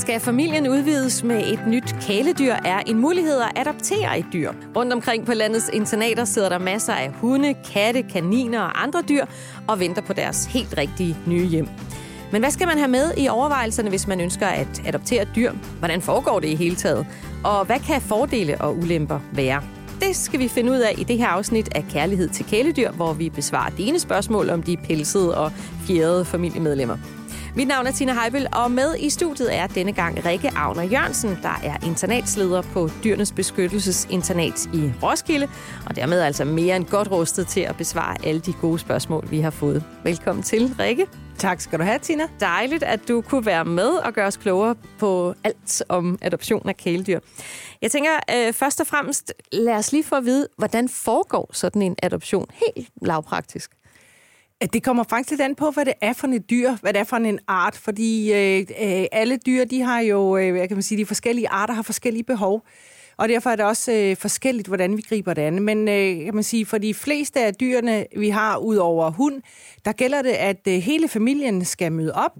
Skal 0.00 0.20
familien 0.20 0.68
udvides 0.68 1.24
med 1.24 1.52
et 1.52 1.60
nyt 1.66 1.94
kæledyr, 2.00 2.52
er 2.52 2.78
en 2.86 2.98
mulighed 2.98 3.40
at 3.40 3.52
adoptere 3.56 4.18
et 4.18 4.26
dyr. 4.32 4.52
Rundt 4.76 4.92
omkring 4.92 5.26
på 5.26 5.34
landets 5.34 5.70
internater 5.72 6.24
sidder 6.24 6.48
der 6.48 6.58
masser 6.58 6.92
af 6.92 7.10
hunde, 7.12 7.54
katte, 7.72 8.02
kaniner 8.02 8.60
og 8.60 8.82
andre 8.82 9.02
dyr 9.08 9.24
og 9.68 9.80
venter 9.80 10.02
på 10.02 10.12
deres 10.12 10.46
helt 10.46 10.74
rigtige 10.78 11.16
nye 11.26 11.46
hjem. 11.46 11.68
Men 12.32 12.42
hvad 12.42 12.50
skal 12.50 12.66
man 12.66 12.78
have 12.78 12.90
med 12.90 13.12
i 13.16 13.28
overvejelserne, 13.28 13.88
hvis 13.88 14.06
man 14.06 14.20
ønsker 14.20 14.46
at 14.46 14.82
adoptere 14.86 15.22
et 15.22 15.28
dyr? 15.36 15.52
Hvordan 15.78 16.00
foregår 16.02 16.40
det 16.40 16.48
i 16.48 16.54
hele 16.54 16.76
taget? 16.76 17.06
Og 17.44 17.64
hvad 17.64 17.78
kan 17.78 18.00
fordele 18.00 18.60
og 18.60 18.76
ulemper 18.76 19.20
være? 19.32 19.62
Det 20.00 20.16
skal 20.16 20.40
vi 20.40 20.48
finde 20.48 20.72
ud 20.72 20.78
af 20.78 20.94
i 20.98 21.04
det 21.04 21.18
her 21.18 21.26
afsnit 21.26 21.68
af 21.74 21.84
Kærlighed 21.90 22.28
til 22.28 22.44
kæledyr, 22.44 22.90
hvor 22.90 23.12
vi 23.12 23.28
besvarer 23.28 23.70
dine 23.70 23.98
spørgsmål 23.98 24.50
om 24.50 24.62
de 24.62 24.76
pelsede 24.76 25.38
og 25.38 25.52
fjerde 25.86 26.24
familiemedlemmer. 26.24 26.96
Mit 27.56 27.68
navn 27.68 27.86
er 27.86 27.90
Tina 27.90 28.12
Heibel, 28.12 28.46
og 28.52 28.70
med 28.70 28.96
i 28.98 29.10
studiet 29.10 29.56
er 29.56 29.66
denne 29.66 29.92
gang 29.92 30.26
Rikke 30.26 30.50
Agner 30.56 30.82
Jørgensen, 30.82 31.38
der 31.42 31.60
er 31.64 31.86
internatsleder 31.86 32.62
på 32.62 32.88
Dyrenes 33.04 33.32
Beskyttelsesinternat 33.32 34.66
i 34.74 34.92
Roskilde, 35.02 35.48
og 35.86 35.96
dermed 35.96 36.20
altså 36.20 36.44
mere 36.44 36.76
end 36.76 36.84
godt 36.84 37.10
rustet 37.10 37.46
til 37.46 37.60
at 37.60 37.76
besvare 37.76 38.16
alle 38.24 38.40
de 38.40 38.52
gode 38.52 38.78
spørgsmål, 38.78 39.30
vi 39.30 39.40
har 39.40 39.50
fået. 39.50 39.84
Velkommen 40.04 40.42
til, 40.42 40.74
Rikke. 40.78 41.06
Tak 41.38 41.60
skal 41.60 41.78
du 41.78 41.84
have, 41.84 41.98
Tina. 41.98 42.24
Dejligt, 42.40 42.82
at 42.82 43.08
du 43.08 43.20
kunne 43.20 43.46
være 43.46 43.64
med 43.64 43.88
og 43.88 44.12
gøre 44.12 44.26
os 44.26 44.36
klogere 44.36 44.74
på 44.98 45.34
alt 45.44 45.82
om 45.88 46.18
adoption 46.22 46.68
af 46.68 46.76
kæledyr. 46.76 47.20
Jeg 47.82 47.90
tænker 47.90 48.10
øh, 48.34 48.52
først 48.52 48.80
og 48.80 48.86
fremmest, 48.86 49.32
lad 49.52 49.74
os 49.74 49.92
lige 49.92 50.04
få 50.04 50.14
at 50.14 50.24
vide, 50.24 50.48
hvordan 50.58 50.88
foregår 50.88 51.50
sådan 51.52 51.82
en 51.82 51.96
adoption 52.02 52.46
helt 52.66 52.88
lavpraktisk? 53.02 53.70
Det 54.72 54.82
kommer 54.82 55.04
faktisk 55.04 55.30
lidt 55.30 55.40
an 55.40 55.54
på, 55.54 55.70
hvad 55.70 55.84
det 55.84 55.94
er 56.00 56.12
for 56.12 56.26
et 56.26 56.50
dyr, 56.50 56.76
hvad 56.80 56.92
det 56.92 57.00
er 57.00 57.04
for 57.04 57.16
en 57.16 57.38
art, 57.48 57.76
fordi 57.76 58.32
øh, 58.32 58.58
øh, 58.58 59.04
alle 59.12 59.36
dyr, 59.46 59.64
de 59.64 59.80
har 59.80 60.00
jo, 60.00 60.36
øh, 60.36 60.52
hvad 60.52 60.68
kan 60.68 60.76
man 60.76 60.82
sige, 60.82 60.98
de 60.98 61.06
forskellige 61.06 61.48
arter 61.48 61.74
har 61.74 61.82
forskellige 61.82 62.24
behov, 62.24 62.62
og 63.16 63.28
derfor 63.28 63.50
er 63.50 63.56
det 63.56 63.64
også 63.64 63.92
øh, 63.92 64.16
forskelligt, 64.16 64.68
hvordan 64.68 64.96
vi 64.96 65.02
griber 65.02 65.34
det 65.34 65.42
an. 65.42 65.62
Men 65.62 65.88
øh, 65.88 66.24
kan 66.24 66.34
man 66.34 66.44
sige, 66.44 66.66
for 66.66 66.78
de 66.78 66.94
fleste 66.94 67.40
af 67.40 67.54
dyrene, 67.54 68.06
vi 68.16 68.28
har 68.28 68.56
ud 68.56 68.76
over 68.76 69.10
hund, 69.10 69.42
der 69.84 69.92
gælder 69.92 70.22
det, 70.22 70.30
at 70.30 70.60
øh, 70.68 70.74
hele 70.74 71.08
familien 71.08 71.64
skal 71.64 71.92
møde 71.92 72.14
op 72.14 72.38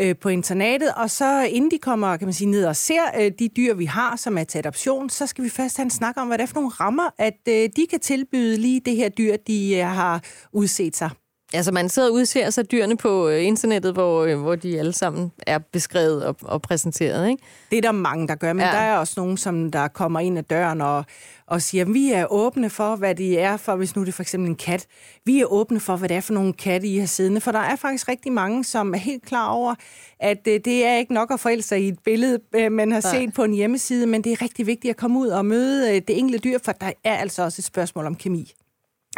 øh, 0.00 0.16
på 0.16 0.28
internatet, 0.28 0.92
og 0.96 1.10
så 1.10 1.42
inden 1.42 1.70
de 1.70 1.78
kommer 1.78 2.16
kan 2.16 2.26
man 2.26 2.34
sige, 2.34 2.50
ned 2.50 2.64
og 2.64 2.76
ser 2.76 3.02
øh, 3.20 3.32
de 3.38 3.48
dyr, 3.48 3.74
vi 3.74 3.84
har, 3.84 4.16
som 4.16 4.38
er 4.38 4.44
til 4.44 4.58
adoption, 4.58 5.10
så 5.10 5.26
skal 5.26 5.44
vi 5.44 5.48
først 5.48 5.76
have 5.76 5.84
en 5.84 5.90
snak 5.90 6.16
om, 6.16 6.26
hvad 6.26 6.38
det 6.38 6.42
er 6.42 6.46
for 6.46 6.54
nogle 6.54 6.70
rammer, 6.70 7.10
at 7.18 7.38
øh, 7.48 7.68
de 7.76 7.86
kan 7.90 8.00
tilbyde 8.00 8.56
lige 8.56 8.80
det 8.80 8.96
her 8.96 9.08
dyr, 9.08 9.36
de 9.36 9.76
øh, 9.76 9.86
har 9.86 10.22
udset 10.52 10.96
sig. 10.96 11.10
Altså 11.54 11.72
man 11.72 11.88
sidder 11.88 12.08
og 12.08 12.14
udser 12.14 12.50
sig 12.50 12.70
dyrene 12.70 12.96
på 12.96 13.28
øh, 13.28 13.44
internettet, 13.44 13.92
hvor, 13.92 14.24
øh, 14.24 14.40
hvor 14.40 14.54
de 14.54 14.78
alle 14.78 14.92
sammen 14.92 15.32
er 15.46 15.58
beskrevet 15.58 16.24
og, 16.24 16.36
og 16.42 16.62
præsenteret, 16.62 17.28
ikke? 17.28 17.42
Det 17.70 17.76
er 17.76 17.82
der 17.82 17.92
mange, 17.92 18.28
der 18.28 18.34
gør, 18.34 18.52
men 18.52 18.64
ja. 18.64 18.70
der 18.70 18.78
er 18.78 18.96
også 18.96 19.14
nogen, 19.16 19.36
som 19.36 19.70
der 19.70 19.88
kommer 19.88 20.20
ind 20.20 20.38
ad 20.38 20.42
døren 20.42 20.80
og, 20.80 21.04
og 21.46 21.62
siger, 21.62 21.84
at 21.84 21.94
vi 21.94 22.12
er 22.12 22.32
åbne 22.32 22.70
for, 22.70 22.96
hvad 22.96 23.14
de 23.14 23.38
er 23.38 23.56
for, 23.56 23.76
hvis 23.76 23.96
nu 23.96 24.02
det 24.02 24.08
er 24.08 24.12
for 24.12 24.22
eksempel 24.22 24.50
en 24.50 24.56
kat. 24.56 24.86
Vi 25.24 25.40
er 25.40 25.52
åbne 25.52 25.80
for, 25.80 25.96
hvad 25.96 26.08
det 26.08 26.16
er 26.16 26.20
for 26.20 26.34
nogle 26.34 26.52
katte, 26.52 26.86
I 26.86 26.98
har 26.98 27.06
siddende, 27.06 27.40
for 27.40 27.52
der 27.52 27.58
er 27.58 27.76
faktisk 27.76 28.08
rigtig 28.08 28.32
mange, 28.32 28.64
som 28.64 28.94
er 28.94 28.98
helt 28.98 29.22
klar 29.26 29.48
over, 29.48 29.74
at 30.20 30.48
øh, 30.48 30.60
det 30.64 30.86
er 30.86 30.96
ikke 30.96 31.14
nok 31.14 31.30
at 31.30 31.40
forælde 31.40 31.62
sig 31.62 31.80
i 31.82 31.88
et 31.88 31.98
billede, 32.04 32.38
man 32.70 32.92
har 32.92 33.00
Nej. 33.00 33.20
set 33.20 33.34
på 33.34 33.44
en 33.44 33.52
hjemmeside, 33.52 34.06
men 34.06 34.24
det 34.24 34.32
er 34.32 34.42
rigtig 34.42 34.66
vigtigt 34.66 34.90
at 34.90 34.96
komme 34.96 35.18
ud 35.18 35.28
og 35.28 35.46
møde 35.46 36.00
det 36.00 36.18
enkelte 36.18 36.38
dyr, 36.38 36.58
for 36.64 36.72
der 36.72 36.92
er 37.04 37.16
altså 37.16 37.42
også 37.42 37.60
et 37.60 37.64
spørgsmål 37.64 38.06
om 38.06 38.14
kemi. 38.14 38.52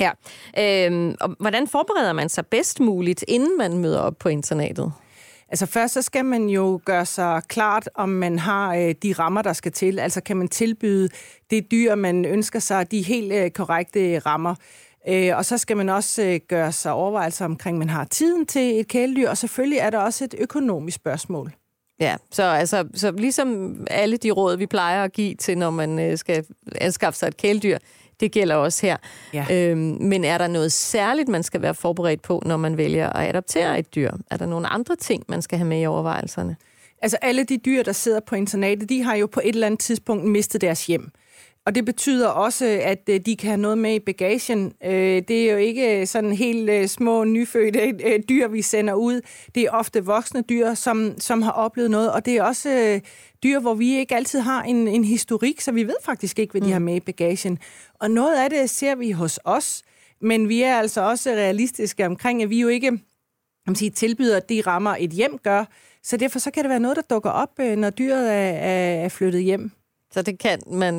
Ja, 0.00 0.10
øhm, 0.58 1.14
og 1.20 1.36
hvordan 1.40 1.68
forbereder 1.68 2.12
man 2.12 2.28
sig 2.28 2.46
bedst 2.46 2.80
muligt, 2.80 3.24
inden 3.28 3.58
man 3.58 3.78
møder 3.78 4.00
op 4.00 4.18
på 4.18 4.28
internatet? 4.28 4.92
Altså 5.48 5.66
først 5.66 5.94
så 5.94 6.02
skal 6.02 6.24
man 6.24 6.48
jo 6.48 6.80
gøre 6.84 7.06
sig 7.06 7.42
klart, 7.48 7.88
om 7.94 8.08
man 8.08 8.38
har 8.38 8.74
øh, 8.74 8.94
de 9.02 9.12
rammer, 9.12 9.42
der 9.42 9.52
skal 9.52 9.72
til. 9.72 9.98
Altså 9.98 10.20
kan 10.20 10.36
man 10.36 10.48
tilbyde 10.48 11.08
det 11.50 11.70
dyr, 11.70 11.94
man 11.94 12.24
ønsker 12.24 12.58
sig, 12.58 12.90
de 12.90 13.02
helt 13.02 13.32
øh, 13.32 13.50
korrekte 13.50 14.18
rammer. 14.18 14.54
Øh, 15.08 15.36
og 15.36 15.44
så 15.44 15.58
skal 15.58 15.76
man 15.76 15.88
også 15.88 16.22
øh, 16.22 16.40
gøre 16.48 16.72
sig 16.72 16.92
overvejelser 16.92 17.44
omkring, 17.44 17.78
man 17.78 17.88
har 17.88 18.04
tiden 18.04 18.46
til 18.46 18.80
et 18.80 18.88
kæledyr, 18.88 19.28
og 19.28 19.38
selvfølgelig 19.38 19.78
er 19.78 19.90
der 19.90 19.98
også 19.98 20.24
et 20.24 20.34
økonomisk 20.38 20.96
spørgsmål. 20.96 21.52
Ja, 22.00 22.16
så, 22.30 22.42
altså, 22.42 22.88
så 22.94 23.10
ligesom 23.10 23.76
alle 23.90 24.16
de 24.16 24.30
råd, 24.30 24.56
vi 24.56 24.66
plejer 24.66 25.04
at 25.04 25.12
give 25.12 25.34
til, 25.34 25.58
når 25.58 25.70
man 25.70 25.98
øh, 25.98 26.18
skal 26.18 26.44
anskaffe 26.74 27.18
sig 27.18 27.28
et 27.28 27.36
kæledyr, 27.36 27.78
det 28.22 28.32
gælder 28.32 28.54
også 28.54 28.86
her. 28.86 28.96
Ja. 29.34 29.46
Øhm, 29.50 29.96
men 30.00 30.24
er 30.24 30.38
der 30.38 30.46
noget 30.46 30.72
særligt, 30.72 31.28
man 31.28 31.42
skal 31.42 31.62
være 31.62 31.74
forberedt 31.74 32.22
på, 32.22 32.42
når 32.46 32.56
man 32.56 32.76
vælger 32.76 33.10
at 33.10 33.28
adoptere 33.28 33.78
et 33.78 33.94
dyr? 33.94 34.10
Er 34.30 34.36
der 34.36 34.46
nogle 34.46 34.66
andre 34.66 34.96
ting, 34.96 35.24
man 35.28 35.42
skal 35.42 35.58
have 35.58 35.68
med 35.68 35.82
i 35.82 35.86
overvejelserne? 35.86 36.56
Altså 37.02 37.16
alle 37.22 37.44
de 37.44 37.56
dyr, 37.56 37.82
der 37.82 37.92
sidder 37.92 38.20
på 38.20 38.34
internatet, 38.34 38.88
de 38.88 39.02
har 39.02 39.14
jo 39.14 39.26
på 39.26 39.40
et 39.44 39.54
eller 39.54 39.66
andet 39.66 39.80
tidspunkt 39.80 40.24
mistet 40.24 40.60
deres 40.60 40.86
hjem. 40.86 41.10
Og 41.66 41.74
det 41.74 41.84
betyder 41.84 42.28
også, 42.28 42.80
at 42.82 43.08
øh, 43.08 43.20
de 43.26 43.36
kan 43.36 43.48
have 43.48 43.60
noget 43.60 43.78
med 43.78 43.94
i 43.94 43.98
bagagen. 43.98 44.72
Øh, 44.84 45.22
det 45.28 45.30
er 45.30 45.52
jo 45.52 45.58
ikke 45.58 46.06
sådan 46.06 46.32
helt 46.32 46.70
øh, 46.70 46.86
små, 46.86 47.24
nyfødte 47.24 47.94
dyr, 48.28 48.48
vi 48.48 48.62
sender 48.62 48.94
ud. 48.94 49.20
Det 49.54 49.62
er 49.62 49.70
ofte 49.70 50.04
voksne 50.04 50.42
dyr, 50.42 50.74
som, 50.74 51.14
som 51.18 51.42
har 51.42 51.52
oplevet 51.52 51.90
noget, 51.90 52.12
og 52.12 52.24
det 52.24 52.36
er 52.36 52.42
også 52.42 53.00
dyr, 53.42 53.60
hvor 53.60 53.74
vi 53.74 53.96
ikke 53.96 54.16
altid 54.16 54.40
har 54.40 54.62
en, 54.62 54.88
en 54.88 55.04
historik, 55.04 55.60
så 55.60 55.72
vi 55.72 55.86
ved 55.86 55.96
faktisk 56.04 56.38
ikke, 56.38 56.50
hvad 56.50 56.60
de 56.60 56.66
mm. 56.66 56.72
har 56.72 56.78
med 56.78 56.94
i 56.94 57.00
bagagen. 57.00 57.58
Og 58.00 58.10
noget 58.10 58.36
af 58.36 58.50
det 58.50 58.70
ser 58.70 58.94
vi 58.94 59.10
hos 59.10 59.40
os, 59.44 59.82
men 60.20 60.48
vi 60.48 60.62
er 60.62 60.76
altså 60.76 61.00
også 61.00 61.30
realistiske 61.30 62.06
omkring, 62.06 62.42
at 62.42 62.50
vi 62.50 62.60
jo 62.60 62.68
ikke 62.68 62.98
kan 63.66 63.74
sige, 63.74 63.90
tilbyder 63.90 64.40
de 64.40 64.62
rammer, 64.66 64.96
et 64.98 65.10
hjem 65.10 65.38
gør. 65.38 65.64
Så 66.02 66.16
derfor 66.16 66.38
så 66.38 66.50
kan 66.50 66.64
det 66.64 66.70
være 66.70 66.80
noget, 66.80 66.96
der 66.96 67.02
dukker 67.10 67.30
op, 67.30 67.58
når 67.58 67.90
dyret 67.90 68.32
er, 68.32 69.04
er 69.04 69.08
flyttet 69.08 69.42
hjem. 69.42 69.70
Så 70.12 70.22
det 70.22 70.38
kan 70.38 70.60
man 70.66 70.96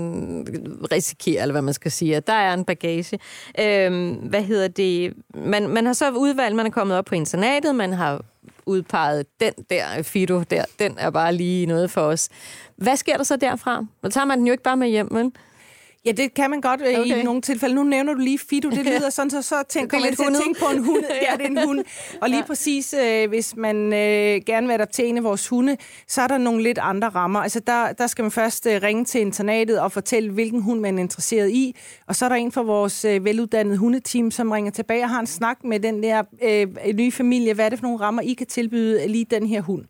risikere, 0.91 1.41
eller 1.41 1.51
hvad 1.51 1.61
man 1.61 1.73
skal 1.73 1.91
sige, 1.91 2.15
at 2.15 2.27
der 2.27 2.33
er 2.33 2.53
en 2.53 2.65
bagage. 2.65 3.19
Øhm, 3.59 4.13
hvad 4.13 4.43
hedder 4.43 4.67
det? 4.67 5.13
Man, 5.35 5.67
man 5.67 5.85
har 5.85 5.93
så 5.93 6.11
udvalgt, 6.11 6.55
man 6.55 6.65
er 6.65 6.69
kommet 6.69 6.97
op 6.97 7.05
på 7.05 7.15
internatet, 7.15 7.75
man 7.75 7.93
har 7.93 8.21
udpeget 8.65 9.25
den 9.39 9.53
der 9.69 10.03
Fido 10.03 10.43
der, 10.43 10.65
den 10.79 10.95
er 10.97 11.09
bare 11.09 11.33
lige 11.33 11.65
noget 11.65 11.91
for 11.91 12.01
os. 12.01 12.29
Hvad 12.75 12.95
sker 12.95 13.17
der 13.17 13.23
så 13.23 13.35
derfra? 13.35 13.85
Nu 14.03 14.09
tager 14.09 14.25
man 14.25 14.39
den 14.39 14.47
jo 14.47 14.51
ikke 14.51 14.63
bare 14.63 14.77
med 14.77 14.87
hjem, 14.87 15.13
men... 15.13 15.33
Ja, 16.05 16.11
det 16.11 16.33
kan 16.33 16.49
man 16.49 16.61
godt 16.61 16.81
øh, 16.81 16.99
okay. 16.99 17.19
i 17.19 17.23
nogle 17.23 17.41
tilfælde. 17.41 17.75
Nu 17.75 17.83
nævner 17.83 18.13
du 18.13 18.19
lige 18.19 18.39
Fido, 18.39 18.69
det 18.69 18.85
lyder 18.85 19.09
sådan, 19.17 19.29
så, 19.29 19.41
så 19.41 19.55
tænk, 19.69 19.89
kommer 19.89 20.07
jeg 20.07 20.17
til 20.17 20.23
at 20.23 20.41
tænke 20.43 20.59
på 20.59 20.65
en 20.65 20.83
hund. 20.83 21.03
Ja, 21.09 21.37
det 21.37 21.45
er 21.45 21.49
en 21.49 21.65
hund. 21.65 21.83
Og 22.21 22.29
lige 22.29 22.39
ja. 22.39 22.45
præcis, 22.45 22.93
øh, 22.93 23.29
hvis 23.29 23.55
man 23.55 23.93
øh, 23.93 24.41
gerne 24.45 24.67
vil 24.67 24.73
adoptere 24.73 25.07
en 25.07 25.17
af 25.17 25.23
vores 25.23 25.47
hunde, 25.47 25.77
så 26.07 26.21
er 26.21 26.27
der 26.27 26.37
nogle 26.37 26.63
lidt 26.63 26.77
andre 26.77 27.09
rammer. 27.09 27.39
Altså, 27.39 27.59
der, 27.59 27.93
der 27.93 28.07
skal 28.07 28.23
man 28.23 28.31
først 28.31 28.67
øh, 28.67 28.81
ringe 28.83 29.05
til 29.05 29.21
internatet 29.21 29.79
og 29.79 29.91
fortælle, 29.91 30.31
hvilken 30.31 30.61
hund 30.61 30.79
man 30.79 30.97
er 30.97 31.01
interesseret 31.01 31.49
i. 31.49 31.75
Og 32.07 32.15
så 32.15 32.25
er 32.25 32.29
der 32.29 32.35
en 32.35 32.51
fra 32.51 32.61
vores 32.61 33.05
øh, 33.05 33.25
veluddannede 33.25 33.77
hundeteam, 33.77 34.31
som 34.31 34.51
ringer 34.51 34.71
tilbage 34.71 35.03
og 35.03 35.09
har 35.09 35.19
en 35.19 35.27
snak 35.27 35.63
med 35.63 35.79
den 35.79 36.03
der 36.03 36.23
øh, 36.43 36.95
nye 36.95 37.11
familie. 37.11 37.53
Hvad 37.53 37.65
er 37.65 37.69
det 37.69 37.79
for 37.79 37.85
nogle 37.85 37.99
rammer, 37.99 38.21
I 38.21 38.33
kan 38.33 38.47
tilbyde 38.47 39.07
lige 39.07 39.25
den 39.25 39.47
her 39.47 39.61
hund? 39.61 39.85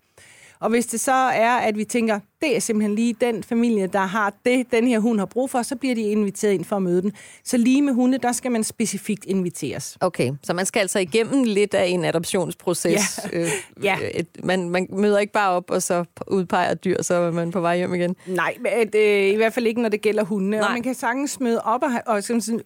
Og 0.60 0.70
hvis 0.70 0.86
det 0.86 1.00
så 1.00 1.12
er, 1.12 1.52
at 1.52 1.78
vi 1.78 1.84
tænker, 1.84 2.20
det 2.44 2.56
er 2.56 2.60
simpelthen 2.60 2.96
lige 2.96 3.16
den 3.22 3.44
familie, 3.44 3.88
der 3.88 4.00
har 4.00 4.34
det, 4.46 4.72
den 4.72 4.88
her 4.88 5.00
hund 5.00 5.20
har 5.20 5.26
brug 5.26 5.50
for, 5.50 5.62
så 5.62 5.76
bliver 5.76 5.96
de 5.96 6.02
inviteret 6.02 6.54
ind 6.54 6.66
for 6.66 6.76
at 6.76 6.82
møde 6.82 7.02
den. 7.02 7.12
Så 7.44 7.58
lige 7.58 7.82
med 7.82 7.94
hunde, 7.94 8.18
der 8.18 8.32
skal 8.32 8.52
man 8.52 8.64
specifikt 8.64 9.26
inviteres. 9.26 9.98
Okay, 10.02 10.32
så 10.44 10.54
man 10.54 10.66
skal 10.66 10.80
altså 10.80 11.00
igennem 11.00 11.44
lidt 11.44 11.74
af 11.74 11.86
en 11.86 12.06
adoptionsproces. 12.06 13.20
Ja. 13.24 13.30
Øh, 13.34 13.50
ja. 13.84 13.98
Et, 14.14 14.28
man, 14.44 14.70
man 14.70 14.88
møder 14.92 15.20
ikke 15.20 15.34
bare 15.34 15.50
op, 15.50 15.72
og 15.72 15.82
så 15.84 16.06
udpeger 16.28 16.74
dyr, 16.74 17.02
så 17.02 17.14
er 17.14 17.32
man 17.32 17.52
på 17.52 17.62
vej 17.62 17.78
hjem 17.78 17.94
igen. 17.94 18.16
Nej, 18.28 18.58
det, 18.94 18.96
øh, 18.96 19.34
i 19.34 19.36
hvert 19.36 19.54
fald 19.54 19.68
ikke, 19.68 19.82
når 19.82 19.90
det 19.90 20.02
gælder 20.02 20.24
hunde. 20.24 20.50
Nej. 20.50 20.60
Og 20.68 20.72
man 20.72 20.84
kan 20.84 20.94
sagtens 20.94 21.40
møde 21.40 21.62
op 21.62 21.84
og, 21.84 21.90
og, 22.06 22.24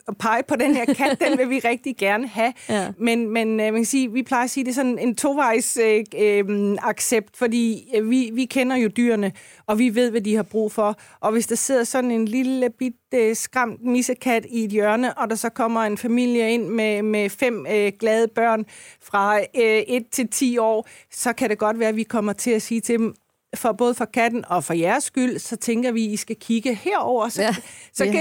og 0.08 0.18
pege 0.18 0.44
på 0.48 0.56
den 0.56 0.76
her 0.76 0.86
kat, 0.86 1.24
den 1.30 1.38
vil 1.38 1.50
vi 1.50 1.60
rigtig 1.60 1.98
gerne 1.98 2.28
have. 2.28 2.54
Ja. 2.70 2.88
Men, 3.00 3.30
men 3.30 3.60
øh, 3.60 3.66
man 3.66 3.76
kan 3.76 3.86
sige, 3.86 4.12
vi 4.12 4.24
plejer 4.24 4.44
at 4.44 4.50
sige, 4.50 4.64
det 4.64 4.70
er 4.70 4.76
sådan 4.76 5.00
en 5.00 5.16
tovejs 5.16 5.78
øh, 5.84 6.04
øh, 6.18 6.78
accept, 6.84 7.38
fordi 7.38 7.92
øh, 7.96 8.10
vi, 8.10 8.30
vi 8.34 8.46
kender 8.46 8.76
jo 8.76 8.88
dyrene, 8.88 9.32
og 9.68 9.80
vi 9.80 9.96
ved, 9.96 10.12
hvad 10.12 10.22
de 10.22 10.36
har 10.36 10.44
brug 10.44 10.72
for. 10.72 10.96
Og 11.20 11.32
hvis 11.32 11.48
der 11.48 11.56
sidder 11.56 11.84
sådan 11.84 12.12
en 12.12 12.26
lille 12.26 12.70
bitte 12.70 13.36
skræmt 13.36 13.84
missekat 13.84 14.46
i 14.50 14.64
et 14.64 14.72
hjørne, 14.72 15.18
og 15.18 15.30
der 15.30 15.36
så 15.36 15.50
kommer 15.50 15.82
en 15.82 15.98
familie 15.98 16.52
ind 16.52 16.68
med, 16.68 17.02
med 17.02 17.30
fem 17.30 17.66
øh, 17.70 17.92
glade 18.00 18.28
børn 18.28 18.66
fra 19.02 19.40
øh, 19.40 19.84
1 19.88 20.04
til 20.12 20.28
10 20.28 20.58
år, 20.58 20.88
så 21.12 21.34
kan 21.34 21.50
det 21.50 21.58
godt 21.58 21.80
være, 21.80 21.90
at 21.90 21.96
vi 21.96 22.04
kommer 22.04 22.34
til 22.34 22.52
at 22.52 22.62
sige 22.62 22.82
til 22.82 23.00
dem, 23.00 23.16
for 23.56 23.72
både 23.72 23.94
for 23.94 24.06
katten 24.06 24.46
og 24.48 24.64
for 24.64 24.74
jeres 24.74 25.04
skyld, 25.04 25.40
så 25.40 25.56
tænker 25.56 25.92
vi, 25.92 26.06
at 26.06 26.12
I 26.12 26.16
skal 26.16 26.36
kigge 26.36 26.76
herover. 26.76 27.30
Så, 27.30 27.42
ja. 27.42 27.56
så 27.94 28.06
ja. 28.06 28.12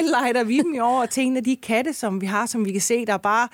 vi 0.45 0.59
dem 0.59 0.75
jo 0.75 0.85
over 0.85 1.07
af 1.37 1.45
de 1.45 1.57
katte, 1.57 1.93
som 1.93 2.21
vi 2.21 2.27
har, 2.27 2.47
som 2.47 2.65
vi 2.65 2.73
kan 2.73 2.81
se, 2.81 3.07
der 3.07 3.17
bare 3.17 3.49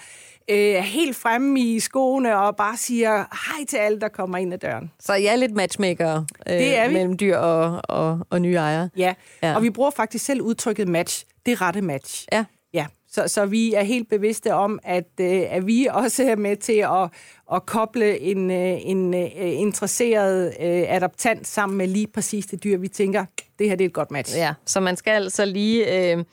øh, 0.51 0.75
helt 0.75 1.17
fremme 1.17 1.61
i 1.61 1.81
skoene 1.81 2.39
og 2.39 2.57
bare 2.57 2.77
siger 2.77 3.17
hej 3.17 3.65
til 3.69 3.77
alle, 3.77 4.01
der 4.01 4.09
kommer 4.09 4.39
ind 4.39 4.53
ad 4.53 4.59
døren. 4.59 4.91
Så 5.01 5.15
jeg 5.15 5.33
er 5.33 5.37
lidt 5.37 5.55
matchmaker 5.55 6.25
øh, 6.49 6.53
det 6.55 6.79
er 6.79 6.89
vi. 6.89 6.95
mellem 6.95 7.17
dyr 7.19 7.37
og, 7.37 7.81
og, 7.85 8.19
og 8.31 8.41
nye 8.43 8.55
ejere. 8.55 8.89
Ja. 8.97 9.15
ja, 9.43 9.55
og 9.57 9.63
vi 9.63 9.71
bruger 9.71 9.91
faktisk 9.91 10.25
selv 10.25 10.43
udtrykket 10.43 10.89
match. 10.89 11.25
Det 11.47 11.61
rette 11.61 11.83
match. 11.83 12.27
Ja. 12.33 12.45
Ja, 12.75 12.87
Så, 13.11 13.29
så 13.29 13.47
vi 13.47 13.75
er 13.75 13.83
helt 13.83 14.09
bevidste 14.09 14.55
om, 14.55 14.79
at, 14.83 15.09
øh, 15.21 15.43
at 15.51 15.67
vi 15.67 15.89
også 16.05 16.23
er 16.25 16.37
med 16.37 16.57
til 16.57 16.73
at, 16.73 17.11
at 17.55 17.67
koble 17.67 18.21
en, 18.21 18.51
øh, 18.51 18.79
en 18.83 19.15
øh, 19.15 19.31
interesseret 19.37 20.47
øh, 20.61 20.85
adoptant 20.89 21.47
sammen 21.47 21.79
med 21.79 21.87
lige 21.87 22.07
præcis 22.07 22.47
det 22.47 22.65
dyr, 22.65 22.77
vi 22.79 22.89
tænker, 22.89 23.25
det 23.59 23.69
her 23.69 23.77
det 23.77 23.85
er 23.85 23.89
et 23.89 23.93
godt 23.95 24.11
match. 24.11 24.37
Ja, 24.37 24.55
så 24.67 24.81
man 24.81 24.97
skal 24.97 25.11
altså 25.11 25.45
lige... 25.45 26.13
Øh, 26.13 26.25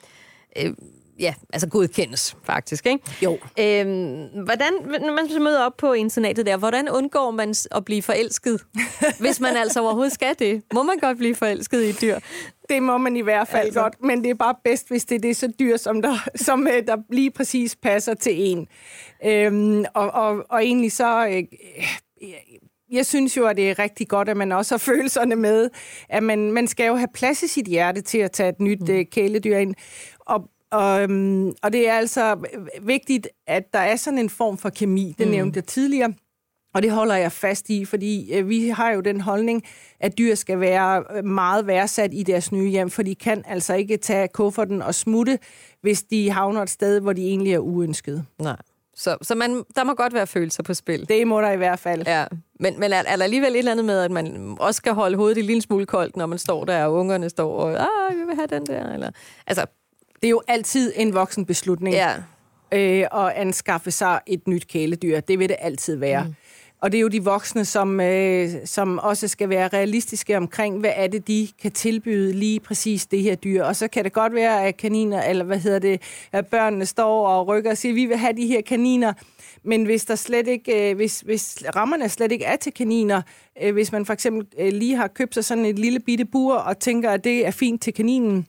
øh, 0.57 0.73
ja, 1.19 1.33
altså 1.54 1.68
godkendes 1.69 2.38
faktisk, 2.44 2.86
ikke? 2.86 3.04
Jo. 3.24 3.31
Øhm, 3.60 4.44
hvordan, 4.44 4.74
når 4.83 5.16
man 5.16 5.44
møder 5.44 5.66
op 5.66 5.77
på 5.77 5.94
internatet 5.94 6.45
der, 6.45 6.57
hvordan 6.57 6.89
undgår 6.89 7.31
man 7.31 7.54
at 7.71 7.86
blive 7.86 8.01
forelsket, 8.01 8.62
hvis 9.19 9.39
man 9.39 9.56
altså 9.56 9.81
overhovedet 9.81 10.13
skal 10.13 10.36
det? 10.39 10.63
Må 10.74 10.83
man 10.83 10.98
godt 10.98 11.18
blive 11.18 11.36
forelsket 11.36 11.83
i 11.83 11.89
et 11.89 12.01
dyr? 12.01 12.19
Det 12.69 12.83
må 12.83 12.98
man 12.98 13.16
i 13.16 13.21
hvert 13.21 13.48
fald 13.48 13.66
altså. 13.66 13.81
godt, 13.81 14.04
men 14.04 14.24
det 14.24 14.30
er 14.30 14.36
bare 14.36 14.56
bedst, 14.63 14.89
hvis 14.89 15.06
det, 15.06 15.24
det 15.24 15.30
er 15.30 15.36
så 15.36 15.51
dyr, 15.60 15.77
som 15.77 16.01
der, 16.01 16.30
som 16.45 16.68
øh, 16.68 16.88
der 16.88 16.98
lige 17.10 17.31
præcis 17.31 17.75
passer 17.75 18.13
til 18.13 18.33
en. 18.36 18.68
Øhm, 19.25 19.86
og, 19.94 20.12
og, 20.12 20.45
og 20.50 20.63
egentlig 20.63 20.92
så... 20.92 21.27
Øh, 21.27 21.44
jeg 22.92 23.06
synes 23.06 23.38
jo, 23.38 23.45
at 23.45 23.57
det 23.57 23.69
er 23.69 23.80
rigtig 23.80 24.07
godt, 24.07 24.30
at 24.30 24.38
man 24.38 24.51
også 24.51 24.74
har 24.74 24.77
følelserne 24.94 25.36
med, 25.36 25.69
at 26.10 26.24
man, 26.24 26.51
man 26.51 26.68
skal 26.68 26.88
jo 26.88 26.95
have 26.95 27.07
plads 27.13 27.44
i 27.44 27.48
sit 27.48 27.66
hjerte 27.66 28.01
til 28.01 28.18
at 28.18 28.31
tage 28.31 28.50
et 28.50 28.60
nyt 28.60 28.81
mm. 28.81 28.94
Øh, 28.94 29.06
kæledyr 29.12 29.57
ind. 29.57 29.75
Og 30.19 30.50
og, 30.71 31.01
øhm, 31.01 31.54
og 31.63 31.74
det 31.74 31.89
er 31.89 31.94
altså 31.94 32.38
vigtigt, 32.81 33.27
at 33.48 33.74
der 33.74 33.80
er 33.80 33.95
sådan 33.95 34.19
en 34.19 34.30
form 34.30 34.57
for 34.57 34.69
kemi. 34.69 35.16
Det 35.18 35.27
mm. 35.27 35.31
nævnte 35.31 35.57
jeg 35.57 35.66
tidligere. 35.66 36.13
Og 36.74 36.81
det 36.81 36.92
holder 36.92 37.16
jeg 37.16 37.31
fast 37.31 37.69
i, 37.69 37.86
fordi 37.86 38.33
øh, 38.33 38.50
vi 38.50 38.69
har 38.69 38.92
jo 38.92 39.01
den 39.01 39.21
holdning, 39.21 39.63
at 40.00 40.18
dyr 40.18 40.36
skal 40.36 40.60
være 40.60 41.04
øh, 41.16 41.25
meget 41.25 41.68
værdsat 41.68 42.10
i 42.13 42.24
deres 42.24 42.51
nye 42.51 42.69
hjem, 42.69 42.89
for 42.89 43.04
de 43.04 43.16
kan 43.16 43.44
altså 43.48 43.74
ikke 43.74 43.98
tage 43.98 44.27
kufferten 44.27 44.81
og 44.81 44.95
smutte, 44.95 45.39
hvis 45.81 46.04
de 46.04 46.31
havner 46.31 46.62
et 46.62 46.69
sted, 46.69 47.00
hvor 47.00 47.13
de 47.13 47.27
egentlig 47.27 47.54
er 47.54 47.60
uønskede. 47.60 48.25
Nej. 48.42 48.57
Så, 48.95 49.18
så 49.21 49.36
man, 49.36 49.63
der 49.75 49.83
må 49.83 49.94
godt 49.94 50.13
være 50.13 50.27
følelser 50.27 50.63
på 50.63 50.74
spil. 50.74 51.10
Det 51.10 51.27
må 51.27 51.42
der 51.42 51.51
i 51.51 51.57
hvert 51.57 51.80
fald. 51.80 52.04
Ja. 52.07 52.25
Men, 52.60 52.80
men 52.80 52.94
er, 52.94 53.04
er 53.07 53.16
der 53.16 53.24
alligevel 53.24 53.51
et 53.51 53.57
eller 53.57 53.71
andet 53.71 53.86
med, 53.86 54.00
at 54.00 54.12
man 54.12 54.57
også 54.60 54.77
skal 54.77 54.94
holde 54.94 55.18
hovedet 55.18 55.38
en 55.38 55.45
lille 55.45 55.62
smule 55.62 55.86
koldt, 55.86 56.18
når 56.18 56.25
man 56.25 56.38
står 56.38 56.66
der, 56.66 56.86
og 56.86 56.94
ungerne 56.94 57.30
står 57.30 57.54
og, 57.54 57.71
ah, 57.71 58.18
vi 58.18 58.24
vil 58.25 58.36
have 58.36 58.48
den 58.48 58.66
der, 58.66 58.94
eller... 58.94 59.12
Altså, 59.48 59.66
det 60.21 60.27
er 60.27 60.30
jo 60.30 60.42
altid 60.48 60.94
en 60.95 61.13
voksen 61.13 61.45
beslutning 61.45 61.95
ja. 61.95 62.13
øh, 62.71 63.25
at 63.25 63.31
anskaffe 63.36 63.92
sig 63.92 64.19
et 64.27 64.48
nyt 64.48 64.68
kæledyr. 64.68 65.19
Det 65.19 65.39
vil 65.39 65.50
det 65.50 65.57
altid 65.60 65.95
være. 65.95 66.24
Mm. 66.24 66.36
Og 66.81 66.92
det 66.92 66.98
er 66.98 67.01
jo 67.01 67.07
de 67.07 67.24
voksne, 67.24 67.66
som, 67.66 68.01
øh, 68.01 68.50
som 68.66 69.00
også 69.00 69.27
skal 69.27 69.50
være 69.50 69.68
realistiske 69.68 70.38
omkring, 70.38 70.80
hvad 70.80 70.92
er 70.95 71.07
det, 71.07 71.27
de 71.27 71.48
kan 71.62 71.71
tilbyde 71.71 72.33
lige 72.33 72.60
præcis 72.60 73.06
det 73.06 73.21
her 73.21 73.36
dyr. 73.36 73.63
Og 73.63 73.75
så 73.75 73.88
kan 73.88 74.04
det 74.04 74.13
godt 74.13 74.33
være, 74.33 74.66
at 74.66 74.77
kaniner, 74.77 75.24
eller 75.24 75.45
hvad 75.45 75.60
hedder 75.60 75.80
det, 75.80 76.01
at 76.31 76.48
børnene 76.48 76.86
står 76.86 77.27
og 77.27 77.48
rykker 77.48 77.71
og 77.71 77.77
siger, 77.77 77.94
vi 77.94 78.06
vil 78.06 78.18
have 78.18 78.33
de 78.33 78.48
her 78.48 78.62
kaniner. 78.62 79.13
Men 79.63 79.83
hvis 79.83 80.06
der 80.06 80.16
slet 80.16 80.48
ikke, 80.48 80.89
øh, 80.89 80.95
hvis, 80.95 81.19
hvis 81.19 81.63
rammerne 81.75 82.10
slet 82.10 82.31
ikke 82.31 82.45
er 82.45 82.56
til 82.56 82.74
kaniner, 82.74 83.21
øh, 83.62 83.74
hvis 83.74 83.92
man 83.92 84.06
for 84.06 84.13
eksempel 84.13 84.48
øh, 84.60 84.74
lige 84.74 84.95
har 84.95 85.07
købt 85.07 85.33
sig 85.33 85.45
sådan 85.45 85.66
et 85.66 85.80
lille 85.80 86.00
bitte 86.00 86.25
bur 86.25 86.56
og 86.56 86.80
tænker, 86.80 87.12
at 87.12 87.24
det 87.24 87.48
er 87.48 87.51
fint 87.51 87.81
til 87.81 87.94
kaninen, 87.94 88.48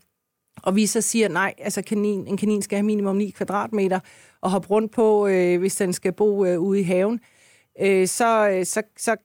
og 0.62 0.77
vi 0.77 0.87
så 0.87 1.01
siger, 1.01 1.29
nej, 1.29 1.55
altså 1.59 1.83
kanin, 1.83 2.27
en 2.27 2.37
kanin 2.37 2.62
skal 2.62 2.77
have 2.77 2.87
minimum 2.87 3.17
9 3.17 3.31
kvadratmeter 3.31 4.01
og 4.41 4.51
hoppe 4.51 4.69
rundt 4.69 4.93
på, 4.93 5.27
øh, 5.27 5.59
hvis 5.59 5.77
den 5.77 5.93
skal 5.93 6.12
bo 6.12 6.45
øh, 6.45 6.61
ude 6.61 6.81
i 6.81 6.83
haven, 6.83 7.21
øh, 7.81 8.09
så, 8.09 8.49
øh, 8.49 8.67
så, 8.67 8.83
så 8.97 9.17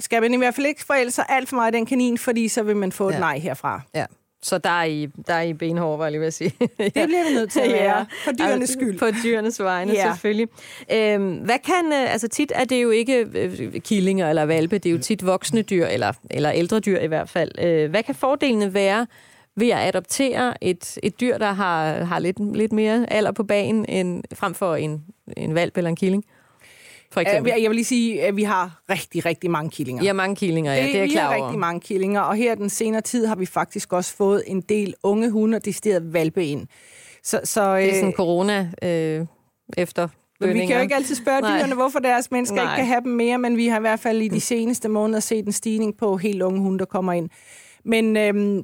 skal 0.00 0.22
man 0.22 0.34
i 0.34 0.36
hvert 0.36 0.54
fald 0.54 0.66
ikke 0.66 0.84
forælde 0.84 1.10
sig 1.10 1.24
alt 1.28 1.48
for 1.48 1.56
meget 1.56 1.74
den 1.74 1.86
kanin, 1.86 2.18
fordi 2.18 2.48
så 2.48 2.62
vil 2.62 2.76
man 2.76 2.92
få 2.92 3.08
et 3.08 3.18
nej 3.18 3.38
herfra. 3.38 3.80
Ja. 3.94 4.06
Så 4.42 4.58
der 4.58 4.70
er 4.70 4.84
I, 4.84 5.08
der 5.26 5.34
er 5.34 5.42
I 5.42 5.52
benhård, 5.52 5.98
var 5.98 6.04
jeg 6.04 6.12
lige 6.12 6.20
ved 6.20 6.26
at 6.26 6.34
sige. 6.34 6.54
det 6.60 6.92
bliver 6.92 7.28
vi 7.28 7.34
nødt 7.34 7.50
til 7.52 7.60
at 7.60 7.70
være. 7.80 7.98
ja. 7.98 8.04
For 8.24 8.32
dyrenes 8.32 8.70
skyld. 8.70 8.98
På 8.98 9.06
dyrenes 9.24 9.60
vegne, 9.60 9.92
ja. 9.92 10.12
selvfølgelig. 10.12 10.48
Øhm, 10.92 11.34
hvad 11.34 11.58
kan, 11.64 11.92
øh, 11.92 12.12
altså 12.12 12.28
tit 12.28 12.52
er 12.54 12.64
det 12.64 12.82
jo 12.82 12.90
ikke 12.90 13.26
øh, 13.34 13.80
killinger 13.80 14.28
eller 14.28 14.44
valpe, 14.44 14.78
det 14.78 14.86
er 14.86 14.92
jo 14.92 14.98
tit 14.98 15.26
voksne 15.26 15.62
dyr, 15.62 15.86
eller, 15.86 16.12
eller 16.30 16.52
ældre 16.52 16.80
dyr 16.80 16.98
i 16.98 17.06
hvert 17.06 17.28
fald. 17.28 17.58
Øh, 17.58 17.90
hvad 17.90 18.02
kan 18.02 18.14
fordelene 18.14 18.74
være 18.74 19.06
ved 19.56 19.70
at 19.70 19.88
adoptere 19.88 20.64
et, 20.64 20.98
et 21.02 21.20
dyr, 21.20 21.38
der 21.38 21.52
har, 21.52 22.04
har 22.04 22.18
lidt, 22.18 22.56
lidt 22.56 22.72
mere 22.72 23.12
alder 23.12 23.32
på 23.32 23.44
banen, 23.44 23.86
end, 23.88 24.24
frem 24.34 24.54
for 24.54 24.74
en, 24.76 25.04
en 25.36 25.54
valp 25.54 25.76
eller 25.76 25.90
en 25.90 25.96
killing? 25.96 26.24
For 27.12 27.20
eksempel. 27.20 27.52
Jeg 27.60 27.70
vil 27.70 27.74
lige 27.74 27.84
sige, 27.84 28.22
at 28.22 28.36
vi 28.36 28.42
har 28.42 28.80
rigtig, 28.90 29.24
rigtig 29.24 29.50
mange 29.50 29.70
killinger. 29.70 30.06
Har 30.06 30.12
mange 30.12 30.36
killinger, 30.36 30.74
ja, 30.74 30.82
det 30.82 30.96
er 30.96 31.00
jeg 31.00 31.10
klar 31.10 31.26
over. 31.26 31.34
Vi 31.34 31.40
har 31.40 31.46
rigtig 31.46 31.60
mange 31.60 31.80
killinger, 31.80 32.20
og 32.20 32.36
her 32.36 32.54
den 32.54 32.70
senere 32.70 33.00
tid 33.00 33.26
har 33.26 33.36
vi 33.36 33.46
faktisk 33.46 33.92
også 33.92 34.16
fået 34.16 34.42
en 34.46 34.60
del 34.60 34.94
unge 35.02 35.30
hunde 35.30 35.56
og 35.56 35.64
decideret 35.64 36.12
valpe 36.12 36.46
ind. 36.46 36.66
Så, 37.22 37.40
så, 37.44 37.76
det 37.76 37.88
er 37.88 37.94
sådan 37.94 38.08
øh, 38.08 38.14
corona 38.14 38.70
øh, 38.82 39.26
efter 39.76 40.08
vi 40.40 40.66
kan 40.66 40.76
jo 40.76 40.82
ikke 40.82 40.94
altid 40.94 41.14
spørge 41.14 41.40
Nej. 41.40 41.58
dyrene, 41.58 41.74
hvorfor 41.74 41.98
deres 41.98 42.30
mennesker 42.30 42.56
Nej. 42.56 42.64
ikke 42.64 42.76
kan 42.76 42.86
have 42.86 43.00
dem 43.00 43.12
mere, 43.12 43.38
men 43.38 43.56
vi 43.56 43.66
har 43.66 43.78
i 43.78 43.80
hvert 43.80 44.00
fald 44.00 44.22
i 44.22 44.28
de 44.28 44.40
seneste 44.40 44.88
måneder 44.88 45.20
set 45.20 45.46
en 45.46 45.52
stigning 45.52 45.96
på 45.96 46.16
helt 46.16 46.42
unge 46.42 46.60
hunde, 46.60 46.78
der 46.78 46.84
kommer 46.84 47.12
ind. 47.12 47.30
Men 47.84 48.16
øhm, 48.16 48.62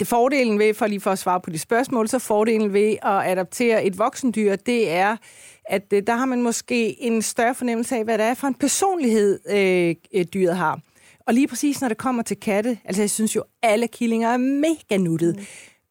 det 0.00 0.08
fordelen 0.08 0.58
ved, 0.58 0.74
for 0.74 0.86
lige 0.86 1.00
for 1.00 1.10
at 1.10 1.18
svare 1.18 1.40
på 1.40 1.50
de 1.50 1.58
spørgsmål, 1.58 2.08
så 2.08 2.18
fordelen 2.18 2.72
ved 2.72 2.96
at 3.02 3.30
adoptere 3.30 3.84
et 3.84 3.98
voksendyr, 3.98 4.56
det 4.56 4.90
er, 4.90 5.16
at 5.64 5.92
øh, 5.92 6.02
der 6.06 6.16
har 6.16 6.26
man 6.26 6.42
måske 6.42 7.02
en 7.02 7.22
større 7.22 7.54
fornemmelse 7.54 7.96
af, 7.96 8.04
hvad 8.04 8.18
det 8.18 8.26
er 8.26 8.34
for 8.34 8.46
en 8.46 8.54
personlighed, 8.54 9.38
øh, 9.50 10.24
dyret 10.24 10.56
har. 10.56 10.80
Og 11.26 11.34
lige 11.34 11.48
præcis 11.48 11.80
når 11.80 11.88
det 11.88 11.98
kommer 11.98 12.22
til 12.22 12.36
katte, 12.36 12.78
altså 12.84 13.02
jeg 13.02 13.10
synes 13.10 13.36
jo, 13.36 13.44
alle 13.62 13.88
killinger 13.88 14.28
er 14.28 14.36
mega 14.36 14.96
nuttet. 14.96 15.36
Mm. 15.36 15.42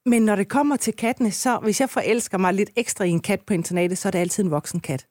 Men 0.06 0.22
når 0.22 0.36
det 0.36 0.48
kommer 0.48 0.76
til 0.76 0.94
kattene, 0.94 1.31
så 1.31 1.58
hvis 1.58 1.81
jeg 1.81 1.90
forelsker 1.90 2.38
mig 2.38 2.54
lidt 2.54 2.70
ekstra 2.76 3.06
i 3.06 3.10
en 3.10 3.20
kat 3.20 3.42
på 3.42 3.54
internatet, 3.54 3.98
så 3.98 4.10
er 4.10 4.12
det 4.12 4.20
altid 4.20 4.44
en 4.44 4.52
voksen 4.52 4.80
kat. 4.80 5.08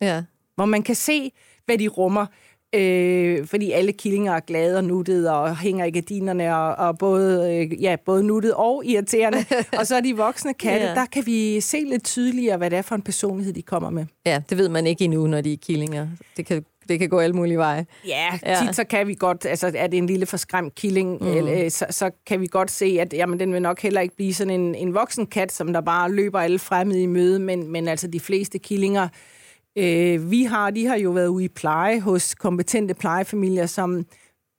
Ja. 0.00 0.22
Hvor 0.54 0.64
man 0.64 0.82
kan 0.82 0.94
se, 0.94 1.32
hvad 1.66 1.78
de 1.78 1.88
rummer. 1.88 2.26
Øh, 2.74 3.46
fordi 3.46 3.70
alle 3.70 3.92
killinger 3.92 4.32
er 4.32 4.40
glade 4.40 4.76
og 4.76 4.84
nuttede 4.84 5.32
og 5.32 5.56
hænger 5.56 5.84
i 5.84 5.90
gardinerne 5.90 6.56
og, 6.56 6.74
og 6.86 6.98
både, 6.98 7.56
øh, 7.56 7.82
ja, 7.82 7.96
både 8.04 8.24
nuttet 8.24 8.54
og 8.54 8.82
irriterende. 8.84 9.44
og 9.78 9.86
så 9.86 9.96
er 9.96 10.00
de 10.00 10.16
voksne 10.16 10.54
katte, 10.54 10.86
ja. 10.86 10.94
der 10.94 11.06
kan 11.06 11.26
vi 11.26 11.60
se 11.60 11.80
lidt 11.80 12.04
tydeligere, 12.04 12.56
hvad 12.56 12.70
det 12.70 12.78
er 12.78 12.82
for 12.82 12.94
en 12.94 13.02
personlighed, 13.02 13.52
de 13.52 13.62
kommer 13.62 13.90
med. 13.90 14.06
Ja, 14.26 14.42
det 14.50 14.58
ved 14.58 14.68
man 14.68 14.86
ikke 14.86 15.04
endnu, 15.04 15.26
når 15.26 15.40
de 15.40 15.52
er 15.52 15.56
killinger. 15.56 16.08
Det 16.36 16.46
kan, 16.46 16.64
det 16.88 16.98
kan 16.98 17.08
gå 17.08 17.18
alle 17.18 17.36
mulige 17.36 17.58
veje. 17.58 17.86
Ja, 18.06 18.38
ja, 18.46 18.60
tit 18.66 18.76
så 18.76 18.84
kan 18.84 19.06
vi 19.06 19.14
godt, 19.14 19.46
altså 19.46 19.72
er 19.74 19.86
det 19.86 19.96
en 19.96 20.06
lille 20.06 20.26
forskræmt 20.26 20.74
killing, 20.74 21.18
mm. 21.20 21.26
eller, 21.26 21.68
så, 21.68 21.86
så 21.90 22.10
kan 22.26 22.40
vi 22.40 22.46
godt 22.46 22.70
se, 22.70 22.96
at 23.00 23.12
jamen, 23.12 23.40
den 23.40 23.52
vil 23.52 23.62
nok 23.62 23.80
heller 23.80 24.00
ikke 24.00 24.16
blive 24.16 24.34
sådan 24.34 24.60
en, 24.60 24.74
en 24.74 24.94
voksen 24.94 25.26
kat, 25.26 25.52
som 25.52 25.72
der 25.72 25.80
bare 25.80 26.12
løber 26.12 26.40
alle 26.40 26.58
fremmede 26.58 27.02
i 27.02 27.06
møde, 27.06 27.38
men, 27.38 27.68
men 27.68 27.88
altså 27.88 28.06
de 28.06 28.20
fleste 28.20 28.58
killinger 28.58 29.02
øh, 29.02 29.08
vi 30.30 30.42
har, 30.42 30.70
de 30.70 30.86
har 30.86 30.96
jo 30.96 31.10
været 31.10 31.26
ude 31.26 31.44
i 31.44 31.48
pleje 31.48 32.00
hos 32.00 32.34
kompetente 32.34 32.94
plejefamilier, 32.94 33.66
som 33.66 34.04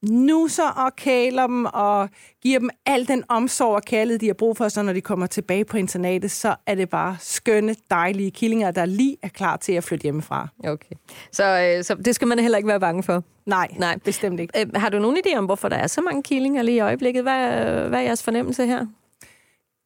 nuser 0.04 0.70
og 0.70 0.96
kæler 0.96 1.48
dem 1.48 1.66
og 1.66 2.10
giver 2.42 2.60
dem 2.60 2.70
al 2.86 3.08
den 3.08 3.24
omsorg 3.30 3.76
og 3.76 3.82
kærlighed, 3.84 4.20
de 4.20 4.28
har 4.28 4.34
brug 4.34 4.58
for, 4.58 4.68
så 4.68 4.82
når 4.82 4.94
de 4.94 5.02
kommer 5.02 5.28
tilbage 5.28 5.66
på 5.66 5.78
internatet, 5.78 6.32
så 6.32 6.56
er 6.68 6.76
det 6.76 6.90
bare 6.90 7.18
skønne, 7.20 7.76
dejlige 7.90 8.32
killinger, 8.32 8.72
der 8.72 8.86
lige 8.86 9.18
er 9.22 9.28
klar 9.28 9.58
til 9.58 9.74
at 9.74 9.84
flytte 9.84 10.04
hjemmefra. 10.04 10.48
Okay. 10.64 10.96
Så, 11.32 11.76
øh, 11.78 11.84
så 11.84 11.96
det 11.96 12.16
skal 12.16 12.28
man 12.28 12.40
heller 12.40 12.58
ikke 12.58 12.68
være 12.68 12.80
bange 12.80 13.04
for? 13.04 13.24
Nej, 13.46 13.68
Nej. 13.78 13.98
bestemt 14.06 14.40
ikke. 14.40 14.60
Øh, 14.60 14.68
har 14.76 14.90
du 14.90 15.00
nogen 15.00 15.18
idé 15.18 15.38
om, 15.38 15.46
hvorfor 15.46 15.70
der 15.70 15.78
er 15.78 15.88
så 15.88 16.02
mange 16.02 16.24
killinger 16.24 16.62
lige 16.62 16.78
i 16.78 16.80
øjeblikket? 16.80 17.24
Hvad, 17.24 17.50
hvad 17.90 18.00
er 18.00 18.04
jeres 18.04 18.24
fornemmelse 18.24 18.66
her? 18.66 18.86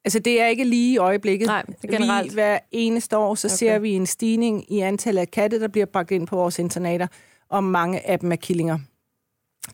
Altså, 0.08 0.20
det 0.20 0.42
er 0.42 0.48
ikke 0.48 0.64
lige 0.64 0.94
i 0.94 0.98
øjeblikket. 0.98 1.46
Nej, 1.48 1.64
er 1.84 1.88
generelt. 1.88 2.32
Vi, 2.32 2.34
hver 2.34 2.60
eneste 2.72 3.18
år, 3.18 3.36
så 3.36 3.48
okay. 3.48 3.56
ser 3.56 3.80
vi 3.80 3.92
en 3.92 4.06
stigning 4.06 4.72
i 4.72 4.80
antallet 4.80 5.22
af 5.22 5.32
katte, 5.32 5.60
der 5.60 5.68
bliver 5.68 5.86
bragt 5.86 6.12
ind 6.12 6.28
på 6.28 6.36
vores 6.36 6.60
internater, 6.60 7.08
og 7.50 7.64
mange 7.64 8.08
af 8.08 8.20
dem 8.20 8.32
er 8.32 8.36
killinger. 8.36 8.80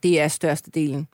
Det 0.04 0.22
er 0.22 0.28
størstedelen. 0.28 1.08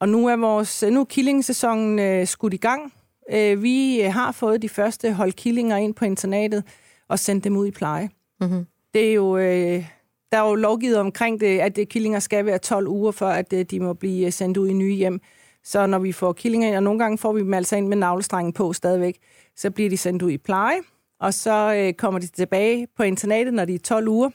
Og 0.00 0.08
nu 0.08 0.26
er 0.26 0.36
vores 0.36 0.84
nu 0.90 1.00
er 1.00 1.04
killingsæsonen 1.04 1.98
øh, 1.98 2.26
skudt 2.26 2.54
i 2.54 2.56
gang. 2.56 2.92
Øh, 3.32 3.62
vi 3.62 4.00
har 4.00 4.32
fået 4.32 4.62
de 4.62 4.68
første 4.68 5.12
hold 5.12 5.32
killinger 5.32 5.76
ind 5.76 5.94
på 5.94 6.04
internatet 6.04 6.64
og 7.08 7.18
sendt 7.18 7.44
dem 7.44 7.56
ud 7.56 7.66
i 7.66 7.70
pleje. 7.70 8.10
Mm-hmm. 8.40 8.66
Det 8.94 9.08
er 9.08 9.14
jo... 9.14 9.36
Øh, 9.36 9.86
der 10.32 10.38
er 10.38 10.48
jo 10.48 10.54
lovgivet 10.54 10.96
omkring 10.96 11.40
det, 11.40 11.58
at 11.58 11.76
det, 11.76 11.88
killinger 11.88 12.20
skal 12.20 12.46
være 12.46 12.58
12 12.58 12.88
uger, 12.88 13.12
for 13.12 13.28
at 13.28 13.52
øh, 13.52 13.64
de 13.64 13.80
må 13.80 13.92
blive 13.92 14.30
sendt 14.30 14.56
ud 14.56 14.68
i 14.68 14.72
nye 14.72 14.94
hjem. 14.94 15.20
Så 15.64 15.86
når 15.86 15.98
vi 15.98 16.12
får 16.12 16.32
killinger 16.32 16.68
ind, 16.68 16.76
og 16.76 16.82
nogle 16.82 16.98
gange 16.98 17.18
får 17.18 17.32
vi 17.32 17.40
dem 17.40 17.54
altså 17.54 17.76
ind 17.76 17.88
med 17.88 17.96
navlestrengen 17.96 18.52
på 18.52 18.72
stadigvæk, 18.72 19.18
så 19.56 19.70
bliver 19.70 19.90
de 19.90 19.96
sendt 19.96 20.22
ud 20.22 20.30
i 20.30 20.38
pleje, 20.38 20.78
og 21.20 21.34
så 21.34 21.74
øh, 21.74 21.92
kommer 21.92 22.20
de 22.20 22.26
tilbage 22.26 22.86
på 22.96 23.02
internatet, 23.02 23.54
når 23.54 23.64
de 23.64 23.74
er 23.74 23.78
12 23.78 24.08
uger, 24.08 24.30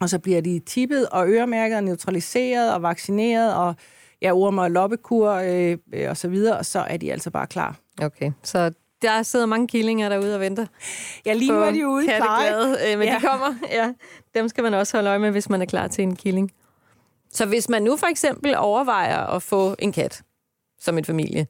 og 0.00 0.08
så 0.08 0.18
bliver 0.18 0.40
de 0.40 0.58
tippet 0.58 1.08
og 1.08 1.28
øremærket 1.28 1.76
og 1.76 1.84
neutraliseret 1.84 2.74
og 2.74 2.82
vaccineret 2.82 3.54
og 3.54 3.74
ja, 4.22 4.32
orm- 4.32 4.58
og 4.58 4.70
loppekur 4.70 5.30
øh, 5.30 5.78
øh, 5.94 6.10
og 6.10 6.16
så 6.16 6.28
videre, 6.28 6.58
og 6.58 6.66
så 6.66 6.78
er 6.80 6.96
de 6.96 7.12
altså 7.12 7.30
bare 7.30 7.46
klar. 7.46 7.76
Okay, 8.02 8.32
så 8.42 8.72
der 9.02 9.22
sidder 9.22 9.46
mange 9.46 9.68
killinger 9.68 10.08
derude 10.08 10.34
og 10.34 10.40
venter. 10.40 10.66
Ja, 11.26 11.32
lige 11.32 11.52
nu 11.52 11.58
er 11.58 11.70
de 11.70 11.88
ude 11.88 12.06
pleje. 12.16 12.92
Øh, 12.92 12.98
men 12.98 13.08
ja. 13.08 13.14
de 13.14 13.20
kommer. 13.20 13.54
Ja, 13.70 13.92
dem 14.34 14.48
skal 14.48 14.64
man 14.64 14.74
også 14.74 14.96
holde 14.96 15.10
øje 15.10 15.18
med, 15.18 15.30
hvis 15.30 15.48
man 15.48 15.62
er 15.62 15.66
klar 15.66 15.88
til 15.88 16.02
en 16.02 16.16
killing. 16.16 16.52
Så 17.30 17.46
hvis 17.46 17.68
man 17.68 17.82
nu 17.82 17.96
for 17.96 18.06
eksempel 18.06 18.56
overvejer 18.56 19.26
at 19.26 19.42
få 19.42 19.74
en 19.78 19.92
kat, 19.92 20.22
som 20.78 20.98
en 20.98 21.04
familie. 21.04 21.46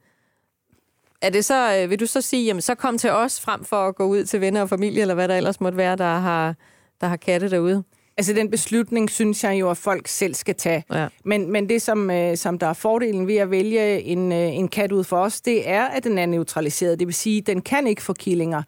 Er 1.22 1.30
det 1.30 1.44
så, 1.44 1.76
øh, 1.82 1.90
vil 1.90 2.00
du 2.00 2.06
så 2.06 2.20
sige, 2.20 2.44
jamen 2.44 2.60
så 2.60 2.74
kom 2.74 2.98
til 2.98 3.10
os 3.10 3.40
frem 3.40 3.64
for 3.64 3.88
at 3.88 3.94
gå 3.94 4.04
ud 4.04 4.24
til 4.24 4.40
venner 4.40 4.60
og 4.60 4.68
familie, 4.68 5.00
eller 5.00 5.14
hvad 5.14 5.28
der 5.28 5.36
ellers 5.36 5.60
måtte 5.60 5.78
være, 5.78 5.96
der 5.96 6.18
har, 6.18 6.54
der 7.00 7.06
har 7.06 7.16
katte 7.16 7.50
derude? 7.50 7.84
Altså 8.16 8.32
den 8.32 8.50
beslutning 8.50 9.10
synes 9.10 9.44
jeg 9.44 9.60
jo, 9.60 9.70
at 9.70 9.76
folk 9.76 10.08
selv 10.08 10.34
skal 10.34 10.54
tage. 10.54 10.84
Ja. 10.92 11.08
Men, 11.24 11.52
men 11.52 11.68
det, 11.68 11.82
som, 11.82 12.10
øh, 12.10 12.36
som 12.36 12.58
der 12.58 12.66
er 12.66 12.72
fordelen 12.72 13.26
ved 13.26 13.36
at 13.36 13.50
vælge 13.50 14.02
en, 14.02 14.32
øh, 14.32 14.38
en 14.38 14.68
kat 14.68 14.92
ud 14.92 15.04
for 15.04 15.18
os, 15.18 15.40
det 15.40 15.68
er, 15.68 15.84
at 15.84 16.04
den 16.04 16.18
er 16.18 16.26
neutraliseret. 16.26 16.98
Det 16.98 17.06
vil 17.06 17.14
sige, 17.14 17.38
at 17.38 17.46
den 17.46 17.60
kan 17.60 17.86
ikke 17.86 18.02
få 18.02 18.12
killinger. 18.12 18.62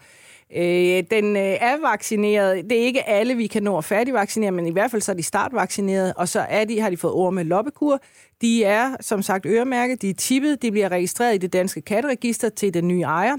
Øh, 0.57 1.04
den 1.11 1.37
øh, 1.37 1.42
er 1.42 1.90
vaccineret. 1.90 2.64
Det 2.71 2.80
er 2.80 2.85
ikke 2.85 3.09
alle, 3.09 3.35
vi 3.35 3.47
kan 3.47 3.62
nå 3.62 3.78
at 3.78 3.85
færdigvaccinere, 3.85 4.50
men 4.50 4.66
i 4.66 4.71
hvert 4.71 4.90
fald 4.90 5.02
så 5.02 5.12
er 5.12 5.16
de 5.16 5.23
startvaccineret, 5.23 6.12
og 6.16 6.28
så 6.28 6.40
er 6.40 6.64
de, 6.64 6.80
har 6.80 6.90
de 6.90 6.97
fået 6.97 7.12
ord 7.12 7.33
med 7.33 7.45
loppekur. 7.45 8.00
De 8.40 8.64
er, 8.64 8.97
som 9.00 9.23
sagt, 9.23 9.47
øremærket, 9.47 10.02
de 10.02 10.11
er 10.11 10.14
tippet, 10.14 10.62
de 10.62 10.71
bliver 10.71 10.88
registreret 10.88 11.35
i 11.35 11.38
det 11.38 11.52
danske 11.52 11.80
katteregister 11.80 12.49
til 12.49 12.75
den 12.75 12.88
nye 12.88 13.02
ejer. 13.02 13.37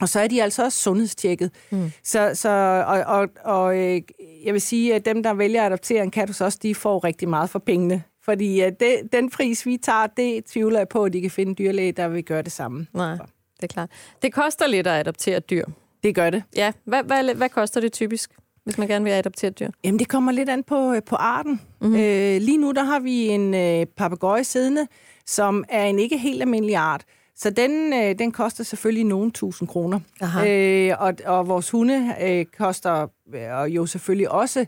Og 0.00 0.08
så 0.08 0.20
er 0.20 0.28
de 0.28 0.42
altså 0.42 0.64
også 0.64 0.78
sundhedstjekket. 0.78 1.50
Mm. 1.70 1.92
Så, 2.04 2.30
så, 2.34 2.48
og, 2.86 3.00
og, 3.00 3.28
og 3.44 3.78
øh, 3.78 4.00
jeg 4.44 4.52
vil 4.52 4.60
sige, 4.60 4.94
at 4.94 5.04
dem, 5.04 5.22
der 5.22 5.34
vælger 5.34 5.60
at 5.60 5.66
adoptere 5.66 6.02
en 6.02 6.10
kat 6.10 6.28
hos 6.28 6.40
os, 6.40 6.56
de 6.56 6.74
får 6.74 7.04
rigtig 7.04 7.28
meget 7.28 7.50
for 7.50 7.58
pengene. 7.58 8.02
Fordi 8.24 8.64
uh, 8.64 8.68
det, 8.80 9.12
den 9.12 9.30
pris, 9.30 9.66
vi 9.66 9.76
tager, 9.76 10.06
det 10.06 10.44
tvivler 10.44 10.78
jeg 10.78 10.88
på, 10.88 11.04
at 11.04 11.12
de 11.12 11.20
kan 11.20 11.30
finde 11.30 11.50
en 11.50 11.56
dyrlæge, 11.58 11.92
der 11.92 12.08
vil 12.08 12.24
gøre 12.24 12.42
det 12.42 12.52
samme. 12.52 12.86
Nej, 12.92 13.12
det 13.12 13.62
er 13.62 13.66
klart. 13.66 13.90
Det 14.22 14.32
koster 14.32 14.66
lidt 14.66 14.86
at 14.86 15.00
adoptere 15.00 15.40
dyr. 15.40 15.64
Det 16.06 16.14
gør 16.14 16.30
det. 16.30 16.42
Ja. 16.56 16.72
Hvad, 16.84 17.02
hvad, 17.02 17.34
hvad 17.34 17.48
koster 17.48 17.80
det 17.80 17.92
typisk, 17.92 18.30
hvis 18.64 18.78
man 18.78 18.88
gerne 18.88 19.04
vil 19.04 19.10
adoptere 19.10 19.48
et 19.48 19.58
dyr? 19.58 19.70
Jamen, 19.84 19.98
det 19.98 20.08
kommer 20.08 20.32
lidt 20.32 20.48
an 20.48 20.62
på, 20.62 20.92
øh, 20.92 21.02
på 21.02 21.16
arten. 21.16 21.60
Mm-hmm. 21.80 21.96
Øh, 21.96 22.40
lige 22.40 22.58
nu, 22.58 22.72
der 22.72 22.84
har 22.84 23.00
vi 23.00 23.26
en 23.26 23.54
øh, 23.54 23.86
papegøje 23.86 24.44
siddende, 24.44 24.86
som 25.26 25.64
er 25.68 25.84
en 25.84 25.98
ikke 25.98 26.18
helt 26.18 26.42
almindelig 26.42 26.76
art. 26.76 27.04
Så 27.36 27.50
den, 27.50 27.92
øh, 27.92 28.18
den 28.18 28.32
koster 28.32 28.64
selvfølgelig 28.64 29.04
nogle 29.04 29.30
tusind 29.30 29.68
kroner. 29.68 30.00
Øh, 30.46 30.92
og, 30.98 31.14
og 31.26 31.48
vores 31.48 31.70
hunde 31.70 32.14
øh, 32.22 32.44
koster 32.58 33.06
øh, 33.34 33.74
jo 33.74 33.86
selvfølgelig 33.86 34.30
også. 34.30 34.66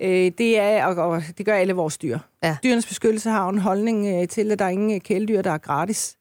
Øh, 0.00 0.32
det 0.38 0.58
er, 0.58 0.86
og, 0.86 0.94
og 1.10 1.22
det 1.38 1.46
gør 1.46 1.54
alle 1.54 1.72
vores 1.72 1.98
dyr. 1.98 2.18
Ja. 2.42 2.56
Dyrenes 2.64 2.86
beskyttelse 2.86 3.30
har 3.30 3.48
en 3.48 3.58
holdning 3.58 4.06
øh, 4.06 4.28
til, 4.28 4.52
at 4.52 4.58
der 4.58 4.64
er 4.64 4.68
ingen 4.68 5.00
kæledyr, 5.00 5.42
der 5.42 5.50
er 5.50 5.58
gratis. 5.58 6.16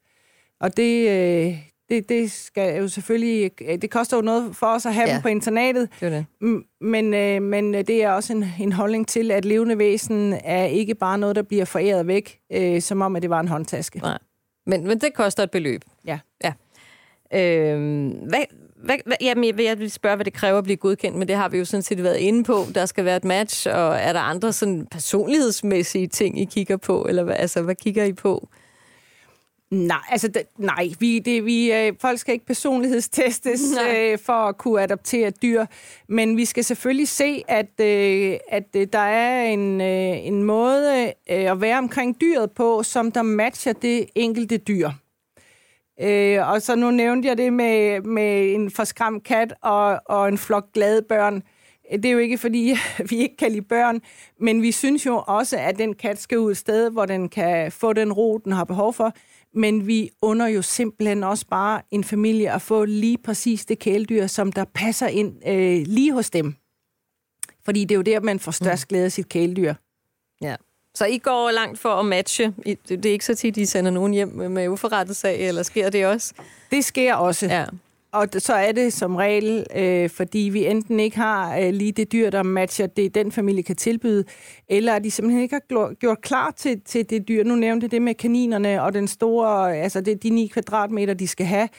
Og 0.62 0.78
det, 0.78 1.10
øh, 1.10 1.69
det, 1.90 2.10
det 2.10 2.32
skal 2.32 2.78
jo 2.78 2.88
selvfølgelig... 2.88 3.52
Det 3.82 3.92
koster 3.92 4.18
jo 4.18 4.22
noget 4.22 4.56
for 4.56 4.68
os 4.68 4.86
at 4.86 4.94
have 4.94 5.08
ja. 5.10 5.14
dem 5.14 5.22
på 5.22 5.28
internatet. 5.28 5.90
Det 6.00 6.12
det. 6.12 6.26
Men, 6.82 7.14
øh, 7.14 7.42
men 7.42 7.74
det 7.74 8.04
er 8.04 8.10
også 8.10 8.34
en, 8.34 8.46
en 8.60 8.72
holdning 8.72 9.08
til, 9.08 9.32
at 9.32 9.46
levende 9.46 9.78
væsen 9.78 10.34
er 10.44 10.66
ikke 10.66 10.96
bare 10.96 11.18
noget, 11.18 11.36
der 11.36 11.42
bliver 11.42 11.66
foræret 11.66 12.08
væk, 12.08 12.40
øh, 12.52 12.82
som 12.82 13.02
om, 13.02 13.16
at 13.16 13.22
det 13.22 13.30
var 13.30 13.40
en 13.40 13.48
håndtaske. 13.48 14.00
Nej. 14.00 14.18
Men, 14.66 14.88
men 14.88 15.00
det 15.00 15.14
koster 15.14 15.44
et 15.44 15.52
beløb. 15.52 15.82
Ja. 16.06 16.20
ja. 16.44 16.54
Øh, 17.34 18.12
hvad, 18.28 18.44
hvad, 18.84 18.96
hvad, 19.06 19.16
jamen, 19.22 19.60
jeg 19.60 19.80
vil 19.80 19.92
spørge, 19.92 20.16
hvad 20.16 20.26
det 20.26 20.34
kræver 20.34 20.58
at 20.58 20.64
blive 20.64 20.78
godkendt, 20.78 21.18
men 21.18 21.28
det 21.28 21.36
har 21.36 21.50
vi 21.50 21.58
jo 21.58 21.66
sådan 21.66 21.82
set 21.82 22.04
været 22.04 22.18
inde 22.18 22.44
på. 22.44 22.66
Der 22.76 22.86
skal 22.86 23.06
være 23.06 23.18
et 23.18 23.24
match, 23.24 23.68
og 23.68 23.96
er 23.96 24.14
der 24.14 24.20
andre 24.20 24.54
sådan 24.54 24.88
personlighedsmæssige 24.92 26.08
ting, 26.08 26.42
I 26.42 26.46
kigger 26.46 26.78
på? 26.78 27.06
Eller 27.10 27.24
hvad, 27.24 27.36
altså, 27.38 27.62
hvad 27.62 27.76
kigger 27.76 28.04
I 28.04 28.14
på? 28.14 28.50
Nej, 29.72 30.02
altså 30.10 30.28
det, 30.28 30.42
nej, 30.58 30.90
vi, 31.00 31.20
det, 31.20 31.46
vi, 31.46 31.74
øh, 31.74 31.94
folk 32.00 32.20
skal 32.20 32.34
ikke 32.34 32.46
personlighedstestes 32.46 33.62
øh, 33.94 34.20
for 34.20 34.34
at 34.34 34.58
kunne 34.58 34.82
adoptere 34.82 35.30
dyr, 35.30 35.66
men 36.08 36.38
vi 36.38 36.46
skal 36.46 36.64
selvfølgelig 36.64 37.08
se, 37.08 37.44
at, 37.48 37.80
øh, 37.82 38.38
at 38.50 38.68
øh, 38.76 38.88
der 38.94 39.00
er 39.00 39.44
en, 39.44 39.82
øh, 39.82 40.28
en 40.28 40.44
måde 40.44 41.14
øh, 41.32 41.52
at 41.52 41.62
være 41.62 41.78
omkring 41.78 42.22
dyret 42.22 42.52
på, 42.52 42.84
som 42.84 43.12
der 43.12 43.22
matcher 43.22 43.74
det 43.74 44.06
enkelte 44.16 44.58
dyr. 44.58 44.90
Øh, 46.02 46.50
og 46.50 46.62
så 46.62 46.76
nu 46.76 46.92
nævnte 46.92 47.28
jeg 47.28 47.38
det 47.38 47.54
med, 47.54 48.02
med 48.02 48.54
en 48.54 48.72
forskræmt 48.72 49.24
kat 49.24 49.54
og, 49.62 50.02
og 50.06 50.28
en 50.28 50.38
flok 50.38 50.74
glade 50.74 51.02
børn. 51.02 51.44
Det 51.92 52.06
er 52.06 52.12
jo 52.12 52.18
ikke, 52.18 52.38
fordi 52.38 52.76
vi 53.10 53.16
ikke 53.18 53.38
kan 53.38 53.52
lide 53.52 53.62
børn, 53.62 54.02
men 54.40 54.62
vi 54.62 54.72
synes 54.72 55.06
jo 55.06 55.24
også, 55.28 55.58
at 55.58 55.78
den 55.78 55.94
kat 55.94 56.22
skal 56.22 56.40
ud 56.40 56.52
et 56.52 56.58
sted, 56.58 56.92
hvor 56.92 57.06
den 57.06 57.30
kan 57.30 57.72
få 57.72 57.94
den 57.94 58.14
ro, 58.14 58.38
den 58.38 58.52
har 58.52 58.64
behov 58.64 58.94
for 58.94 59.14
men 59.54 59.88
vi 59.88 60.10
under 60.22 60.48
jo 60.48 60.62
simpelthen 60.62 61.24
også 61.24 61.46
bare 61.48 61.82
en 61.92 62.04
familie 62.04 62.52
at 62.52 62.62
få 62.62 62.86
lige 62.86 63.18
præcis 63.18 63.66
det 63.66 63.80
kæledyr, 63.80 64.28
som 64.28 64.52
der 64.52 64.66
passer 64.74 65.08
ind 65.08 65.48
øh, 65.48 65.84
lige 65.88 66.14
hos 66.14 66.30
dem. 66.30 66.56
Fordi 67.66 67.86
det 67.86 67.92
er 67.92 67.96
jo 67.96 68.02
der, 68.02 68.20
man 68.20 68.40
får 68.40 68.52
størst 68.52 68.86
mm. 68.86 68.88
glæde 68.90 69.06
af 69.06 69.12
sit 69.12 69.30
kæledyr. 69.30 69.74
Ja. 70.42 70.56
Så 70.96 71.06
I 71.06 71.18
går 71.18 71.52
langt 71.52 71.80
for 71.80 71.90
at 71.90 72.06
matche. 72.06 72.54
Det 72.90 73.06
er 73.06 73.12
ikke 73.12 73.26
så 73.26 73.36
tit, 73.36 73.58
I 73.58 73.66
sender 73.66 73.92
nogen 73.92 74.14
hjem 74.14 74.28
med 74.28 74.68
uforrettet 74.68 75.16
sag, 75.16 75.48
eller 75.48 75.64
sker 75.64 75.90
det 75.90 76.06
også? 76.06 76.34
Det 76.72 76.86
sker 76.86 77.16
også. 77.16 77.46
Ja. 77.46 77.66
Og 78.12 78.28
så 78.38 78.54
er 78.54 78.72
det 78.72 78.94
som 78.94 79.16
regel, 79.16 79.66
øh, 79.76 80.10
fordi 80.10 80.40
vi 80.40 80.66
enten 80.66 81.00
ikke 81.00 81.18
har 81.18 81.58
øh, 81.58 81.70
lige 81.74 81.92
det 81.92 82.12
dyr, 82.12 82.30
der 82.30 82.44
matcher 82.44 82.88
det, 82.88 83.16
den 83.16 83.32
familie 83.32 83.64
kan 83.64 83.76
tilbyde, 83.76 84.24
eller 84.68 84.94
at 84.94 85.04
de 85.04 85.12
simpelthen 85.12 85.42
ikke 85.42 85.56
har 85.56 85.94
gjort 85.94 86.22
klar 86.22 86.52
til, 86.52 86.82
til 86.82 87.10
det 87.10 87.28
dyr. 87.28 87.44
Nu 87.44 87.56
nævnte 87.56 87.88
det 87.88 88.02
med 88.02 88.14
kaninerne 88.14 88.84
og 88.84 88.94
den 88.94 89.08
store, 89.08 89.78
altså 89.78 90.02
det, 90.02 90.24
de 90.24 90.30
9 90.30 90.48
kvadratmeter, 90.48 91.14
de 91.14 91.28
skal 91.28 91.46
have. 91.46 91.70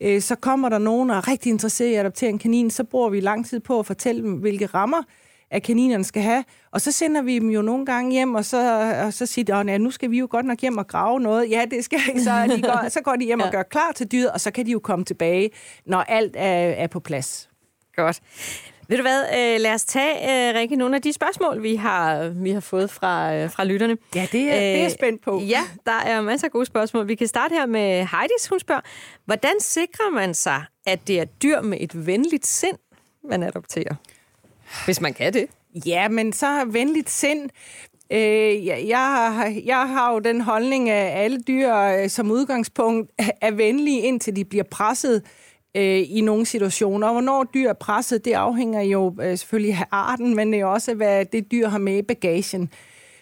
Øh, 0.00 0.20
så 0.20 0.34
kommer 0.34 0.68
der 0.68 0.78
nogen, 0.78 1.08
der 1.08 1.14
er 1.14 1.28
rigtig 1.28 1.50
interesseret 1.50 1.90
i 1.90 1.94
at 1.94 2.00
adoptere 2.00 2.30
en 2.30 2.38
kanin, 2.38 2.70
så 2.70 2.84
bruger 2.84 3.08
vi 3.08 3.20
lang 3.20 3.46
tid 3.46 3.60
på 3.60 3.78
at 3.78 3.86
fortælle 3.86 4.22
dem, 4.22 4.32
hvilke 4.32 4.66
rammer 4.66 5.02
at 5.50 5.62
kaninerne 5.62 6.04
skal 6.04 6.22
have. 6.22 6.44
Og 6.70 6.80
så 6.80 6.92
sender 6.92 7.22
vi 7.22 7.38
dem 7.38 7.50
jo 7.50 7.62
nogle 7.62 7.86
gange 7.86 8.12
hjem, 8.12 8.34
og 8.34 8.44
så, 8.44 8.90
og 9.06 9.12
så 9.12 9.26
siger 9.26 9.62
de, 9.62 9.72
at 9.72 9.80
nu 9.80 9.90
skal 9.90 10.10
vi 10.10 10.18
jo 10.18 10.28
godt 10.30 10.46
nok 10.46 10.60
hjem 10.60 10.78
og 10.78 10.86
grave 10.86 11.20
noget. 11.20 11.50
Ja, 11.50 11.64
det 11.70 11.84
skal 11.84 11.98
ikke. 12.08 12.22
Så, 12.22 12.46
de 12.56 12.62
går, 12.62 12.88
så 12.88 13.00
går 13.00 13.16
de 13.16 13.24
hjem 13.24 13.40
ja. 13.40 13.46
og 13.46 13.52
gør 13.52 13.62
klar 13.62 13.92
til 13.94 14.12
dyret, 14.12 14.30
og 14.30 14.40
så 14.40 14.50
kan 14.50 14.66
de 14.66 14.70
jo 14.70 14.78
komme 14.78 15.04
tilbage, 15.04 15.50
når 15.86 15.98
alt 15.98 16.36
er, 16.36 16.70
er 16.70 16.86
på 16.86 17.00
plads. 17.00 17.48
Godt. 17.96 18.20
Ved 18.88 18.96
du 18.96 19.02
hvad, 19.02 19.22
øh, 19.22 19.60
lad 19.60 19.74
os 19.74 19.84
tage, 19.84 20.48
øh, 20.48 20.54
Rikke, 20.54 20.76
nogle 20.76 20.96
af 20.96 21.02
de 21.02 21.12
spørgsmål, 21.12 21.62
vi 21.62 21.76
har, 21.76 22.28
vi 22.28 22.50
har 22.50 22.60
fået 22.60 22.90
fra, 22.90 23.34
øh, 23.34 23.50
fra 23.50 23.64
lytterne. 23.64 23.96
Ja, 24.14 24.26
det 24.32 24.42
er, 24.42 24.60
det 24.60 24.84
er 24.84 24.88
spændt 24.88 25.22
på. 25.22 25.40
Ja, 25.40 25.62
der 25.86 25.92
er 26.06 26.20
masser 26.20 26.46
af 26.46 26.50
gode 26.50 26.66
spørgsmål. 26.66 27.08
Vi 27.08 27.14
kan 27.14 27.26
starte 27.26 27.54
her 27.54 27.66
med 27.66 27.90
Heidis. 27.90 28.48
Hun 28.50 28.60
spørger, 28.60 28.80
hvordan 29.24 29.60
sikrer 29.60 30.10
man 30.10 30.34
sig, 30.34 30.64
at 30.86 31.08
det 31.08 31.20
er 31.20 31.24
dyr 31.24 31.60
med 31.60 31.78
et 31.80 32.06
venligt 32.06 32.46
sind, 32.46 32.78
man 33.28 33.42
adopterer? 33.42 33.94
Hvis 34.84 35.00
man 35.00 35.14
kan 35.14 35.32
det. 35.32 35.46
Ja, 35.86 36.08
men 36.08 36.32
så 36.32 36.64
venligt 36.66 37.10
sind. 37.10 37.50
Øh, 38.12 38.66
jeg, 38.66 38.84
jeg, 38.88 38.98
har, 38.98 39.54
jeg 39.64 39.88
har 39.88 40.12
jo 40.12 40.18
den 40.18 40.40
holdning, 40.40 40.90
at 40.90 41.24
alle 41.24 41.40
dyr 41.40 41.74
øh, 41.74 42.08
som 42.08 42.30
udgangspunkt 42.30 43.12
er 43.40 43.50
venlige, 43.50 44.00
indtil 44.00 44.36
de 44.36 44.44
bliver 44.44 44.64
presset 44.64 45.22
øh, 45.76 46.02
i 46.08 46.20
nogle 46.20 46.46
situationer. 46.46 47.06
Og 47.06 47.12
hvornår 47.12 47.44
dyr 47.44 47.68
er 47.68 47.72
presset, 47.72 48.24
det 48.24 48.32
afhænger 48.32 48.80
jo 48.80 49.16
øh, 49.22 49.38
selvfølgelig 49.38 49.74
af 49.74 49.86
arten, 49.90 50.36
men 50.36 50.52
det 50.52 50.60
er 50.60 50.66
også, 50.66 50.94
hvad 50.94 51.24
det 51.24 51.50
dyr 51.52 51.68
har 51.68 51.78
med 51.78 51.98
i 51.98 52.02
bagagen. 52.02 52.70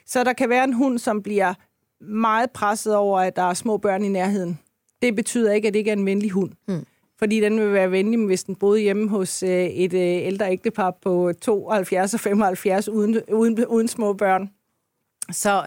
Så 0.07 0.25
der 0.25 0.33
kan 0.33 0.49
være 0.49 0.65
en 0.65 0.73
hund, 0.73 0.99
som 0.99 1.23
bliver 1.23 1.55
meget 2.01 2.51
presset 2.51 2.97
over, 2.97 3.21
at 3.21 3.37
der 3.37 3.43
er 3.43 3.55
små 3.55 3.77
børn 3.77 4.05
i 4.05 4.09
nærheden. 4.09 4.59
Det 5.03 5.17
betyder 5.17 5.53
ikke, 5.53 5.69
at 5.69 5.75
det 5.75 5.79
ikke 5.79 5.91
er 5.91 5.97
en 5.97 6.07
venlig 6.07 6.31
hund. 6.31 6.51
Mm 6.69 6.87
fordi 7.23 7.41
den 7.41 7.61
vil 7.61 7.73
være 7.73 7.91
venlig, 7.91 8.27
hvis 8.27 8.45
den 8.45 8.55
boede 8.55 8.81
hjemme 8.81 9.09
hos 9.09 9.43
øh, 9.43 9.51
et 9.51 9.95
øh, 9.95 10.27
ældre 10.27 10.53
ægtepar 10.53 10.91
på 11.03 11.33
72 11.43 12.15
og 12.15 12.21
75 12.21 12.89
uden, 12.89 13.23
uden, 13.33 13.67
uden 13.67 13.89
små 13.89 14.13
børn. 14.13 14.51
Så, 15.31 15.67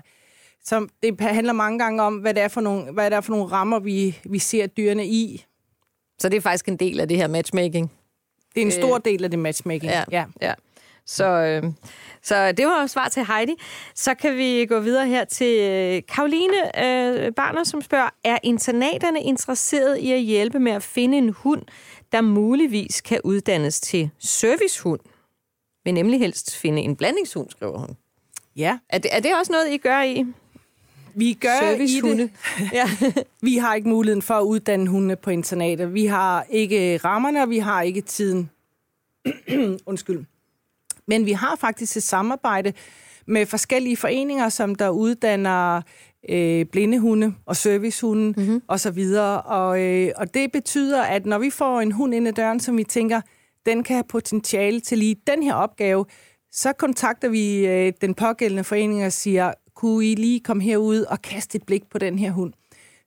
så 0.63 0.87
det 1.03 1.21
handler 1.21 1.53
mange 1.53 1.79
gange 1.79 2.03
om, 2.03 2.15
hvad 2.15 2.33
det 2.33 2.43
er 2.43 2.47
for 2.47 2.61
nogle, 2.61 2.91
hvad 2.91 3.09
det 3.09 3.17
er 3.17 3.21
for 3.21 3.31
nogle 3.31 3.45
rammer, 3.45 3.79
vi, 3.79 4.19
vi 4.25 4.39
ser 4.39 4.67
dyrene 4.67 5.05
i. 5.05 5.45
Så 6.19 6.29
det 6.29 6.37
er 6.37 6.41
faktisk 6.41 6.67
en 6.67 6.77
del 6.77 6.99
af 6.99 7.07
det 7.07 7.17
her 7.17 7.27
matchmaking? 7.27 7.91
Det 8.55 8.61
er 8.61 8.65
en 8.65 8.71
stor 8.71 8.95
øh, 8.95 9.01
del 9.05 9.23
af 9.23 9.29
det 9.29 9.39
matchmaking, 9.39 9.91
ja. 9.91 10.03
ja. 10.11 10.25
ja. 10.41 10.53
Så, 11.05 11.25
øh, 11.25 11.63
så 12.21 12.51
det 12.51 12.65
var 12.65 12.87
svar 12.87 13.07
til 13.07 13.25
Heidi. 13.25 13.53
Så 13.95 14.13
kan 14.13 14.37
vi 14.37 14.65
gå 14.65 14.79
videre 14.79 15.07
her 15.07 15.25
til 15.25 15.59
øh, 15.61 16.01
Karoline 16.15 16.85
øh, 16.85 17.33
Barner, 17.33 17.63
som 17.63 17.81
spørger, 17.81 18.09
er 18.23 18.37
internaterne 18.43 19.21
interesseret 19.21 19.97
i 19.97 20.11
at 20.11 20.19
hjælpe 20.19 20.59
med 20.59 20.71
at 20.71 20.83
finde 20.83 21.17
en 21.17 21.29
hund, 21.29 21.61
der 22.11 22.21
muligvis 22.21 23.01
kan 23.01 23.19
uddannes 23.23 23.81
til 23.81 24.09
servicehund? 24.19 24.99
Vil 25.85 25.93
nemlig 25.93 26.19
helst 26.19 26.55
finde 26.57 26.81
en 26.81 26.95
blandingshund, 26.95 27.49
skriver 27.49 27.79
hun. 27.79 27.97
Ja. 28.55 28.77
Er 28.89 28.97
det, 28.97 29.15
er 29.15 29.19
det 29.19 29.31
også 29.39 29.51
noget, 29.51 29.73
I 29.73 29.77
gør 29.77 30.01
i? 30.01 30.25
Vi 31.15 31.33
gør 31.33 31.71
i 31.79 32.17
det. 32.17 32.31
Ja. 32.73 32.89
vi 33.41 33.57
har 33.57 33.75
ikke 33.75 33.89
muligheden 33.89 34.21
for 34.21 34.33
at 34.33 34.43
uddanne 34.43 34.87
hunde 34.87 35.15
på 35.15 35.29
internatet. 35.29 35.93
Vi 35.93 36.05
har 36.05 36.45
ikke 36.49 36.97
rammerne, 36.97 37.41
og 37.41 37.49
vi 37.49 37.57
har 37.57 37.81
ikke 37.81 38.01
tiden. 38.01 38.49
Undskyld. 39.85 40.25
Men 41.07 41.25
vi 41.25 41.31
har 41.31 41.55
faktisk 41.55 41.97
et 41.97 42.03
samarbejde 42.03 42.73
med 43.27 43.45
forskellige 43.45 43.97
foreninger, 43.97 44.49
som 44.49 44.75
der 44.75 44.89
uddanner 44.89 45.81
øh, 46.29 46.65
blindehunde 46.65 47.33
og 47.45 47.55
servicehunde 47.55 48.33
mm-hmm. 48.37 48.61
osv. 48.67 49.03
Og, 49.45 49.81
øh, 49.81 50.11
og 50.15 50.33
det 50.33 50.51
betyder, 50.51 51.03
at 51.03 51.25
når 51.25 51.39
vi 51.39 51.49
får 51.49 51.81
en 51.81 51.91
hund 51.91 52.13
ind 52.13 52.27
ad 52.27 52.33
døren, 52.33 52.59
som 52.59 52.77
vi 52.77 52.83
tænker, 52.83 53.21
den 53.65 53.83
kan 53.83 53.95
have 53.95 54.03
potentiale 54.09 54.79
til 54.79 54.97
lige 54.97 55.15
den 55.27 55.43
her 55.43 55.53
opgave, 55.53 56.05
så 56.51 56.73
kontakter 56.73 57.29
vi 57.29 57.67
øh, 57.67 57.93
den 58.01 58.13
pågældende 58.13 58.63
forening 58.63 59.05
og 59.05 59.13
siger, 59.13 59.53
kunne 59.75 60.05
I 60.05 60.15
lige 60.15 60.39
komme 60.39 60.63
herud 60.63 61.01
og 61.01 61.21
kaste 61.21 61.55
et 61.55 61.63
blik 61.65 61.83
på 61.91 61.97
den 61.97 62.19
her 62.19 62.31
hund? 62.31 62.53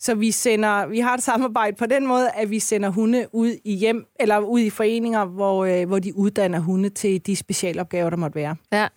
Så 0.00 0.14
vi 0.14 0.30
sender, 0.30 0.86
vi 0.86 0.98
har 0.98 1.14
et 1.14 1.22
samarbejde 1.22 1.76
på 1.76 1.86
den 1.86 2.06
måde, 2.06 2.30
at 2.30 2.50
vi 2.50 2.58
sender 2.58 2.88
hunde 2.88 3.26
ud 3.32 3.52
i 3.64 3.74
hjem, 3.74 4.06
eller 4.20 4.38
ud 4.38 4.60
i 4.60 4.70
foreninger, 4.70 5.24
hvor, 5.24 5.64
øh, 5.64 5.88
hvor 5.88 5.98
de 5.98 6.16
uddanner 6.16 6.58
hunde 6.58 6.88
til 6.88 7.26
de 7.26 7.36
specialopgaver, 7.36 8.10
der 8.10 8.16
måtte 8.16 8.34
være. 8.34 8.56
Ja. 8.72 8.88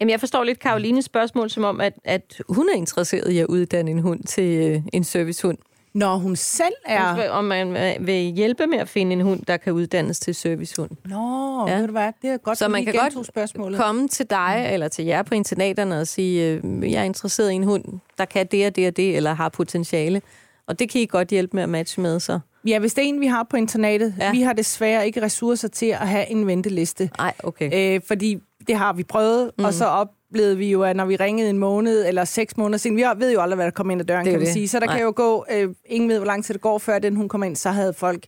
Jamen, 0.00 0.10
jeg 0.10 0.20
forstår 0.20 0.44
lidt 0.44 0.58
Karolines 0.58 1.04
spørgsmål 1.04 1.50
som 1.50 1.64
om, 1.64 1.80
at, 1.80 1.92
at 2.04 2.40
hun 2.48 2.68
er 2.68 2.76
interesseret 2.76 3.32
i 3.32 3.38
at 3.38 3.46
uddanne 3.46 3.90
en 3.90 3.98
hund 3.98 4.24
til 4.24 4.70
øh, 4.70 4.82
en 4.92 5.04
servicehund. 5.04 5.58
Når 5.94 6.16
hun 6.16 6.36
selv 6.36 6.74
er... 6.84 7.30
Om 7.30 7.44
man 7.44 7.96
vil 8.00 8.14
hjælpe 8.14 8.66
med 8.66 8.78
at 8.78 8.88
finde 8.88 9.12
en 9.12 9.20
hund, 9.20 9.40
der 9.48 9.56
kan 9.56 9.72
uddannes 9.72 10.20
til 10.20 10.34
servicehund. 10.34 10.90
Nå, 11.04 11.64
ja. 11.68 11.76
ved 11.78 11.86
du 11.86 11.92
hvad, 11.92 12.12
det 12.22 12.30
er 12.30 12.36
godt, 12.36 12.58
Så 12.58 12.68
man 12.68 12.84
kan 12.84 12.94
godt 12.94 13.26
spørgsmålet. 13.26 13.80
komme 13.80 14.08
til 14.08 14.30
dig 14.30 14.68
eller 14.72 14.88
til 14.88 15.04
jer 15.04 15.22
på 15.22 15.34
internaterne 15.34 16.00
og 16.00 16.06
sige, 16.06 16.60
øh, 16.64 16.92
jeg 16.92 17.00
er 17.00 17.04
interesseret 17.04 17.50
i 17.50 17.54
en 17.54 17.64
hund, 17.64 17.84
der 18.18 18.24
kan 18.24 18.46
det 18.46 18.66
og 18.66 18.76
det 18.76 18.88
og 18.88 18.96
det, 18.96 19.16
eller 19.16 19.34
har 19.34 19.48
potentiale. 19.48 20.22
Og 20.72 20.78
det 20.78 20.90
kan 20.90 21.00
I 21.00 21.06
godt 21.06 21.28
hjælpe 21.28 21.56
med 21.56 21.62
at 21.62 21.68
matche 21.68 22.02
med, 22.02 22.20
så. 22.20 22.38
Ja, 22.66 22.78
hvis 22.78 22.94
det 22.94 23.04
er 23.04 23.08
en, 23.08 23.20
vi 23.20 23.26
har 23.26 23.46
på 23.50 23.56
internatet. 23.56 24.14
Ja. 24.18 24.30
Vi 24.30 24.42
har 24.42 24.52
desværre 24.52 25.06
ikke 25.06 25.22
ressourcer 25.22 25.68
til 25.68 25.86
at 25.86 26.08
have 26.08 26.30
en 26.30 26.46
venteliste. 26.46 27.10
Nej, 27.18 27.32
okay. 27.38 27.94
Øh, 27.96 28.00
fordi 28.08 28.38
det 28.66 28.76
har 28.76 28.92
vi 28.92 29.02
prøvet, 29.02 29.50
mm. 29.58 29.64
og 29.64 29.74
så 29.74 29.84
oplevede 29.84 30.58
vi 30.58 30.70
jo, 30.70 30.82
at 30.82 30.96
når 30.96 31.04
vi 31.04 31.16
ringede 31.16 31.50
en 31.50 31.58
måned 31.58 32.08
eller 32.08 32.24
seks 32.24 32.56
måneder 32.56 32.78
siden, 32.78 32.96
vi 32.96 33.04
ved 33.16 33.32
jo 33.32 33.40
aldrig, 33.40 33.54
hvad 33.56 33.64
der 33.64 33.70
kommer 33.70 33.92
ind 33.92 34.00
ad 34.00 34.06
døren, 34.06 34.24
kan 34.24 34.38
man 34.38 34.46
sige. 34.46 34.68
Så 34.68 34.80
der 34.80 34.86
Nej. 34.86 34.96
kan 34.96 35.04
jo 35.04 35.12
gå, 35.16 35.44
øh, 35.52 35.74
ingen 35.86 36.10
ved, 36.10 36.16
hvor 36.16 36.26
lang 36.26 36.44
tid 36.44 36.54
det 36.54 36.62
går, 36.62 36.78
før 36.78 36.98
den 36.98 37.16
hun 37.16 37.28
kommer 37.28 37.46
ind, 37.46 37.56
så 37.56 37.70
havde 37.70 37.92
folk, 37.92 38.26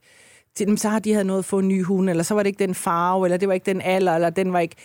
til 0.54 0.66
dem, 0.66 0.76
så 0.76 0.88
har 0.88 0.98
de 0.98 1.12
havde 1.12 1.24
noget 1.24 1.38
at 1.38 1.44
få 1.44 1.58
en 1.58 1.68
ny 1.68 1.84
hund, 1.84 2.10
eller 2.10 2.22
så 2.22 2.34
var 2.34 2.42
det 2.42 2.46
ikke 2.48 2.66
den 2.66 2.74
farve, 2.74 3.26
eller 3.26 3.36
det 3.36 3.48
var 3.48 3.54
ikke 3.54 3.66
den 3.66 3.80
alder, 3.80 4.14
eller 4.14 4.30
den 4.30 4.52
var 4.52 4.58
ikke... 4.58 4.76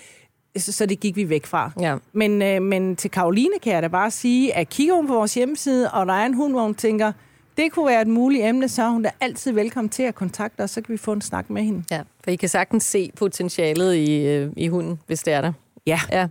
Så, 0.57 0.71
så 0.71 0.85
det 0.85 0.99
gik 0.99 1.15
vi 1.15 1.29
væk 1.29 1.45
fra. 1.45 1.71
Ja. 1.79 1.95
Men, 2.13 2.41
øh, 2.41 2.61
men 2.61 2.95
til 2.95 3.11
Karoline 3.11 3.59
kan 3.63 3.73
jeg 3.73 3.81
da 3.81 3.87
bare 3.87 4.11
sige, 4.11 4.55
at 4.55 4.69
kigger 4.69 4.95
hun 4.95 5.07
på 5.07 5.13
vores 5.13 5.33
hjemmeside, 5.33 5.91
og 5.91 6.05
der 6.05 6.13
er 6.13 6.25
en 6.25 6.33
hund, 6.33 6.53
hvor 6.53 6.61
hun 6.61 6.75
tænker, 6.75 7.11
det 7.59 7.71
kunne 7.71 7.87
være 7.87 8.01
et 8.01 8.07
muligt 8.07 8.45
emne, 8.45 8.69
så 8.69 8.83
er 8.83 8.89
hun 8.89 9.03
da 9.03 9.11
altid 9.21 9.51
velkommen 9.51 9.89
til 9.89 10.03
at 10.03 10.15
kontakte 10.15 10.61
os, 10.61 10.71
så 10.71 10.81
kan 10.81 10.93
vi 10.93 10.97
få 10.97 11.11
en 11.11 11.21
snak 11.21 11.49
med 11.49 11.61
hende. 11.61 11.83
Ja, 11.91 12.01
for 12.23 12.31
I 12.31 12.35
kan 12.35 12.49
sagtens 12.49 12.83
se 12.83 13.11
potentialet 13.15 13.95
i, 13.95 14.25
øh, 14.25 14.51
i 14.57 14.67
hunden, 14.67 14.99
hvis 15.07 15.23
det 15.23 15.33
er 15.33 15.41
der. 15.41 15.53
Ja. 15.85 15.99
ja. 16.11 16.27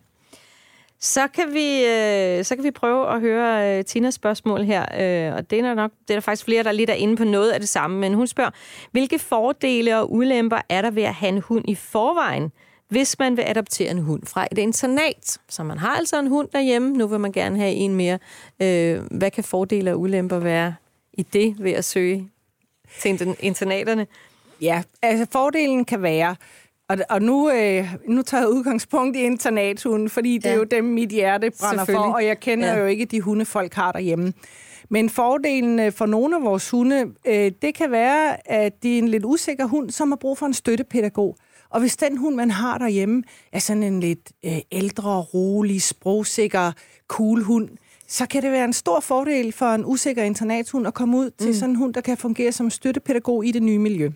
Så 1.00 1.28
kan 1.28 1.44
vi, 1.52 1.84
øh, 1.84 2.44
så 2.44 2.54
kan 2.54 2.64
vi 2.64 2.70
prøve 2.70 3.14
at 3.14 3.20
høre 3.20 3.78
øh, 3.78 3.84
Tinas 3.84 4.14
spørgsmål 4.14 4.64
her, 4.64 4.80
øh, 4.80 5.36
og 5.36 5.50
det 5.50 5.60
er, 5.60 5.74
nok, 5.74 5.90
det 6.08 6.14
er 6.14 6.16
der 6.16 6.20
faktisk 6.20 6.44
flere, 6.44 6.62
der 6.62 6.72
lidt 6.72 6.90
er 6.90 6.94
inde 6.94 7.16
på 7.16 7.24
noget 7.24 7.50
af 7.50 7.60
det 7.60 7.68
samme, 7.68 7.98
men 7.98 8.14
hun 8.14 8.26
spørger, 8.26 8.50
hvilke 8.90 9.18
fordele 9.18 9.98
og 9.98 10.12
ulemper 10.12 10.58
er 10.68 10.82
der 10.82 10.90
ved 10.90 11.02
at 11.02 11.14
have 11.14 11.32
en 11.32 11.40
hund 11.40 11.64
i 11.68 11.74
forvejen, 11.74 12.52
hvis 12.88 13.18
man 13.18 13.36
vil 13.36 13.44
adoptere 13.46 13.90
en 13.90 13.98
hund 13.98 14.22
fra 14.26 14.46
et 14.52 14.58
internat? 14.58 15.38
Så 15.48 15.62
man 15.62 15.78
har 15.78 15.96
altså 15.96 16.18
en 16.18 16.26
hund 16.26 16.48
derhjemme, 16.52 16.92
nu 16.92 17.06
vil 17.06 17.20
man 17.20 17.32
gerne 17.32 17.58
have 17.58 17.72
en 17.72 17.94
mere. 17.94 18.18
Øh, 18.62 19.00
hvad 19.10 19.30
kan 19.30 19.44
fordele 19.44 19.92
og 19.92 20.00
ulemper 20.00 20.38
være 20.38 20.74
i 21.18 21.22
det 21.22 21.56
ved 21.58 21.72
at 21.72 21.84
søge 21.84 22.30
til 23.00 23.36
internaterne? 23.40 24.06
Ja, 24.60 24.82
altså 25.02 25.26
fordelen 25.32 25.84
kan 25.84 26.02
være, 26.02 26.36
og, 26.88 26.98
og 27.10 27.22
nu, 27.22 27.50
øh, 27.50 27.94
nu 28.06 28.22
tager 28.22 28.40
jeg 28.40 28.50
udgangspunkt 28.50 29.16
i 29.16 29.20
internathunden, 29.20 30.08
fordi 30.08 30.38
det 30.38 30.44
ja. 30.44 30.50
er 30.50 30.54
jo 30.54 30.64
dem, 30.64 30.84
mit 30.84 31.10
hjerte 31.10 31.50
brænder 31.60 31.84
for, 31.84 31.98
og 31.98 32.24
jeg 32.24 32.40
kender 32.40 32.68
ja. 32.68 32.78
jo 32.78 32.86
ikke 32.86 33.04
de 33.04 33.20
hunde, 33.20 33.44
folk 33.44 33.74
har 33.74 33.92
derhjemme. 33.92 34.32
Men 34.90 35.10
fordelen 35.10 35.80
øh, 35.80 35.92
for 35.92 36.06
nogle 36.06 36.36
af 36.36 36.42
vores 36.42 36.70
hunde, 36.70 37.06
øh, 37.26 37.52
det 37.62 37.74
kan 37.74 37.90
være, 37.90 38.50
at 38.50 38.82
det 38.82 38.94
er 38.94 38.98
en 38.98 39.08
lidt 39.08 39.24
usikker 39.24 39.66
hund, 39.66 39.90
som 39.90 40.10
har 40.10 40.16
brug 40.16 40.38
for 40.38 40.46
en 40.46 40.54
støttepædagog. 40.54 41.36
Og 41.70 41.80
hvis 41.80 41.96
den 41.96 42.16
hund, 42.16 42.34
man 42.34 42.50
har 42.50 42.78
derhjemme, 42.78 43.22
er 43.52 43.58
sådan 43.58 43.82
en 43.82 44.00
lidt 44.00 44.32
øh, 44.44 44.58
ældre, 44.72 45.20
rolig, 45.20 45.82
sprogsikker, 45.82 46.72
cool 47.08 47.42
hund, 47.42 47.68
så 48.08 48.26
kan 48.26 48.42
det 48.42 48.52
være 48.52 48.64
en 48.64 48.72
stor 48.72 49.00
fordel 49.00 49.52
for 49.52 49.66
en 49.66 49.84
usikker 49.84 50.22
internathund 50.22 50.86
at 50.86 50.94
komme 50.94 51.16
ud 51.16 51.30
til 51.30 51.48
mm. 51.48 51.54
sådan 51.54 51.70
en 51.70 51.76
hund, 51.76 51.94
der 51.94 52.00
kan 52.00 52.16
fungere 52.16 52.52
som 52.52 52.70
støttepædagog 52.70 53.46
i 53.46 53.52
det 53.52 53.62
nye 53.62 53.78
miljø. 53.78 54.10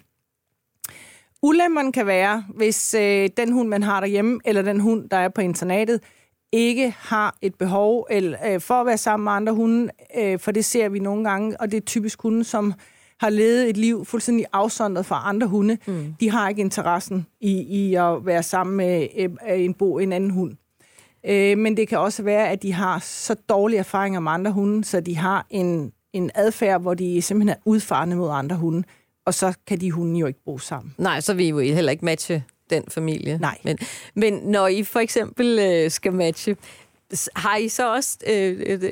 Ulemmerne 1.42 1.92
kan 1.92 2.06
være, 2.06 2.44
hvis 2.54 2.94
øh, 2.94 3.30
den 3.36 3.52
hund, 3.52 3.68
man 3.68 3.82
har 3.82 4.00
derhjemme, 4.00 4.40
eller 4.44 4.62
den 4.62 4.80
hund, 4.80 5.08
der 5.08 5.16
er 5.16 5.28
på 5.28 5.40
internatet, 5.40 6.00
ikke 6.52 6.94
har 6.98 7.36
et 7.42 7.54
behov 7.54 8.06
eller, 8.10 8.38
øh, 8.46 8.60
for 8.60 8.74
at 8.74 8.86
være 8.86 8.98
sammen 8.98 9.24
med 9.24 9.32
andre 9.32 9.52
hunde, 9.52 9.88
øh, 10.18 10.38
for 10.38 10.50
det 10.50 10.64
ser 10.64 10.88
vi 10.88 10.98
nogle 10.98 11.30
gange, 11.30 11.60
og 11.60 11.70
det 11.70 11.76
er 11.76 11.80
typisk 11.80 12.22
hunde, 12.22 12.44
som 12.44 12.74
har 13.20 13.30
levet 13.30 13.70
et 13.70 13.76
liv 13.76 14.04
fuldstændig 14.04 14.46
afsondret 14.52 15.06
fra 15.06 15.22
andre 15.24 15.46
hunde. 15.46 15.78
Mm. 15.86 16.14
De 16.20 16.30
har 16.30 16.48
ikke 16.48 16.60
interessen 16.60 17.26
i, 17.40 17.52
i 17.60 17.94
at 17.94 18.26
være 18.26 18.42
sammen 18.42 18.76
med 18.76 19.08
øh, 19.18 19.30
en, 19.64 19.74
bo, 19.74 19.98
en 19.98 20.12
anden 20.12 20.30
hund. 20.30 20.56
Øh, 21.26 21.58
men 21.58 21.76
det 21.76 21.88
kan 21.88 21.98
også 21.98 22.22
være, 22.22 22.48
at 22.48 22.62
de 22.62 22.72
har 22.72 22.98
så 22.98 23.34
dårlige 23.48 23.78
erfaringer 23.78 24.20
med 24.20 24.32
andre 24.32 24.50
hunde, 24.50 24.84
så 24.84 25.00
de 25.00 25.16
har 25.16 25.46
en, 25.50 25.92
en 26.12 26.30
adfærd, 26.34 26.80
hvor 26.80 26.94
de 26.94 27.22
simpelthen 27.22 27.56
er 27.58 27.60
udfarende 27.64 28.16
mod 28.16 28.30
andre 28.32 28.56
hunde 28.56 28.82
og 29.26 29.34
så 29.34 29.52
kan 29.66 29.80
de 29.80 29.90
hunde 29.90 30.20
jo 30.20 30.26
ikke 30.26 30.40
bo 30.44 30.58
sammen. 30.58 30.94
Nej, 30.98 31.20
så 31.20 31.34
vil 31.34 31.46
I 31.46 31.48
jo 31.48 31.58
heller 31.58 31.92
ikke 31.92 32.04
matche 32.04 32.44
den 32.70 32.84
familie. 32.88 33.38
Nej. 33.38 33.58
Men, 33.64 33.78
men 34.14 34.32
når 34.34 34.66
I 34.68 34.82
for 34.82 35.00
eksempel 35.00 35.58
øh, 35.58 35.90
skal 35.90 36.12
matche, 36.12 36.56
har 37.36 37.56
I 37.56 37.68
så 37.68 37.94
også 37.94 38.18
øh, 38.30 38.60
øh, 38.66 38.90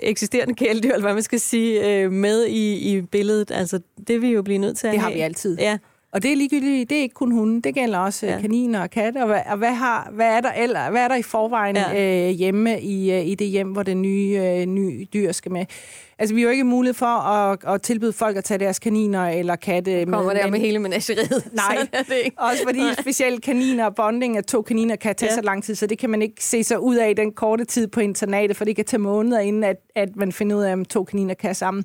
eksisterende 0.00 0.54
kæledyr, 0.54 0.90
eller 0.92 1.02
hvad 1.06 1.14
man 1.14 1.22
skal 1.22 1.40
sige, 1.40 1.88
øh, 2.02 2.12
med 2.12 2.44
i, 2.46 2.96
i 2.96 3.00
billedet? 3.00 3.50
Altså, 3.50 3.80
det 4.08 4.22
vil 4.22 4.30
jo 4.30 4.42
blive 4.42 4.58
nødt 4.58 4.76
til 4.78 4.86
at 4.86 4.92
Det 4.92 5.00
have. 5.00 5.10
har 5.10 5.16
vi 5.16 5.20
altid. 5.20 5.58
Ja. 5.58 5.78
Og 6.14 6.22
det 6.22 6.32
er 6.32 6.36
ligegyldigt, 6.36 6.90
det 6.90 6.98
er 6.98 7.02
ikke 7.02 7.14
kun 7.14 7.32
hunde, 7.32 7.62
det 7.62 7.74
gælder 7.74 7.98
også 7.98 8.26
ja. 8.26 8.40
kaniner 8.40 8.82
og 8.82 8.90
katte. 8.90 9.18
Og, 9.18 9.26
hvad, 9.26 9.40
og 9.46 9.56
hvad, 9.56 9.74
har, 9.74 10.10
hvad, 10.12 10.26
er 10.26 10.40
der 10.40 10.52
eller, 10.52 10.90
hvad 10.90 11.02
er 11.02 11.08
der 11.08 11.14
i 11.14 11.22
forvejen 11.22 11.76
ja. 11.76 12.28
øh, 12.28 12.30
hjemme 12.30 12.80
i, 12.80 13.12
øh, 13.12 13.26
i 13.26 13.34
det 13.34 13.46
hjem, 13.46 13.68
hvor 13.68 13.82
det 13.82 13.96
nye, 13.96 14.40
øh, 14.42 14.66
nye 14.66 15.06
dyr 15.14 15.32
skal 15.32 15.52
med? 15.52 15.66
Altså, 16.18 16.34
vi 16.34 16.40
har 16.40 16.46
jo 16.46 16.50
ikke 16.50 16.64
mulighed 16.64 16.94
for 16.94 17.06
at, 17.06 17.58
at 17.66 17.82
tilbyde 17.82 18.12
folk 18.12 18.36
at 18.36 18.44
tage 18.44 18.58
deres 18.58 18.78
kaniner 18.78 19.28
eller 19.28 19.56
katte 19.56 20.06
med. 20.06 20.06
Kommer 20.06 20.34
der 20.34 20.50
med 20.50 20.60
hele 20.60 20.78
menageriet. 20.78 21.50
Nej, 21.52 21.88
det 21.92 22.14
ikke. 22.24 22.36
også 22.40 22.62
fordi 22.66 22.78
Nej. 22.78 22.94
specielt 23.00 23.42
kaniner 23.42 23.84
og 23.84 23.94
bonding 23.94 24.36
af 24.36 24.44
to 24.44 24.62
kaniner 24.62 24.96
kan 24.96 25.14
tage 25.14 25.32
ja. 25.32 25.34
så 25.34 25.42
lang 25.42 25.64
tid, 25.64 25.74
så 25.74 25.86
det 25.86 25.98
kan 25.98 26.10
man 26.10 26.22
ikke 26.22 26.44
se 26.44 26.64
sig 26.64 26.80
ud 26.80 26.96
af 26.96 27.10
i 27.10 27.14
den 27.14 27.32
korte 27.32 27.64
tid 27.64 27.86
på 27.86 28.00
internatet, 28.00 28.56
for 28.56 28.64
det 28.64 28.76
kan 28.76 28.84
tage 28.84 29.00
måneder, 29.00 29.40
inden 29.40 29.64
at, 29.64 29.76
at 29.94 30.16
man 30.16 30.32
finder 30.32 30.56
ud 30.56 30.62
af, 30.62 30.72
om 30.72 30.84
to 30.84 31.04
kaniner 31.04 31.34
kan 31.34 31.54
sammen. 31.54 31.84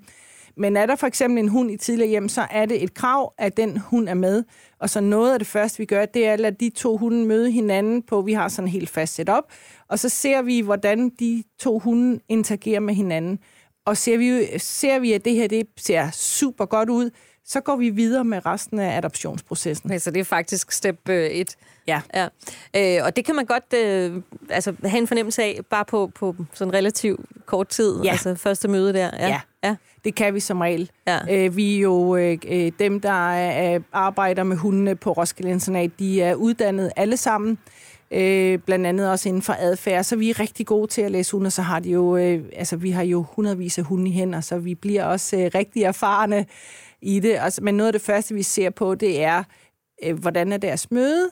Men 0.59 0.77
er 0.77 0.85
der 0.85 0.95
for 0.95 1.07
eksempel 1.07 1.43
en 1.43 1.49
hund 1.49 1.71
i 1.71 1.77
tidligere 1.77 2.09
hjem, 2.09 2.29
så 2.29 2.47
er 2.51 2.65
det 2.65 2.83
et 2.83 2.93
krav, 2.93 3.33
at 3.37 3.57
den 3.57 3.77
hund 3.77 4.09
er 4.09 4.13
med. 4.13 4.43
Og 4.79 4.89
så 4.89 5.01
noget 5.01 5.33
af 5.33 5.39
det 5.39 5.47
første, 5.47 5.77
vi 5.77 5.85
gør, 5.85 6.05
det 6.05 6.27
er 6.27 6.33
at 6.33 6.39
lade 6.39 6.55
de 6.59 6.69
to 6.69 6.97
hunde 6.97 7.25
møde 7.25 7.51
hinanden 7.51 8.03
på, 8.03 8.21
vi 8.21 8.33
har 8.33 8.47
sådan 8.47 8.67
helt 8.67 8.89
fast 8.89 9.15
setup, 9.15 9.43
og 9.87 9.99
så 9.99 10.09
ser 10.09 10.41
vi, 10.41 10.59
hvordan 10.59 11.09
de 11.09 11.43
to 11.59 11.79
hunde 11.79 12.19
interagerer 12.29 12.79
med 12.79 12.93
hinanden. 12.93 13.39
Og 13.85 13.97
ser 13.97 14.17
vi, 14.17 14.59
ser 14.59 14.99
vi, 14.99 15.13
at 15.13 15.25
det 15.25 15.35
her 15.35 15.47
det 15.47 15.67
ser 15.77 16.11
super 16.11 16.65
godt 16.65 16.89
ud, 16.89 17.09
så 17.45 17.61
går 17.61 17.75
vi 17.75 17.89
videre 17.89 18.23
med 18.23 18.45
resten 18.45 18.79
af 18.79 18.97
adoptionsprocessen. 18.97 19.89
Okay, 19.89 19.99
så 19.99 20.11
det 20.11 20.19
er 20.19 20.23
faktisk 20.23 20.71
step 20.71 21.09
1. 21.09 21.11
Øh, 21.11 21.45
ja. 21.87 22.01
ja. 22.13 22.27
Øh, 22.75 23.05
og 23.05 23.15
det 23.15 23.25
kan 23.25 23.35
man 23.35 23.45
godt 23.45 23.73
øh, 23.73 24.21
altså, 24.49 24.75
have 24.83 24.97
en 24.97 25.07
fornemmelse 25.07 25.43
af, 25.43 25.59
bare 25.69 25.85
på, 25.85 26.11
på 26.15 26.35
sådan 26.53 26.73
relativt 26.73 27.19
kort 27.45 27.67
tid, 27.67 28.01
ja. 28.03 28.11
altså 28.11 28.35
første 28.35 28.67
møde 28.67 28.93
der. 28.93 29.09
Ja. 29.19 29.27
ja. 29.27 29.41
ja. 29.63 29.75
Det 30.03 30.15
kan 30.15 30.33
vi 30.33 30.39
som 30.39 30.61
regel. 30.61 30.89
Ja. 31.07 31.19
Øh, 31.29 31.55
vi 31.55 31.75
er 31.75 31.79
jo 31.79 32.15
øh, 32.15 32.37
øh 32.47 32.71
dem, 32.79 32.99
der 32.99 33.31
er, 33.31 33.79
arbejder 33.93 34.43
med 34.43 34.57
hundene 34.57 34.95
på 34.95 35.11
Roskilde 35.11 35.51
Internat, 35.51 35.91
de 35.99 36.21
er 36.21 36.35
uddannet 36.35 36.91
alle 36.95 37.17
sammen 37.17 37.57
øh, 38.11 38.59
blandt 38.59 38.85
andet 38.85 39.11
også 39.11 39.29
inden 39.29 39.41
for 39.41 39.55
adfærd, 39.59 40.03
så 40.03 40.15
vi 40.15 40.29
er 40.29 40.39
rigtig 40.39 40.65
gode 40.65 40.87
til 40.87 41.01
at 41.01 41.11
læse 41.11 41.31
hunde, 41.31 41.51
så 41.51 41.61
har 41.61 41.79
de 41.79 41.89
jo, 41.89 42.17
øh, 42.17 42.43
altså 42.55 42.77
vi 42.77 42.91
har 42.91 43.03
jo 43.03 43.25
hundredvis 43.31 43.77
af 43.77 43.83
hunde 43.83 44.09
i 44.09 44.13
hænder, 44.13 44.41
så 44.41 44.57
vi 44.57 44.75
bliver 44.75 45.03
også 45.03 45.37
øh, 45.37 45.51
rigtig 45.55 45.83
erfarne 45.83 46.45
i 47.01 47.19
det. 47.19 47.37
Altså, 47.39 47.63
men 47.63 47.75
noget 47.75 47.87
af 47.87 47.93
det 47.93 48.01
første, 48.01 48.35
vi 48.35 48.43
ser 48.43 48.69
på, 48.69 48.95
det 48.95 49.23
er, 49.23 49.43
øh, 50.03 50.19
hvordan 50.19 50.51
er 50.51 50.57
deres 50.57 50.91
møde? 50.91 51.29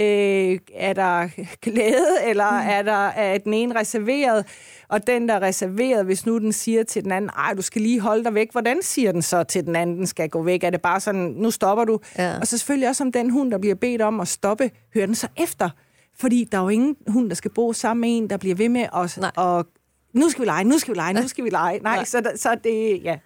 Øh, 0.00 0.58
er 0.74 0.92
der 0.92 1.28
glæde, 1.62 2.16
eller 2.26 2.50
mm. 2.50 2.68
er 2.68 2.82
der 2.82 3.06
er 3.06 3.38
den 3.38 3.54
ene 3.54 3.78
reserveret? 3.78 4.46
Og 4.88 5.06
den, 5.06 5.28
der 5.28 5.34
er 5.34 5.42
reserveret, 5.42 6.04
hvis 6.04 6.26
nu 6.26 6.38
den 6.38 6.52
siger 6.52 6.84
til 6.84 7.04
den 7.04 7.12
anden, 7.12 7.30
ej, 7.36 7.54
du 7.54 7.62
skal 7.62 7.82
lige 7.82 8.00
holde 8.00 8.24
dig 8.24 8.34
væk, 8.34 8.52
hvordan 8.52 8.82
siger 8.82 9.12
den 9.12 9.22
så 9.22 9.42
til 9.42 9.66
den 9.66 9.76
anden, 9.76 9.96
den 9.96 10.06
skal 10.06 10.28
gå 10.28 10.42
væk? 10.42 10.64
Er 10.64 10.70
det 10.70 10.82
bare 10.82 11.00
sådan, 11.00 11.34
nu 11.36 11.50
stopper 11.50 11.84
du? 11.84 11.98
Ja. 12.18 12.38
Og 12.40 12.46
så 12.46 12.58
selvfølgelig 12.58 12.88
også 12.88 13.04
om 13.04 13.12
den 13.12 13.30
hund, 13.30 13.50
der 13.50 13.58
bliver 13.58 13.74
bedt 13.74 14.02
om 14.02 14.20
at 14.20 14.28
stoppe, 14.28 14.70
hører 14.94 15.06
den 15.06 15.14
så 15.14 15.28
efter? 15.36 15.70
Fordi 16.18 16.48
der 16.52 16.58
er 16.58 16.62
jo 16.62 16.68
ingen 16.68 16.96
hund, 17.08 17.28
der 17.28 17.34
skal 17.34 17.50
bo 17.50 17.72
sammen 17.72 18.00
med 18.00 18.16
en, 18.16 18.30
der 18.30 18.36
bliver 18.36 18.54
ved 18.54 18.68
med 18.68 18.86
at... 18.96 19.32
Og, 19.36 19.66
nu 20.12 20.28
skal 20.28 20.42
vi 20.42 20.46
lege, 20.46 20.64
nu 20.64 20.78
skal 20.78 20.94
vi 20.94 20.98
lege, 20.98 21.12
nu 21.12 21.28
skal 21.28 21.44
vi 21.44 21.50
lege. 21.50 21.78
Nej, 21.78 21.96
Nej. 21.96 22.04
Så, 22.04 22.22
så 22.36 22.56
det, 22.64 23.04
ja. 23.04 23.18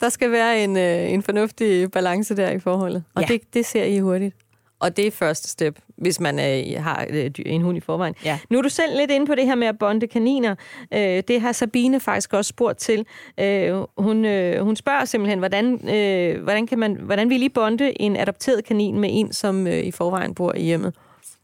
Der 0.00 0.08
skal 0.08 0.30
være 0.30 0.64
en, 0.64 0.76
øh, 0.76 1.12
en 1.12 1.22
fornuftig 1.22 1.90
balance 1.90 2.36
der 2.36 2.50
i 2.50 2.58
forholdet. 2.58 3.04
Og 3.14 3.22
ja. 3.22 3.26
det, 3.26 3.54
det 3.54 3.66
ser 3.66 3.84
I 3.84 3.98
hurtigt. 3.98 4.36
Og 4.82 4.96
det 4.96 5.06
er 5.06 5.10
første 5.10 5.48
step, 5.48 5.78
hvis 5.96 6.20
man 6.20 6.38
øh, 6.38 6.82
har 6.82 7.06
øh, 7.10 7.30
en 7.46 7.62
hund 7.62 7.78
i 7.78 7.80
forvejen. 7.80 8.14
Ja. 8.24 8.38
Nu 8.50 8.58
er 8.58 8.62
du 8.62 8.68
selv 8.68 8.96
lidt 8.96 9.10
inde 9.10 9.26
på 9.26 9.34
det 9.34 9.46
her 9.46 9.54
med 9.54 9.66
at 9.66 9.78
bonde 9.78 10.06
kaniner. 10.06 10.54
Øh, 10.94 11.22
det 11.28 11.40
har 11.40 11.52
Sabine 11.52 12.00
faktisk 12.00 12.32
også 12.32 12.48
spurgt 12.48 12.78
til. 12.78 13.06
Øh, 13.40 13.84
hun, 13.98 14.24
øh, 14.24 14.64
hun 14.64 14.76
spørger 14.76 15.04
simpelthen, 15.04 15.38
hvordan, 15.38 15.88
øh, 15.94 16.42
hvordan, 16.42 16.66
kan 16.66 16.78
man, 16.78 16.94
hvordan 16.94 17.30
vil 17.30 17.42
I 17.42 17.48
bonde 17.48 18.02
en 18.02 18.16
adopteret 18.16 18.64
kanin 18.64 18.98
med 18.98 19.08
en, 19.12 19.32
som 19.32 19.66
øh, 19.66 19.78
i 19.78 19.90
forvejen 19.90 20.34
bor 20.34 20.54
i 20.54 20.62
hjemmet? 20.62 20.94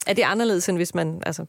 Er 0.06 0.12
det 0.12 0.22
anderledes, 0.22 0.68
end 0.68 0.76
hvis 0.76 0.94
man... 0.94 1.22
Altså, 1.26 1.44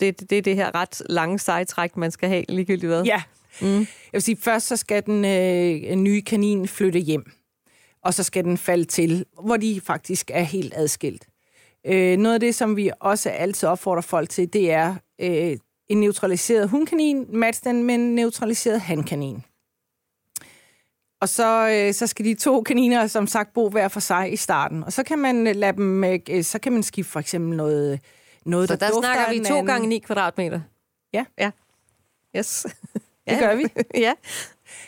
det, 0.00 0.30
det 0.30 0.38
er 0.38 0.42
det 0.42 0.56
her 0.56 0.74
ret 0.74 1.02
lange 1.08 1.38
sejtræk, 1.38 1.96
man 1.96 2.10
skal 2.10 2.28
have 2.28 2.44
ligegyldigt 2.48 2.86
hvad? 2.86 3.02
Ja, 3.02 3.22
Mm. 3.60 3.78
Jeg 3.78 3.86
vil 4.12 4.22
sige, 4.22 4.36
først 4.36 4.66
så 4.66 4.76
skal 4.76 5.06
den 5.06 5.24
øh, 5.24 5.94
nye 5.96 6.22
kanin 6.22 6.68
flytte 6.68 6.98
hjem, 6.98 7.32
og 8.04 8.14
så 8.14 8.22
skal 8.22 8.44
den 8.44 8.58
falde 8.58 8.84
til, 8.84 9.24
hvor 9.42 9.56
de 9.56 9.80
faktisk 9.84 10.30
er 10.34 10.42
helt 10.42 10.72
adskilt. 10.76 11.26
Øh, 11.86 12.16
noget 12.16 12.34
af 12.34 12.40
det, 12.40 12.54
som 12.54 12.76
vi 12.76 12.90
også 13.00 13.30
altid 13.30 13.68
opfordrer 13.68 14.02
folk 14.02 14.30
til, 14.30 14.52
det 14.52 14.70
er 14.70 14.94
øh, 15.20 15.56
en 15.88 16.00
neutraliseret 16.00 16.68
hundkanin, 16.68 17.26
match 17.28 17.64
den 17.64 17.82
med 17.82 17.94
en 17.94 18.14
neutraliseret 18.14 18.80
hankanin. 18.80 19.44
Og 21.20 21.28
så, 21.28 21.68
øh, 21.68 21.94
så 21.94 22.06
skal 22.06 22.24
de 22.24 22.34
to 22.34 22.62
kaniner, 22.62 23.06
som 23.06 23.26
sagt, 23.26 23.52
bo 23.52 23.68
hver 23.68 23.88
for 23.88 24.00
sig 24.00 24.32
i 24.32 24.36
starten. 24.36 24.84
Og 24.84 24.92
så 24.92 25.02
kan 25.02 25.18
man 25.18 25.46
øh, 25.46 25.56
lade 25.56 25.76
dem, 25.76 26.04
øh, 26.04 26.42
så 26.42 26.58
kan 26.58 26.72
man 26.72 26.82
skifte 26.82 27.12
for 27.12 27.20
eksempel 27.20 27.56
noget, 27.56 28.00
noget 28.46 28.68
så 28.68 28.76
der, 28.76 28.88
der 28.88 29.00
snakker 29.00 29.32
vi 29.32 29.44
to 29.44 29.60
gange 29.60 29.88
9 29.88 29.98
kvadratmeter? 29.98 30.60
Ja. 31.12 31.24
Ja. 31.38 31.50
Yes. 32.36 32.66
Det 33.28 33.38
gør 33.38 33.54
vi. 33.54 33.66
ja. 34.06 34.12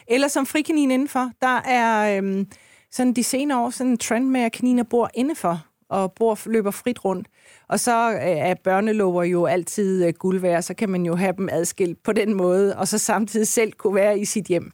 Eller 0.06 0.28
som 0.28 0.46
frikanin 0.46 0.90
indenfor. 0.90 1.30
Der 1.40 1.60
er 1.62 2.18
øhm, 2.18 2.48
sådan 2.90 3.12
de 3.12 3.24
senere 3.24 3.60
år 3.60 3.70
sådan 3.70 3.90
en 3.90 3.98
trend 3.98 4.28
med, 4.28 4.40
at 4.40 4.52
kaniner 4.52 4.82
bor 4.82 5.10
indenfor 5.14 5.66
og 5.88 6.12
bor, 6.12 6.38
løber 6.46 6.70
frit 6.70 7.04
rundt. 7.04 7.28
Og 7.68 7.80
så 7.80 8.10
øh, 8.12 8.20
er 8.20 8.54
børnelover 8.54 9.24
jo 9.24 9.46
altid 9.46 10.04
øh, 10.04 10.12
guld 10.12 10.40
værd, 10.40 10.62
så 10.62 10.74
kan 10.74 10.88
man 10.88 11.06
jo 11.06 11.14
have 11.14 11.34
dem 11.36 11.48
adskilt 11.52 12.02
på 12.02 12.12
den 12.12 12.34
måde, 12.34 12.76
og 12.76 12.88
så 12.88 12.98
samtidig 12.98 13.48
selv 13.48 13.72
kunne 13.72 13.94
være 13.94 14.18
i 14.18 14.24
sit 14.24 14.46
hjem. 14.46 14.70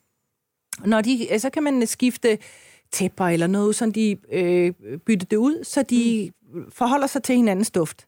Når 0.85 1.01
de, 1.01 1.33
øh, 1.33 1.41
så 1.41 1.51
kan 1.51 1.63
man 1.63 1.87
skifte 1.87 2.39
tæpper 2.93 3.25
eller 3.25 3.47
noget, 3.47 3.77
så 3.77 3.91
de 3.91 4.17
øh, 4.33 4.73
bytter 5.07 5.27
det 5.27 5.37
ud, 5.37 5.65
så 5.65 5.83
de 5.83 6.33
mm. 6.53 6.71
forholder 6.71 7.07
sig 7.07 7.23
til 7.23 7.37
hinandens 7.37 7.71
duft. 7.71 8.07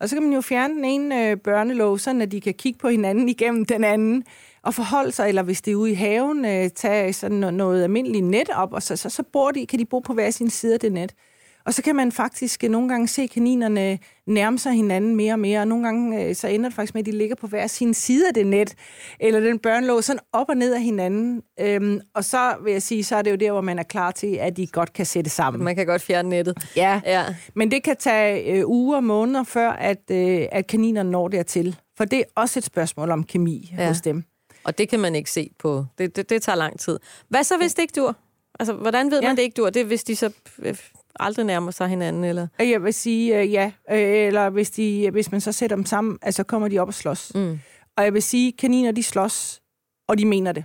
Og 0.00 0.08
så 0.08 0.16
kan 0.16 0.22
man 0.22 0.32
jo 0.32 0.40
fjerne 0.40 0.74
den 0.74 0.84
ene 0.84 1.30
øh, 1.30 1.36
børnelov, 1.36 1.98
så 1.98 2.18
at 2.20 2.32
de 2.32 2.40
kan 2.40 2.54
kigge 2.54 2.78
på 2.78 2.88
hinanden 2.88 3.28
igennem 3.34 3.64
den 3.64 3.84
anden, 3.84 4.24
og 4.64 4.74
forholde 4.74 5.12
sig, 5.12 5.28
eller 5.28 5.42
hvis 5.42 5.62
det 5.62 5.72
er 5.72 5.76
ude 5.76 5.90
i 5.90 5.94
haven, 5.94 6.44
øh, 6.44 6.70
tage 6.70 7.12
sådan 7.12 7.36
noget, 7.36 7.54
noget 7.54 7.82
almindeligt 7.82 8.24
net 8.24 8.50
op, 8.54 8.72
og 8.72 8.82
så, 8.82 8.96
så, 8.96 9.08
så 9.08 9.22
bor 9.32 9.50
de, 9.50 9.66
kan 9.66 9.78
de 9.78 9.84
bo 9.84 9.98
på 9.98 10.14
hver 10.14 10.30
sin 10.30 10.50
side 10.50 10.74
af 10.74 10.80
det 10.80 10.92
net. 10.92 11.14
Og 11.66 11.74
så 11.74 11.82
kan 11.82 11.96
man 11.96 12.12
faktisk 12.12 12.64
øh, 12.64 12.70
nogle 12.70 12.88
gange 12.88 13.08
se 13.08 13.26
kaninerne 13.26 13.98
nærme 14.26 14.58
sig 14.58 14.72
hinanden 14.72 15.16
mere 15.16 15.32
og 15.32 15.38
mere, 15.38 15.60
og 15.60 15.68
nogle 15.68 15.84
gange 15.84 16.24
øh, 16.24 16.34
så 16.34 16.48
ender 16.48 16.68
det 16.68 16.76
faktisk 16.76 16.94
med, 16.94 17.02
at 17.02 17.06
de 17.06 17.18
ligger 17.18 17.36
på 17.36 17.46
hver 17.46 17.66
sin 17.66 17.94
side 17.94 18.28
af 18.28 18.34
det 18.34 18.46
net, 18.46 18.74
eller 19.20 19.40
den 19.40 19.58
børnelåg 19.58 20.04
sådan 20.04 20.20
op 20.32 20.48
og 20.48 20.56
ned 20.56 20.74
af 20.74 20.82
hinanden. 20.82 21.42
Øhm, 21.60 22.00
og 22.14 22.24
så 22.24 22.54
vil 22.64 22.72
jeg 22.72 22.82
sige, 22.82 23.04
så 23.04 23.16
er 23.16 23.22
det 23.22 23.30
jo 23.30 23.36
der, 23.36 23.52
hvor 23.52 23.60
man 23.60 23.78
er 23.78 23.82
klar 23.82 24.10
til, 24.10 24.36
at 24.36 24.56
de 24.56 24.66
godt 24.66 24.92
kan 24.92 25.06
sætte 25.06 25.30
sammen. 25.30 25.64
Man 25.64 25.76
kan 25.76 25.86
godt 25.86 26.02
fjerne 26.02 26.28
nettet. 26.28 26.68
Ja, 26.76 27.00
ja. 27.06 27.24
men 27.54 27.70
det 27.70 27.82
kan 27.82 27.96
tage 27.96 28.52
øh, 28.52 28.68
uger 28.68 28.96
og 28.96 29.04
måneder, 29.04 29.44
før 29.44 29.70
at, 29.70 30.10
øh, 30.10 30.46
at 30.52 30.66
kaninerne 30.66 31.10
når 31.10 31.28
dertil. 31.28 31.76
For 31.96 32.04
det 32.04 32.18
er 32.18 32.24
også 32.36 32.58
et 32.58 32.64
spørgsmål 32.64 33.10
om 33.10 33.24
kemi 33.24 33.74
ja. 33.78 33.88
hos 33.88 34.00
dem. 34.00 34.24
Og 34.64 34.78
det 34.78 34.88
kan 34.88 35.00
man 35.00 35.14
ikke 35.14 35.30
se 35.30 35.50
på. 35.58 35.86
Det, 35.98 36.16
det, 36.16 36.30
det 36.30 36.42
tager 36.42 36.56
lang 36.56 36.80
tid. 36.80 36.98
Hvad 37.28 37.44
så, 37.44 37.56
hvis 37.56 37.74
det 37.74 37.82
ikke 37.82 38.00
dur? 38.00 38.16
Altså, 38.60 38.72
hvordan 38.72 39.10
ved 39.10 39.20
ja. 39.20 39.28
man, 39.28 39.36
det 39.36 39.42
ikke 39.42 39.54
dur? 39.54 39.70
Det 39.70 39.82
er, 39.82 39.86
hvis 39.86 40.04
de 40.04 40.16
så 40.16 40.32
øh, 40.58 40.76
aldrig 41.20 41.46
nærmer 41.46 41.70
sig 41.70 41.88
hinanden, 41.88 42.24
eller? 42.24 42.46
Jeg 42.58 42.84
vil 42.84 42.94
sige 42.94 43.40
uh, 43.40 43.52
ja. 43.52 43.66
Uh, 43.90 43.98
eller 43.98 44.50
hvis, 44.50 44.70
de, 44.70 45.10
hvis 45.10 45.32
man 45.32 45.40
så 45.40 45.52
sætter 45.52 45.76
dem 45.76 45.86
sammen, 45.86 46.18
altså 46.22 46.44
kommer 46.44 46.68
de 46.68 46.78
op 46.78 46.88
og 46.88 46.94
slås. 46.94 47.32
Mm. 47.34 47.58
Og 47.96 48.04
jeg 48.04 48.14
vil 48.14 48.22
sige, 48.22 48.52
kaniner, 48.52 48.92
de 48.92 49.02
slås, 49.02 49.62
og 50.08 50.18
de 50.18 50.26
mener 50.26 50.52
det. 50.52 50.64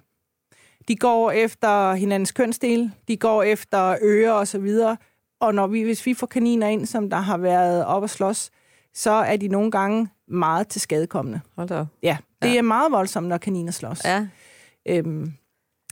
De 0.88 0.96
går 0.96 1.32
efter 1.32 1.94
hinandens 1.94 2.32
kønsdel, 2.32 2.92
de 3.08 3.18
går 3.18 3.44
efter 3.44 3.96
ører 4.02 4.32
og 4.32 4.48
så 4.48 4.60
videre. 4.60 4.98
Og 5.40 5.56
når 5.56 5.68
vi, 5.68 5.82
hvis 5.82 6.06
vi 6.06 6.14
får 6.14 6.28
kaniner 6.28 6.68
ind, 6.68 6.86
som 6.86 7.10
der 7.10 7.18
har 7.18 7.38
været 7.38 7.86
op 7.86 8.04
og 8.04 8.10
slås, 8.10 8.52
så 8.94 9.12
er 9.12 9.38
de 9.38 9.48
nogle 9.48 9.72
gange 9.72 10.08
meget 10.30 10.68
til 10.68 10.82
skadekommende. 10.82 11.42
Hold 11.56 11.68
da. 11.68 11.86
Ja, 12.04 12.18
det 12.42 12.54
ja. 12.54 12.58
er 12.58 12.62
meget 12.62 12.92
voldsomt, 12.92 13.28
når 13.28 13.38
kaniner 13.38 13.72
slås. 13.72 14.06
Ja. 14.06 14.28
Øhm, 14.88 15.34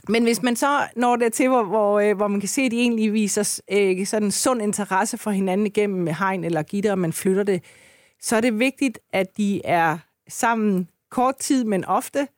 men 0.08 0.22
hvis 0.22 0.42
man 0.42 0.56
så 0.56 0.86
når 0.96 1.16
det 1.16 1.32
til, 1.32 1.48
hvor, 1.48 1.64
hvor, 1.64 2.00
øh, 2.00 2.16
hvor 2.16 2.28
man 2.28 2.40
kan 2.40 2.48
se, 2.48 2.62
at 2.62 2.70
de 2.70 2.80
egentlig 2.80 3.12
viser 3.12 3.60
øh, 3.70 4.06
sådan 4.06 4.26
en 4.26 4.32
sund 4.32 4.62
interesse 4.62 5.18
for 5.18 5.30
hinanden 5.30 5.66
igennem 5.66 6.02
med 6.02 6.12
hegn 6.12 6.44
eller 6.44 6.62
gitter, 6.62 6.90
og 6.90 6.98
man 6.98 7.12
flytter 7.12 7.42
det, 7.42 7.62
så 8.20 8.36
er 8.36 8.40
det 8.40 8.58
vigtigt, 8.58 8.98
at 9.12 9.36
de 9.36 9.60
er 9.64 9.98
sammen 10.28 10.88
kort 11.10 11.36
tid, 11.36 11.64
men 11.64 11.84
ofte, 11.84 12.28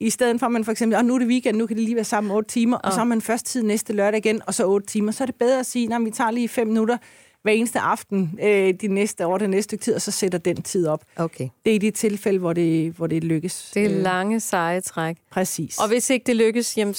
i 0.00 0.10
stedet 0.10 0.40
for 0.40 0.46
at 0.46 0.52
man 0.52 0.64
for 0.64 0.72
eksempel, 0.72 0.98
oh, 0.98 1.04
nu 1.04 1.14
er 1.14 1.18
det 1.18 1.28
weekend, 1.28 1.56
nu 1.56 1.66
kan 1.66 1.76
de 1.76 1.84
lige 1.84 1.94
være 1.94 2.04
sammen 2.04 2.30
8 2.30 2.48
timer, 2.48 2.76
oh. 2.76 2.80
og 2.84 2.92
så 2.92 2.98
har 2.98 3.04
man 3.04 3.20
først 3.20 3.46
tid 3.46 3.62
næste 3.62 3.92
lørdag 3.92 4.18
igen, 4.18 4.42
og 4.46 4.54
så 4.54 4.66
8 4.66 4.86
timer. 4.86 5.12
Så 5.12 5.24
er 5.24 5.26
det 5.26 5.34
bedre 5.34 5.58
at 5.60 5.66
sige, 5.66 5.94
at 5.94 6.04
vi 6.04 6.10
tager 6.10 6.30
lige 6.30 6.48
5 6.48 6.66
minutter 6.66 6.96
hver 7.42 7.52
eneste 7.52 7.80
aften 7.80 8.38
øh, 8.42 8.74
de 8.80 8.88
næste 8.88 9.26
år, 9.26 9.38
det 9.38 9.50
næste 9.50 9.62
stykke 9.62 9.84
tid, 9.84 9.94
og 9.94 10.02
så 10.02 10.10
sætter 10.10 10.38
den 10.38 10.62
tid 10.62 10.86
op. 10.86 11.04
Okay. 11.16 11.48
Det 11.64 11.70
er 11.70 11.74
i 11.74 11.78
de 11.78 11.90
tilfælde, 11.90 12.38
hvor 12.38 12.52
det, 12.52 12.92
hvor 12.92 13.06
det 13.06 13.24
lykkes. 13.24 13.70
Det 13.74 13.86
er 13.86 13.90
øh, 13.90 14.02
lange, 14.02 14.40
seje 14.40 14.80
træk. 14.80 15.16
Præcis. 15.30 15.78
Og 15.78 15.88
hvis 15.88 16.10
ikke 16.10 16.24
det 16.26 16.36
lykkes, 16.36 16.78
jamen, 16.78 16.94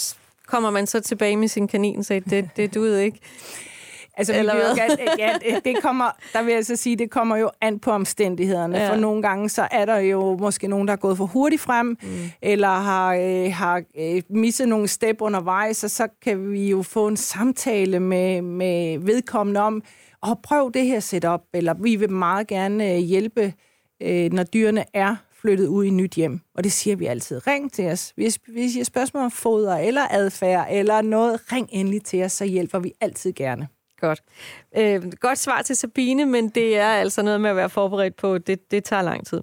kommer 0.47 0.69
man 0.69 0.87
så 0.87 0.99
tilbage 0.99 1.37
med 1.37 1.47
sin 1.47 1.67
kanin, 1.67 2.03
så 2.03 2.21
det, 2.29 2.49
det 2.57 2.75
duede 2.75 3.05
ikke. 3.05 3.19
Altså, 4.17 4.33
Eller 4.33 4.55
hvad? 4.55 4.75
Gerne, 4.75 4.97
ja, 5.17 5.59
det 5.65 5.81
kommer, 5.81 6.11
der 6.33 6.43
vil 6.43 6.53
jeg 6.53 6.65
så 6.65 6.75
sige, 6.75 6.95
det 6.95 7.11
kommer 7.11 7.37
jo 7.37 7.49
an 7.61 7.79
på 7.79 7.91
omstændighederne. 7.91 8.77
Ja. 8.77 8.91
For 8.91 8.95
nogle 8.95 9.21
gange, 9.21 9.49
så 9.49 9.67
er 9.71 9.85
der 9.85 9.97
jo 9.97 10.37
måske 10.37 10.67
nogen, 10.67 10.87
der 10.87 10.93
er 10.93 10.97
gået 10.97 11.17
for 11.17 11.25
hurtigt 11.25 11.61
frem, 11.61 11.87
mm. 11.87 11.97
eller 12.41 12.67
har, 12.67 13.15
øh, 13.15 13.53
har 13.53 13.83
øh, 13.99 14.21
misset 14.29 14.67
nogle 14.67 14.87
step 14.87 15.21
undervejs, 15.21 15.83
og 15.83 15.89
så 15.89 16.07
kan 16.21 16.51
vi 16.51 16.69
jo 16.69 16.81
få 16.81 17.07
en 17.07 17.17
samtale 17.17 17.99
med, 17.99 18.41
med 18.41 18.97
vedkommende 18.97 19.61
om, 19.61 19.83
og 20.21 20.39
prøv 20.43 20.71
det 20.73 20.85
her 20.85 20.99
setup, 20.99 21.41
eller 21.53 21.73
vi 21.73 21.95
vil 21.95 22.09
meget 22.09 22.47
gerne 22.47 22.91
øh, 22.91 22.97
hjælpe, 22.97 23.53
øh, 24.01 24.33
når 24.33 24.43
dyrene 24.43 24.85
er 24.93 25.15
flyttet 25.41 25.67
ud 25.67 25.85
i 25.85 25.89
nyt 25.89 26.13
hjem. 26.13 26.39
Og 26.55 26.63
det 26.63 26.71
siger 26.71 26.95
vi 26.95 27.05
altid. 27.05 27.47
Ring 27.47 27.73
til 27.73 27.87
os. 27.87 28.13
Hvis, 28.15 28.39
hvis 28.47 28.75
I 28.75 28.79
har 28.79 28.85
spørgsmål 28.85 29.23
om 29.23 29.31
foder 29.31 29.77
eller 29.77 30.01
adfærd 30.09 30.67
eller 30.71 31.01
noget, 31.01 31.51
ring 31.51 31.69
endelig 31.71 32.03
til 32.03 32.23
os, 32.23 32.31
så 32.31 32.45
hjælper 32.45 32.79
vi 32.79 32.93
altid 33.01 33.33
gerne. 33.33 33.67
Godt. 34.01 34.21
Øh, 34.77 35.11
godt 35.19 35.39
svar 35.39 35.61
til 35.61 35.75
Sabine, 35.75 36.25
men 36.25 36.49
det 36.49 36.77
er 36.77 36.87
altså 36.87 37.21
noget 37.21 37.41
med 37.41 37.49
at 37.49 37.55
være 37.55 37.69
forberedt 37.69 38.15
på. 38.15 38.37
Det, 38.37 38.71
det 38.71 38.83
tager 38.83 39.01
lang 39.01 39.27
tid. 39.27 39.41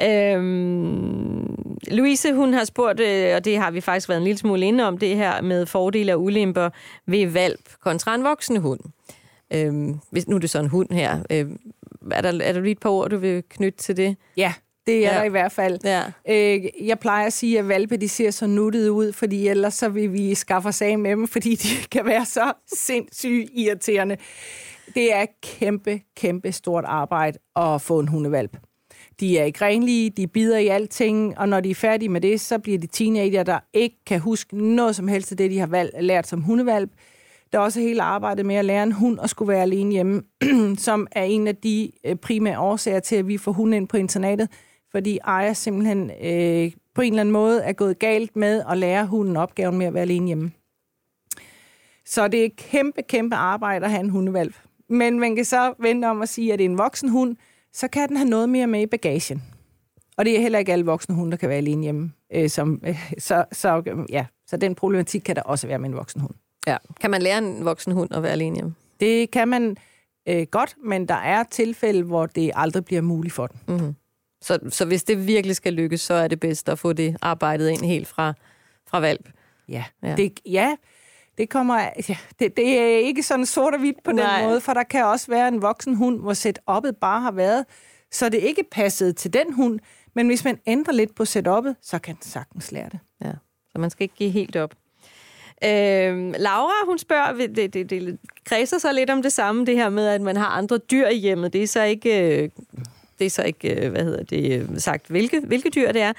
Øhm, 0.00 1.76
Louise, 1.90 2.34
hun 2.34 2.54
har 2.54 2.64
spurgt, 2.64 3.00
øh, 3.00 3.36
og 3.36 3.44
det 3.44 3.58
har 3.58 3.70
vi 3.70 3.80
faktisk 3.80 4.08
været 4.08 4.18
en 4.18 4.24
lille 4.24 4.38
smule 4.38 4.66
inde 4.66 4.84
om, 4.84 4.98
det 4.98 5.16
her 5.16 5.42
med 5.42 5.66
fordele 5.66 6.14
og 6.14 6.22
ulemper 6.22 6.70
ved 7.06 7.26
valp 7.26 7.68
kontra 7.80 8.14
en 8.14 8.24
voksen 8.24 8.56
hund. 8.56 8.80
Øhm, 9.54 10.00
hvis, 10.10 10.28
nu 10.28 10.36
er 10.36 10.40
det 10.40 10.50
så 10.50 10.58
en 10.58 10.68
hund 10.68 10.90
her. 10.90 11.22
Øhm, 11.30 11.58
er, 12.10 12.20
der, 12.20 12.28
er 12.42 12.52
der 12.52 12.60
lige 12.60 12.72
et 12.72 12.78
par 12.78 12.90
ord, 12.90 13.10
du 13.10 13.16
vil 13.16 13.42
knytte 13.50 13.78
til 13.78 13.96
det? 13.96 14.16
Ja, 14.36 14.54
det 14.86 15.06
er 15.06 15.12
ja. 15.12 15.18
der 15.18 15.22
i 15.22 15.28
hvert 15.28 15.52
fald. 15.52 15.78
Ja. 15.84 16.02
Øh, 16.28 16.64
jeg 16.86 16.98
plejer 16.98 17.26
at 17.26 17.32
sige, 17.32 17.58
at 17.58 17.68
valpe 17.68 17.96
de 17.96 18.08
ser 18.08 18.30
så 18.30 18.46
nuttede 18.46 18.92
ud, 18.92 19.12
fordi 19.12 19.48
ellers 19.48 19.74
så 19.74 19.88
vil 19.88 20.12
vi 20.12 20.34
skaffe 20.34 20.68
os 20.68 20.82
af 20.82 20.98
med 20.98 21.10
dem, 21.10 21.28
fordi 21.28 21.54
de 21.54 21.68
kan 21.92 22.06
være 22.06 22.24
så 22.24 22.52
sindssygt 22.74 23.50
irriterende. 23.54 24.16
Det 24.94 25.14
er 25.14 25.26
kæmpe, 25.42 26.00
kæmpe 26.16 26.52
stort 26.52 26.84
arbejde 26.86 27.38
at 27.56 27.82
få 27.82 27.98
en 28.00 28.08
hundevalp. 28.08 28.56
De 29.20 29.38
er 29.38 29.44
ikke 29.44 29.64
renlige, 29.64 30.10
de 30.10 30.26
bider 30.26 30.58
i 30.58 30.68
alting, 30.68 31.38
og 31.38 31.48
når 31.48 31.60
de 31.60 31.70
er 31.70 31.74
færdige 31.74 32.08
med 32.08 32.20
det, 32.20 32.40
så 32.40 32.58
bliver 32.58 32.78
de 32.78 32.86
teenager, 32.86 33.42
der 33.42 33.58
ikke 33.72 33.96
kan 34.06 34.20
huske 34.20 34.64
noget 34.64 34.96
som 34.96 35.08
helst 35.08 35.30
af 35.30 35.36
det, 35.36 35.50
de 35.50 35.58
har 35.58 36.00
lært 36.00 36.26
som 36.26 36.42
hundevalp. 36.42 36.90
Der 37.52 37.58
er 37.58 37.62
også 37.62 37.80
hele 37.80 38.02
arbejdet 38.02 38.46
med 38.46 38.54
at 38.54 38.64
lære 38.64 38.82
en 38.82 38.92
hund 38.92 39.18
at 39.22 39.30
skulle 39.30 39.48
være 39.48 39.62
alene 39.62 39.92
hjemme, 39.92 40.22
som 40.78 41.06
er 41.12 41.22
en 41.22 41.46
af 41.48 41.56
de 41.56 41.90
øh, 42.04 42.16
primære 42.16 42.60
årsager 42.60 43.00
til, 43.00 43.16
at 43.16 43.28
vi 43.28 43.38
får 43.38 43.52
hunden 43.52 43.74
ind 43.74 43.88
på 43.88 43.96
internatet, 43.96 44.48
fordi 44.92 45.18
ejer 45.24 45.52
simpelthen 45.52 46.10
øh, 46.10 46.72
på 46.94 47.00
en 47.00 47.12
eller 47.12 47.20
anden 47.20 47.32
måde 47.32 47.62
er 47.62 47.72
gået 47.72 47.98
galt 47.98 48.36
med 48.36 48.62
at 48.70 48.78
lære 48.78 49.06
hunden 49.06 49.36
opgaven 49.36 49.78
med 49.78 49.86
at 49.86 49.94
være 49.94 50.02
alene 50.02 50.26
hjemme. 50.26 50.52
Så 52.06 52.28
det 52.28 52.40
er 52.40 52.44
et 52.44 52.56
kæmpe, 52.56 53.02
kæmpe 53.02 53.36
arbejde 53.36 53.84
at 53.84 53.90
have 53.90 54.00
en 54.00 54.10
hundevalp. 54.10 54.54
Men 54.88 55.20
man 55.20 55.36
kan 55.36 55.44
så 55.44 55.74
vente 55.78 56.06
om 56.06 56.22
at 56.22 56.28
sige, 56.28 56.52
at 56.52 56.58
det 56.58 56.64
er 56.64 56.70
en 56.70 56.78
voksen 56.78 57.08
hund, 57.08 57.36
så 57.72 57.88
kan 57.88 58.08
den 58.08 58.16
have 58.16 58.28
noget 58.28 58.48
mere 58.48 58.66
med 58.66 58.80
i 58.80 58.86
bagagen. 58.86 59.42
Og 60.16 60.24
det 60.24 60.36
er 60.36 60.40
heller 60.40 60.58
ikke 60.58 60.72
alle 60.72 60.84
voksne 60.84 61.14
hunde, 61.14 61.30
der 61.30 61.36
kan 61.36 61.48
være 61.48 61.58
alene 61.58 61.82
hjemme. 61.82 62.12
Øh, 62.34 62.50
som, 62.50 62.80
øh, 62.86 63.12
så, 63.18 63.44
så, 63.52 64.04
ja, 64.10 64.26
så 64.46 64.56
den 64.56 64.74
problematik 64.74 65.20
kan 65.20 65.36
der 65.36 65.42
også 65.42 65.66
være 65.66 65.78
med 65.78 65.88
en 65.88 65.96
voksen 65.96 66.20
hund. 66.20 66.34
Ja. 66.66 66.76
Kan 67.00 67.10
man 67.10 67.22
lære 67.22 67.38
en 67.38 67.64
voksen 67.64 67.92
hund 67.92 68.14
at 68.14 68.22
være 68.22 68.32
alene 68.32 68.54
hjemme? 68.54 68.74
Det 69.00 69.30
kan 69.30 69.48
man 69.48 69.76
øh, 70.28 70.46
godt, 70.50 70.76
men 70.84 71.08
der 71.08 71.14
er 71.14 71.44
tilfælde, 71.50 72.02
hvor 72.02 72.26
det 72.26 72.52
aldrig 72.54 72.84
bliver 72.84 73.02
muligt 73.02 73.34
for 73.34 73.46
den. 73.46 73.60
Mm-hmm. 73.68 73.94
Så, 74.42 74.58
så 74.68 74.84
hvis 74.84 75.04
det 75.04 75.26
virkelig 75.26 75.56
skal 75.56 75.72
lykkes, 75.72 76.00
så 76.00 76.14
er 76.14 76.28
det 76.28 76.40
bedst 76.40 76.68
at 76.68 76.78
få 76.78 76.92
det 76.92 77.16
arbejdet 77.22 77.68
ind 77.68 77.84
helt 77.84 78.08
fra, 78.08 78.34
fra 78.86 79.00
valp? 79.00 79.28
Ja, 79.68 79.84
ja. 80.02 80.14
Det, 80.16 80.40
ja 80.46 80.76
det 81.38 81.48
kommer, 81.48 81.78
ja, 82.08 82.16
det, 82.38 82.56
det 82.56 82.78
er 82.78 82.98
ikke 82.98 83.22
sådan 83.22 83.46
sort 83.46 83.74
og 83.74 83.80
hvidt 83.80 84.02
på 84.04 84.12
Nej. 84.12 84.40
den 84.40 84.48
måde, 84.48 84.60
for 84.60 84.74
der 84.74 84.82
kan 84.82 85.04
også 85.04 85.26
være 85.28 85.48
en 85.48 85.62
voksen 85.62 85.94
hund, 85.94 86.20
hvor 86.20 86.32
setup'et 86.32 86.98
bare 87.00 87.20
har 87.20 87.32
været, 87.32 87.64
så 88.10 88.28
det 88.28 88.38
ikke 88.38 88.64
passede 88.70 89.12
til 89.12 89.32
den 89.32 89.52
hund, 89.52 89.80
men 90.14 90.26
hvis 90.26 90.44
man 90.44 90.58
ændrer 90.66 90.94
lidt 90.94 91.14
på 91.14 91.22
setup'et, 91.22 91.74
så 91.82 91.98
kan 92.02 92.14
den 92.14 92.22
sagtens 92.22 92.72
lære 92.72 92.88
det. 92.88 92.98
Ja, 93.24 93.32
så 93.72 93.78
man 93.78 93.90
skal 93.90 94.04
ikke 94.04 94.14
give 94.14 94.30
helt 94.30 94.56
op. 94.56 94.74
Øh, 95.64 96.34
Laura, 96.38 96.86
hun 96.86 96.98
spørger, 96.98 97.46
det, 97.46 97.74
det, 97.74 97.90
det 97.90 98.18
kredser 98.44 98.78
sig 98.78 98.94
lidt 98.94 99.10
om 99.10 99.22
det 99.22 99.32
samme, 99.32 99.66
det 99.66 99.76
her 99.76 99.88
med, 99.88 100.06
at 100.06 100.20
man 100.20 100.36
har 100.36 100.46
andre 100.46 100.78
dyr 100.78 101.08
i 101.08 101.16
hjemmet. 101.16 101.52
Det 101.52 101.62
er 101.62 101.66
så 101.66 101.82
ikke 101.82 102.42
øh, 102.42 102.48
Det 103.22 103.26
er 103.26 103.30
så 103.30 103.42
ikke, 103.42 103.88
hvad 103.88 104.04
hedder 104.04 104.22
det, 104.22 104.82
sagt, 104.82 105.06
hvilke, 105.06 105.40
hvilke 105.40 105.70
dyr 105.70 105.92
det 105.92 106.02
er. 106.02 106.12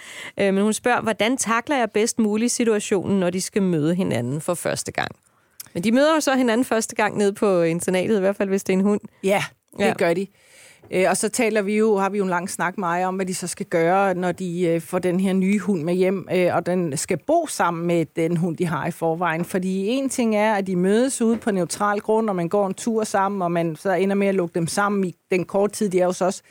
Men 0.51 0.63
hun 0.63 0.73
spørger, 0.73 1.01
hvordan 1.01 1.37
takler 1.37 1.77
jeg 1.77 1.91
bedst 1.91 2.19
muligt 2.19 2.51
situationen, 2.51 3.19
når 3.19 3.29
de 3.29 3.41
skal 3.41 3.61
møde 3.61 3.95
hinanden 3.95 4.41
for 4.41 4.53
første 4.53 4.91
gang? 4.91 5.11
Men 5.73 5.83
de 5.83 5.91
møder 5.91 6.13
jo 6.13 6.19
så 6.19 6.35
hinanden 6.35 6.65
første 6.65 6.95
gang 6.95 7.17
ned 7.17 7.31
på 7.31 7.61
internatet, 7.61 8.17
i 8.17 8.19
hvert 8.19 8.35
fald 8.35 8.49
hvis 8.49 8.63
det 8.63 8.73
er 8.73 8.77
en 8.77 8.83
hund. 8.83 9.01
Ja, 9.23 9.43
det 9.77 9.85
ja. 9.85 9.93
gør 9.97 10.13
de. 10.13 10.27
Øh, 10.91 11.05
og 11.09 11.17
så 11.17 11.29
taler 11.29 11.61
vi 11.61 11.77
jo, 11.77 11.97
har 11.97 12.09
vi 12.09 12.17
jo 12.17 12.23
en 12.23 12.29
lang 12.29 12.49
snak 12.49 12.77
med 12.77 13.03
om, 13.03 13.15
hvad 13.15 13.25
de 13.25 13.35
så 13.35 13.47
skal 13.47 13.65
gøre, 13.65 14.13
når 14.13 14.31
de 14.31 14.61
øh, 14.61 14.81
får 14.81 14.99
den 14.99 15.19
her 15.19 15.33
nye 15.33 15.59
hund 15.59 15.83
med 15.83 15.93
hjem, 15.93 16.27
øh, 16.33 16.55
og 16.55 16.65
den 16.65 16.97
skal 16.97 17.17
bo 17.27 17.47
sammen 17.47 17.87
med 17.87 18.05
den 18.15 18.37
hund, 18.37 18.57
de 18.57 18.65
har 18.65 18.87
i 18.87 18.91
forvejen. 18.91 19.45
Fordi 19.45 19.87
en 19.87 20.09
ting 20.09 20.35
er, 20.35 20.53
at 20.53 20.67
de 20.67 20.75
mødes 20.75 21.21
ude 21.21 21.37
på 21.37 21.51
neutral 21.51 21.99
grund, 21.99 22.29
og 22.29 22.35
man 22.35 22.49
går 22.49 22.67
en 22.67 22.73
tur 22.73 23.03
sammen, 23.03 23.41
og 23.41 23.51
man 23.51 23.75
så 23.75 23.93
ender 23.93 24.15
med 24.15 24.27
at 24.27 24.35
lukke 24.35 24.55
dem 24.55 24.67
sammen 24.67 25.03
i 25.03 25.15
den 25.31 25.45
korte 25.45 25.73
tid, 25.73 25.89
de 25.89 25.99
er 25.99 26.05
hos 26.05 26.21
os. 26.21 26.41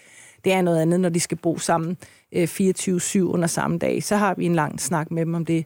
Det 0.45 0.53
er 0.53 0.63
noget 0.63 0.81
andet, 0.81 1.01
når 1.01 1.09
de 1.09 1.21
skal 1.21 1.39
bo 1.39 1.59
sammen 1.59 1.97
24-7 2.35 3.19
under 3.19 3.47
samme 3.47 3.79
dag. 3.79 4.03
Så 4.03 4.17
har 4.17 4.35
vi 4.35 4.47
en 4.47 4.55
lang 4.55 4.81
snak 4.81 5.11
med 5.11 5.27
dem 5.27 5.35
om 5.35 5.45
det. 5.45 5.65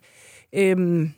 Øhm, 0.53 1.13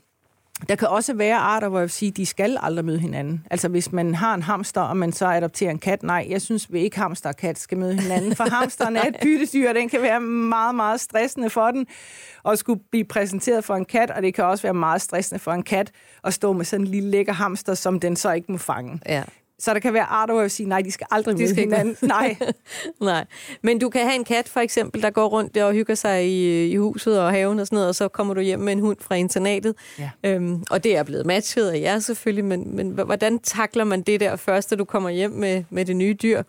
der 0.68 0.74
kan 0.74 0.88
også 0.88 1.14
være 1.14 1.36
arter, 1.36 1.68
hvor 1.68 1.78
jeg 1.78 1.82
vil 1.82 1.90
sige, 1.90 2.10
de 2.10 2.26
skal 2.26 2.58
aldrig 2.60 2.84
møde 2.84 2.98
hinanden. 2.98 3.44
Altså 3.50 3.68
hvis 3.68 3.92
man 3.92 4.14
har 4.14 4.34
en 4.34 4.42
hamster, 4.42 4.80
og 4.80 4.96
man 4.96 5.12
så 5.12 5.26
adopterer 5.26 5.70
en 5.70 5.78
kat, 5.78 6.02
nej, 6.02 6.26
jeg 6.30 6.42
synes 6.42 6.72
vi 6.72 6.80
ikke 6.80 6.98
hamster 6.98 7.28
og 7.28 7.36
kat 7.36 7.58
skal 7.58 7.78
møde 7.78 8.00
hinanden, 8.00 8.36
for 8.36 8.44
hamsteren 8.60 8.96
er 8.96 9.06
et 9.06 9.16
byttedyr, 9.22 9.68
og 9.68 9.74
den 9.74 9.88
kan 9.88 10.02
være 10.02 10.20
meget, 10.20 10.74
meget 10.74 11.00
stressende 11.00 11.50
for 11.50 11.70
den 11.70 11.86
at 12.44 12.58
skulle 12.58 12.80
blive 12.90 13.04
præsenteret 13.04 13.64
for 13.64 13.74
en 13.74 13.84
kat, 13.84 14.10
og 14.10 14.22
det 14.22 14.34
kan 14.34 14.44
også 14.44 14.62
være 14.62 14.74
meget 14.74 15.02
stressende 15.02 15.38
for 15.38 15.52
en 15.52 15.62
kat 15.62 15.90
at 16.24 16.34
stå 16.34 16.52
med 16.52 16.64
sådan 16.64 16.86
en 16.86 16.90
lille 16.90 17.10
lækker 17.10 17.32
hamster, 17.32 17.74
som 17.74 18.00
den 18.00 18.16
så 18.16 18.32
ikke 18.32 18.52
må 18.52 18.58
fange. 18.58 19.00
Ja. 19.06 19.22
Så 19.60 19.74
der 19.74 19.80
kan 19.80 19.94
være 19.94 20.04
arter, 20.04 20.34
hvor 20.34 20.40
jeg 20.40 20.44
vil 20.44 20.50
sige, 20.50 20.68
nej, 20.68 20.80
de 20.82 20.90
skal 20.90 21.06
aldrig 21.10 21.38
de 21.38 21.48
skal 21.48 21.64
hinanden. 21.64 21.96
Nej. 22.02 22.36
nej. 23.00 23.24
Men 23.62 23.78
du 23.78 23.88
kan 23.88 24.02
have 24.02 24.14
en 24.14 24.24
kat, 24.24 24.48
for 24.48 24.60
eksempel, 24.60 25.02
der 25.02 25.10
går 25.10 25.26
rundt 25.26 25.54
der 25.54 25.64
og 25.64 25.72
hygger 25.72 25.94
sig 25.94 26.26
i, 26.26 26.66
i 26.70 26.76
huset 26.76 27.20
og 27.20 27.30
haven 27.30 27.58
og 27.58 27.66
sådan 27.66 27.76
noget, 27.76 27.88
og 27.88 27.94
så 27.94 28.08
kommer 28.08 28.34
du 28.34 28.40
hjem 28.40 28.60
med 28.60 28.72
en 28.72 28.80
hund 28.80 28.96
fra 29.00 29.14
internatet. 29.14 29.74
Ja. 29.98 30.10
Øhm, 30.24 30.64
og 30.70 30.84
det 30.84 30.96
er 30.96 31.02
blevet 31.02 31.26
matchet 31.26 31.70
af 31.70 31.80
jer 31.80 31.98
selvfølgelig, 31.98 32.44
men, 32.44 32.76
men 32.76 32.90
hvordan 32.90 33.38
takler 33.38 33.84
man 33.84 34.02
det 34.02 34.20
der 34.20 34.36
første, 34.36 34.76
du 34.76 34.84
kommer 34.84 35.10
hjem 35.10 35.30
med, 35.30 35.64
med 35.70 35.84
det 35.84 35.96
nye 35.96 36.16
dyr? 36.22 36.42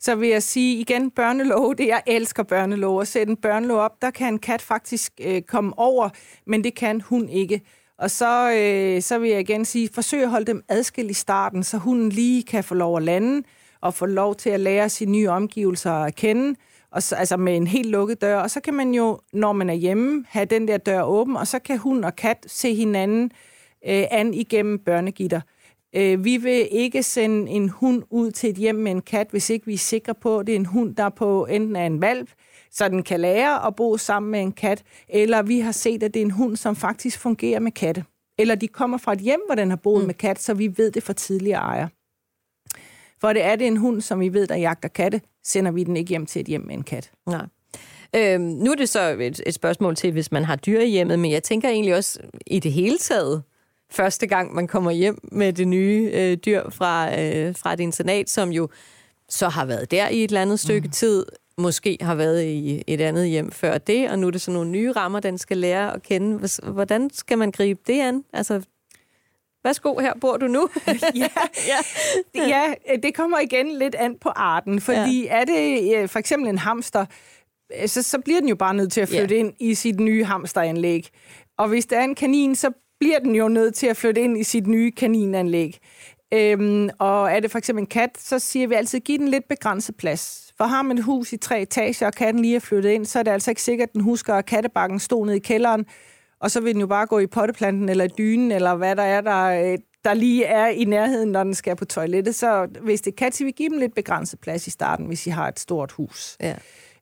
Så 0.00 0.14
vil 0.14 0.28
jeg 0.28 0.42
sige 0.42 0.80
igen, 0.80 1.10
børnelov, 1.10 1.74
det 1.76 1.86
jeg 1.86 2.02
elsker 2.06 2.42
børnelov. 2.42 3.00
At 3.00 3.08
sætte 3.08 3.30
en 3.30 3.36
børnelov 3.36 3.78
op, 3.78 4.02
der 4.02 4.10
kan 4.10 4.32
en 4.32 4.38
kat 4.38 4.62
faktisk 4.62 5.12
øh, 5.20 5.42
komme 5.42 5.78
over, 5.78 6.08
men 6.46 6.64
det 6.64 6.74
kan 6.74 7.00
hun 7.00 7.28
ikke. 7.28 7.62
Og 8.00 8.10
så, 8.10 8.52
øh, 8.52 9.02
så 9.02 9.18
vil 9.18 9.30
jeg 9.30 9.40
igen 9.40 9.64
sige, 9.64 9.88
forsøg 9.94 10.22
at 10.22 10.30
holde 10.30 10.46
dem 10.46 10.62
adskilt 10.68 11.10
i 11.10 11.14
starten, 11.14 11.62
så 11.62 11.76
hunden 11.76 12.08
lige 12.08 12.42
kan 12.42 12.64
få 12.64 12.74
lov 12.74 12.96
at 12.96 13.02
lande 13.02 13.42
og 13.80 13.94
få 13.94 14.06
lov 14.06 14.34
til 14.34 14.50
at 14.50 14.60
lære 14.60 14.88
sine 14.88 15.12
nye 15.12 15.28
omgivelser 15.28 15.92
at 15.92 16.14
kende, 16.14 16.54
og 16.90 17.02
så, 17.02 17.16
altså 17.16 17.36
med 17.36 17.56
en 17.56 17.66
helt 17.66 17.90
lukket 17.90 18.20
dør. 18.20 18.36
Og 18.36 18.50
så 18.50 18.60
kan 18.60 18.74
man 18.74 18.94
jo, 18.94 19.20
når 19.32 19.52
man 19.52 19.70
er 19.70 19.74
hjemme, 19.74 20.24
have 20.28 20.44
den 20.44 20.68
der 20.68 20.76
dør 20.76 21.02
åben, 21.02 21.36
og 21.36 21.46
så 21.46 21.58
kan 21.58 21.78
hund 21.78 22.04
og 22.04 22.16
kat 22.16 22.38
se 22.46 22.74
hinanden 22.74 23.24
øh, 23.86 24.04
an 24.10 24.34
igennem 24.34 24.78
børnegitter. 24.78 25.40
Øh, 25.96 26.24
vi 26.24 26.36
vil 26.36 26.68
ikke 26.70 27.02
sende 27.02 27.50
en 27.50 27.68
hund 27.68 28.02
ud 28.10 28.30
til 28.30 28.50
et 28.50 28.56
hjem 28.56 28.74
med 28.74 28.92
en 28.92 29.02
kat, 29.02 29.26
hvis 29.30 29.50
ikke 29.50 29.66
vi 29.66 29.74
er 29.74 29.78
sikre 29.78 30.14
på, 30.14 30.38
at 30.38 30.46
det 30.46 30.52
er 30.52 30.56
en 30.56 30.66
hund, 30.66 30.96
der 30.96 31.08
på 31.08 31.46
enten 31.46 31.76
er 31.76 31.86
en 31.86 32.00
valp, 32.00 32.30
øh, 32.30 32.49
den 32.78 33.02
kan 33.02 33.20
lære 33.20 33.66
at 33.66 33.76
bo 33.76 33.96
sammen 33.96 34.30
med 34.30 34.40
en 34.40 34.52
kat, 34.52 34.82
eller 35.08 35.42
vi 35.42 35.60
har 35.60 35.72
set, 35.72 36.02
at 36.02 36.14
det 36.14 36.20
er 36.20 36.24
en 36.24 36.30
hund, 36.30 36.56
som 36.56 36.76
faktisk 36.76 37.18
fungerer 37.18 37.60
med 37.60 37.72
katte. 37.72 38.04
Eller 38.38 38.54
de 38.54 38.68
kommer 38.68 38.98
fra 38.98 39.12
et 39.12 39.18
hjem, 39.18 39.40
hvor 39.46 39.54
den 39.54 39.70
har 39.70 39.76
boet 39.76 40.00
mm. 40.00 40.06
med 40.06 40.14
kat, 40.14 40.42
så 40.42 40.54
vi 40.54 40.78
ved 40.78 40.90
det 40.90 41.02
fra 41.02 41.12
tidligere 41.12 41.60
ejer. 41.60 41.88
For 43.20 43.32
det 43.32 43.44
er 43.44 43.56
det 43.56 43.66
en 43.66 43.76
hund, 43.76 44.00
som 44.00 44.20
vi 44.20 44.32
ved, 44.32 44.46
der 44.46 44.56
jagter 44.56 44.88
katte, 44.88 45.20
sender 45.44 45.70
vi 45.70 45.84
den 45.84 45.96
ikke 45.96 46.08
hjem 46.08 46.26
til 46.26 46.40
et 46.40 46.46
hjem 46.46 46.60
med 46.60 46.74
en 46.74 46.82
kat. 46.82 47.10
Nej. 47.26 47.46
Øhm, 48.16 48.42
nu 48.42 48.70
er 48.70 48.74
det 48.74 48.88
så 48.88 49.00
et, 49.20 49.42
et 49.46 49.54
spørgsmål 49.54 49.96
til, 49.96 50.12
hvis 50.12 50.32
man 50.32 50.44
har 50.44 50.56
dyr 50.56 50.80
i 50.80 50.88
hjemmet, 50.88 51.18
men 51.18 51.30
jeg 51.30 51.42
tænker 51.42 51.68
egentlig 51.68 51.94
også 51.94 52.18
i 52.46 52.58
det 52.58 52.72
hele 52.72 52.98
taget, 52.98 53.42
første 53.90 54.26
gang 54.26 54.54
man 54.54 54.66
kommer 54.66 54.90
hjem 54.90 55.18
med 55.32 55.52
det 55.52 55.68
nye 55.68 56.10
øh, 56.14 56.36
dyr 56.36 56.70
fra, 56.70 57.20
øh, 57.20 57.56
fra 57.56 57.72
et 57.72 57.80
internat, 57.80 58.30
som 58.30 58.52
jo 58.52 58.68
så 59.28 59.48
har 59.48 59.64
været 59.64 59.90
der 59.90 60.08
i 60.08 60.24
et 60.24 60.30
eller 60.30 60.42
andet 60.42 60.60
stykke 60.60 60.86
mm. 60.86 60.92
tid, 60.92 61.26
måske 61.60 61.98
har 62.00 62.14
været 62.14 62.44
i 62.44 62.82
et 62.86 63.00
andet 63.00 63.28
hjem 63.28 63.50
før 63.50 63.78
det, 63.78 64.10
og 64.10 64.18
nu 64.18 64.26
er 64.26 64.30
det 64.30 64.40
sådan 64.40 64.54
nogle 64.54 64.70
nye 64.70 64.92
rammer, 64.92 65.20
den 65.20 65.38
skal 65.38 65.56
lære 65.56 65.94
at 65.94 66.02
kende. 66.02 66.48
Hvordan 66.62 67.10
skal 67.12 67.38
man 67.38 67.50
gribe 67.50 67.80
det 67.86 68.00
an? 68.00 68.24
Altså, 68.32 68.62
Værsgo, 69.64 69.98
her 69.98 70.14
bor 70.20 70.36
du 70.36 70.46
nu. 70.46 70.68
ja, 71.14 71.28
ja. 71.66 72.46
ja, 72.48 72.74
det 73.02 73.14
kommer 73.14 73.38
igen 73.38 73.78
lidt 73.78 73.94
an 73.94 74.16
på 74.20 74.28
arten, 74.28 74.80
fordi 74.80 75.24
ja. 75.24 75.40
er 75.40 75.44
det 75.44 76.10
for 76.10 76.18
eksempel 76.18 76.48
en 76.48 76.58
hamster, 76.58 77.06
så, 77.86 78.02
så 78.02 78.18
bliver 78.18 78.40
den 78.40 78.48
jo 78.48 78.54
bare 78.54 78.74
nødt 78.74 78.92
til 78.92 79.00
at 79.00 79.08
flytte 79.08 79.34
ja. 79.34 79.40
ind 79.40 79.52
i 79.60 79.74
sit 79.74 80.00
nye 80.00 80.24
hamsteranlæg. 80.24 81.08
Og 81.58 81.68
hvis 81.68 81.86
det 81.86 81.98
er 81.98 82.02
en 82.02 82.14
kanin, 82.14 82.54
så 82.54 82.70
bliver 83.00 83.18
den 83.18 83.34
jo 83.34 83.48
nødt 83.48 83.74
til 83.74 83.86
at 83.86 83.96
flytte 83.96 84.20
ind 84.20 84.38
i 84.38 84.44
sit 84.44 84.66
nye 84.66 84.90
kaninanlæg. 84.90 85.78
Øhm, 86.34 86.88
og 86.98 87.32
er 87.32 87.40
det 87.40 87.50
for 87.50 87.58
eksempel 87.58 87.82
en 87.82 87.86
kat, 87.86 88.10
så 88.18 88.38
siger 88.38 88.66
vi 88.66 88.74
altid, 88.74 89.00
giv 89.00 89.18
den 89.18 89.28
lidt 89.28 89.48
begrænset 89.48 89.96
plads. 89.96 90.52
For 90.56 90.64
har 90.64 90.82
man 90.82 90.98
et 90.98 91.04
hus 91.04 91.32
i 91.32 91.36
tre 91.36 91.62
etager, 91.62 92.06
og 92.06 92.12
katten 92.12 92.42
lige 92.42 92.56
er 92.56 92.60
flyttet 92.60 92.90
ind, 92.90 93.04
så 93.06 93.18
er 93.18 93.22
det 93.22 93.30
altså 93.30 93.50
ikke 93.50 93.62
sikkert, 93.62 93.88
at 93.88 93.92
den 93.92 94.00
husker, 94.00 94.34
at 94.34 94.46
kattebakken 94.46 94.98
stod 94.98 95.26
nede 95.26 95.36
i 95.36 95.40
kælderen, 95.40 95.86
og 96.40 96.50
så 96.50 96.60
vil 96.60 96.72
den 96.72 96.80
jo 96.80 96.86
bare 96.86 97.06
gå 97.06 97.18
i 97.18 97.26
potteplanten 97.26 97.88
eller 97.88 98.04
i 98.04 98.08
dynen, 98.18 98.52
eller 98.52 98.74
hvad 98.74 98.96
der 98.96 99.02
er, 99.02 99.20
der, 99.20 99.76
der 100.04 100.14
lige 100.14 100.44
er 100.44 100.66
i 100.66 100.84
nærheden, 100.84 101.28
når 101.28 101.44
den 101.44 101.54
skal 101.54 101.76
på 101.76 101.84
toilettet. 101.84 102.34
Så 102.34 102.68
hvis 102.80 103.00
det 103.00 103.10
er 103.10 103.16
kat, 103.16 103.34
så 103.34 103.44
vi 103.44 103.50
give 103.50 103.68
dem 103.68 103.78
lidt 103.78 103.94
begrænset 103.94 104.40
plads 104.40 104.66
i 104.66 104.70
starten, 104.70 105.06
hvis 105.06 105.26
I 105.26 105.30
har 105.30 105.48
et 105.48 105.60
stort 105.60 105.92
hus. 105.92 106.36
Ja. 106.40 106.54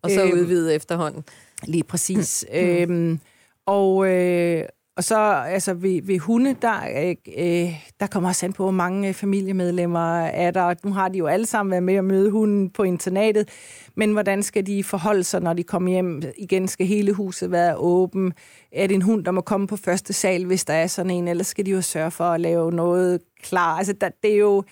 Og 0.03 0.11
så 0.11 0.25
øhm, 0.25 0.33
udvide 0.33 0.75
efterhånden. 0.75 1.25
Lige 1.65 1.85
præcis. 1.85 2.45
Mm. 2.53 2.59
øhm, 2.59 3.21
og, 3.67 4.09
øh, 4.09 4.65
og 4.99 5.05
så 5.05 5.17
altså 5.47 5.75
ved, 5.75 6.03
ved 6.03 6.19
hunde, 6.19 6.57
der, 6.63 7.15
øh, 7.39 7.73
der 8.01 8.07
kommer 8.07 8.29
også 8.29 8.47
an 8.47 8.53
på, 8.53 8.63
hvor 8.63 8.73
mange 8.73 9.15
familiemedlemmer 9.15 10.21
er 10.21 10.51
der. 10.51 10.75
Nu 10.85 10.93
har 10.93 11.09
de 11.09 11.19
jo 11.19 11.27
alle 11.27 11.47
sammen 11.47 11.71
været 11.71 11.83
med 11.83 11.95
at 11.95 12.05
møde 12.05 12.31
hunden 12.31 12.71
på 12.71 12.83
internatet, 12.83 13.49
men 13.95 14.13
hvordan 14.13 14.43
skal 14.43 14.67
de 14.67 14.85
forholde 14.85 15.25
sig, 15.25 15.41
når 15.41 15.53
de 15.53 15.63
kommer 15.63 15.91
hjem? 15.91 16.23
Igen 16.39 16.69
skal 16.69 16.87
hele 16.87 17.13
huset 17.13 17.51
være 17.51 17.77
åben. 17.77 18.33
Er 18.73 18.87
det 18.87 18.95
en 18.95 19.03
hund, 19.03 19.25
der 19.25 19.31
må 19.31 19.41
komme 19.41 19.67
på 19.67 19.77
første 19.77 20.13
sal, 20.13 20.45
hvis 20.45 20.65
der 20.65 20.75
er 20.75 20.87
sådan 20.87 21.11
en, 21.11 21.29
eller 21.29 21.45
skal 21.45 21.67
de 21.67 21.71
jo 21.71 21.83
sørge 21.83 22.11
for 22.11 22.25
at 22.25 22.41
lave 22.41 22.73
noget 22.73 23.21
klar? 23.43 23.77
Altså, 23.79 23.93
der, 23.93 24.09
det 24.23 24.33
er 24.33 24.39
jo 24.39 24.63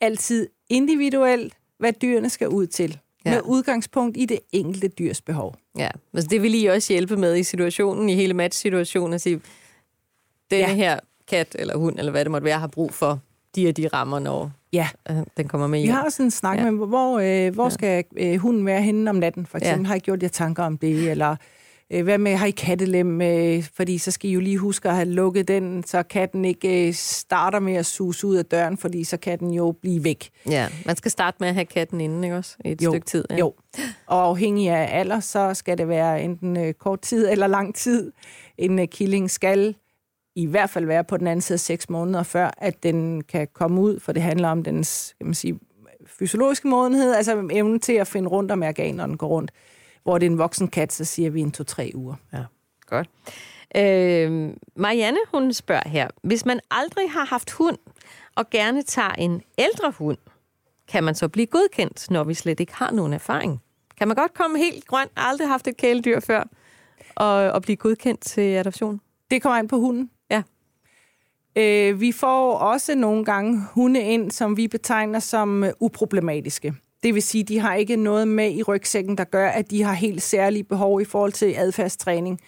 altid 0.00 0.48
individuelt, 0.68 1.54
hvad 1.78 1.92
dyrene 1.92 2.30
skal 2.30 2.48
ud 2.48 2.66
til. 2.66 2.98
Ja. 3.24 3.30
Med 3.30 3.40
udgangspunkt 3.44 4.16
i 4.16 4.24
det 4.24 4.38
enkelte 4.52 4.88
dyrs 4.88 5.20
behov. 5.20 5.54
Ja, 5.78 5.88
altså 6.14 6.28
det 6.28 6.42
vil 6.42 6.62
I 6.62 6.66
også 6.66 6.92
hjælpe 6.92 7.16
med 7.16 7.36
i 7.36 7.42
situationen, 7.42 8.08
i 8.08 8.14
hele 8.14 8.34
match-situationen, 8.34 9.14
at 9.14 9.20
sige, 9.20 9.40
denne 10.52 10.68
ja. 10.68 10.74
her 10.74 10.98
kat 11.28 11.56
eller 11.58 11.76
hund, 11.76 11.98
eller 11.98 12.10
hvad 12.10 12.24
det 12.24 12.30
måtte 12.30 12.44
være, 12.44 12.58
har 12.58 12.66
brug 12.66 12.94
for 12.94 13.20
de 13.56 13.68
og 13.68 13.76
de 13.76 13.88
rammer, 13.88 14.18
når 14.18 14.50
ja. 14.72 14.88
øh, 15.10 15.16
den 15.36 15.48
kommer 15.48 15.66
med 15.66 15.78
hjem. 15.78 15.88
Vi 15.88 15.92
har 15.92 16.04
også 16.04 16.22
en 16.22 16.30
snak 16.30 16.58
ja. 16.58 16.70
med, 16.70 16.86
hvor, 16.86 17.18
øh, 17.18 17.54
hvor 17.54 17.64
ja. 17.64 17.70
skal 17.70 18.04
øh, 18.16 18.36
hunden 18.36 18.66
være 18.66 18.82
henne 18.82 19.10
om 19.10 19.16
natten, 19.16 19.46
for 19.46 19.58
eksempel. 19.58 19.84
Ja. 19.84 19.88
Har 19.88 19.94
I 19.94 19.98
gjort 19.98 20.22
jer 20.22 20.28
tanker 20.28 20.62
om 20.62 20.78
det? 20.78 21.10
Eller 21.10 21.36
øh, 21.90 22.04
hvad 22.04 22.18
med, 22.18 22.36
har 22.36 22.46
I 22.46 22.50
kattelem? 22.50 23.20
Øh, 23.22 23.64
fordi 23.76 23.98
så 23.98 24.10
skal 24.10 24.30
I 24.30 24.32
jo 24.32 24.40
lige 24.40 24.58
huske 24.58 24.88
at 24.88 24.94
have 24.94 25.08
lukket 25.08 25.48
den, 25.48 25.84
så 25.86 26.02
katten 26.02 26.44
ikke 26.44 26.92
starter 26.92 27.60
med 27.60 27.74
at 27.74 27.86
suse 27.86 28.26
ud 28.26 28.36
af 28.36 28.44
døren, 28.44 28.78
fordi 28.78 29.04
så 29.04 29.16
kan 29.16 29.38
den 29.38 29.50
jo 29.50 29.74
blive 29.82 30.04
væk. 30.04 30.30
Ja, 30.46 30.68
man 30.86 30.96
skal 30.96 31.10
starte 31.10 31.36
med 31.40 31.48
at 31.48 31.54
have 31.54 31.66
katten 31.66 32.00
inden, 32.00 32.24
ikke 32.24 32.36
også? 32.36 32.56
I 32.64 32.70
et 32.70 32.82
jo. 32.82 32.90
stykke 32.90 33.06
tid. 33.06 33.24
Ja. 33.30 33.36
Jo, 33.36 33.54
og 34.06 34.24
afhængig 34.24 34.70
af 34.70 35.00
alder, 35.00 35.20
så 35.20 35.54
skal 35.54 35.78
det 35.78 35.88
være 35.88 36.22
enten 36.22 36.74
kort 36.78 37.00
tid 37.00 37.28
eller 37.30 37.46
lang 37.46 37.74
tid. 37.74 38.12
En 38.58 38.88
killing 38.88 39.30
skal 39.30 39.74
i 40.34 40.46
hvert 40.46 40.70
fald 40.70 40.84
være 40.84 41.04
på 41.04 41.16
den 41.16 41.26
anden 41.26 41.40
side 41.40 41.58
seks 41.58 41.90
måneder 41.90 42.22
før, 42.22 42.50
at 42.58 42.82
den 42.82 43.24
kan 43.24 43.48
komme 43.52 43.80
ud, 43.80 44.00
for 44.00 44.12
det 44.12 44.22
handler 44.22 44.48
om 44.48 44.62
dens 44.62 45.14
kan 45.18 45.26
man 45.26 45.34
sige, 45.34 45.60
fysiologiske 46.06 46.68
modenhed, 46.68 47.14
altså 47.14 47.48
evnen 47.50 47.80
til 47.80 47.92
at 47.92 48.06
finde 48.06 48.28
rundt 48.28 48.50
og 48.50 48.58
mærke 48.58 48.82
af, 48.82 48.94
når 48.94 49.06
den 49.06 49.16
går 49.16 49.26
rundt. 49.26 49.50
Hvor 50.02 50.18
det 50.18 50.26
er 50.26 50.30
en 50.30 50.38
voksen 50.38 50.68
kat, 50.68 50.92
så 50.92 51.04
siger 51.04 51.30
vi 51.30 51.40
en 51.40 51.52
to-tre 51.52 51.90
uger. 51.94 52.14
Ja, 52.32 52.44
godt. 52.86 53.10
Øh, 53.76 54.50
Marianne, 54.76 55.18
hun 55.34 55.52
spørger 55.52 55.88
her, 55.88 56.08
hvis 56.22 56.46
man 56.46 56.60
aldrig 56.70 57.10
har 57.10 57.24
haft 57.24 57.50
hund, 57.50 57.78
og 58.36 58.50
gerne 58.50 58.82
tager 58.82 59.12
en 59.12 59.42
ældre 59.58 59.92
hund, 59.98 60.18
kan 60.88 61.04
man 61.04 61.14
så 61.14 61.28
blive 61.28 61.46
godkendt, 61.46 62.10
når 62.10 62.24
vi 62.24 62.34
slet 62.34 62.60
ikke 62.60 62.74
har 62.74 62.90
nogen 62.90 63.12
erfaring? 63.12 63.62
Kan 63.98 64.08
man 64.08 64.16
godt 64.16 64.34
komme 64.34 64.58
helt 64.58 64.86
grøn, 64.86 65.08
aldrig 65.16 65.48
haft 65.48 65.68
et 65.68 65.76
kæledyr 65.76 66.20
før, 66.20 66.44
og, 67.14 67.34
og 67.34 67.62
blive 67.62 67.76
godkendt 67.76 68.20
til 68.20 68.40
adoption? 68.40 69.00
Det 69.30 69.42
kommer 69.42 69.58
an 69.58 69.68
på 69.68 69.78
hunden. 69.78 70.10
Øh, 71.56 72.00
vi 72.00 72.12
får 72.12 72.52
også 72.52 72.94
nogle 72.94 73.24
gange 73.24 73.62
hunde 73.72 74.00
ind, 74.00 74.30
som 74.30 74.56
vi 74.56 74.68
betegner 74.68 75.18
som 75.18 75.64
øh, 75.64 75.72
uproblematiske. 75.80 76.74
Det 77.02 77.14
vil 77.14 77.22
sige, 77.22 77.44
de 77.44 77.58
har 77.58 77.74
ikke 77.74 77.96
noget 77.96 78.28
med 78.28 78.50
i 78.50 78.62
rygsækken, 78.62 79.18
der 79.18 79.24
gør, 79.24 79.48
at 79.48 79.70
de 79.70 79.82
har 79.82 79.92
helt 79.92 80.22
særlige 80.22 80.64
behov 80.64 81.00
i 81.00 81.04
forhold 81.04 81.32
til 81.32 81.54
adfærdstræning 81.56 82.40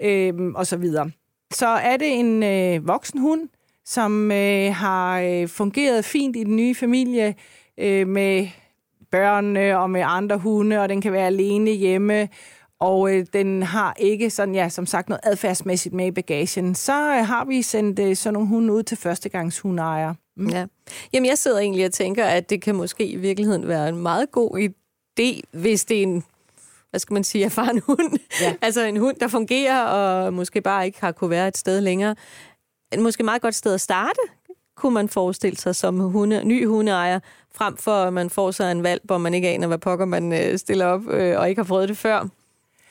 øh, 0.00 0.34
og 0.54 0.66
så 0.66 0.76
videre. 0.76 1.10
Så 1.52 1.66
er 1.66 1.96
det 1.96 2.18
en 2.18 2.42
øh, 2.42 2.88
voksen 2.88 3.20
hund, 3.20 3.48
som 3.84 4.32
øh, 4.32 4.74
har 4.74 5.20
øh, 5.20 5.48
fungeret 5.48 6.04
fint 6.04 6.36
i 6.36 6.44
den 6.44 6.56
nye 6.56 6.74
familie 6.74 7.34
øh, 7.78 8.08
med 8.08 8.48
børnene 9.10 9.78
og 9.78 9.90
med 9.90 10.02
andre 10.04 10.38
hunde, 10.38 10.78
og 10.78 10.88
den 10.88 11.00
kan 11.00 11.12
være 11.12 11.26
alene 11.26 11.70
hjemme, 11.70 12.28
og 12.80 13.14
øh, 13.14 13.26
den 13.32 13.62
har 13.62 13.94
ikke 13.98 14.30
sådan, 14.30 14.54
ja, 14.54 14.68
som 14.68 14.86
sagt, 14.86 15.08
noget 15.08 15.20
adfærdsmæssigt 15.22 15.94
med 15.94 16.06
i 16.06 16.10
bagagen, 16.10 16.74
så 16.74 16.92
øh, 16.92 17.26
har 17.26 17.44
vi 17.44 17.62
sendt 17.62 17.98
øh, 17.98 18.16
sådan 18.16 18.32
nogle 18.32 18.48
hunde 18.48 18.72
ud 18.72 18.82
til 18.82 18.96
førstegangshundeejere. 18.96 20.14
Mm. 20.36 20.48
Ja. 20.48 20.66
Jamen, 21.12 21.28
jeg 21.28 21.38
sidder 21.38 21.58
egentlig 21.58 21.86
og 21.86 21.92
tænker, 21.92 22.24
at 22.24 22.50
det 22.50 22.62
kan 22.62 22.74
måske 22.74 23.06
i 23.06 23.16
virkeligheden 23.16 23.68
være 23.68 23.88
en 23.88 23.96
meget 23.96 24.30
god 24.30 24.58
idé, 24.58 25.40
hvis 25.52 25.84
det 25.84 25.98
er 25.98 26.02
en 26.02 26.24
hvad 26.90 27.00
skal 27.00 27.14
man 27.14 27.24
sige, 27.24 27.44
erfaren 27.44 27.82
hund. 27.86 28.18
Ja. 28.40 28.54
altså 28.66 28.84
en 28.84 28.96
hund, 28.96 29.16
der 29.16 29.28
fungerer, 29.28 29.82
og 29.84 30.34
måske 30.34 30.60
bare 30.60 30.86
ikke 30.86 31.00
har 31.00 31.12
kunne 31.12 31.30
være 31.30 31.48
et 31.48 31.56
sted 31.56 31.80
længere. 31.80 32.14
Måske 32.98 33.22
meget 33.22 33.42
godt 33.42 33.54
sted 33.54 33.74
at 33.74 33.80
starte, 33.80 34.20
kunne 34.76 34.94
man 34.94 35.08
forestille 35.08 35.56
sig 35.56 35.76
som 35.76 36.00
hunde, 36.00 36.44
ny 36.44 36.66
hundeejer, 36.66 37.20
frem 37.54 37.76
for 37.76 37.92
at 37.92 38.12
man 38.12 38.30
får 38.30 38.50
sig 38.50 38.72
en 38.72 38.82
valg, 38.82 39.00
hvor 39.04 39.18
man 39.18 39.34
ikke 39.34 39.48
aner, 39.48 39.66
hvad 39.66 39.78
pokker 39.78 40.04
man 40.04 40.32
øh, 40.32 40.58
stiller 40.58 40.86
op, 40.86 41.08
øh, 41.08 41.38
og 41.38 41.48
ikke 41.48 41.58
har 41.58 41.66
prøvet 41.66 41.88
det 41.88 41.96
før. 41.96 42.28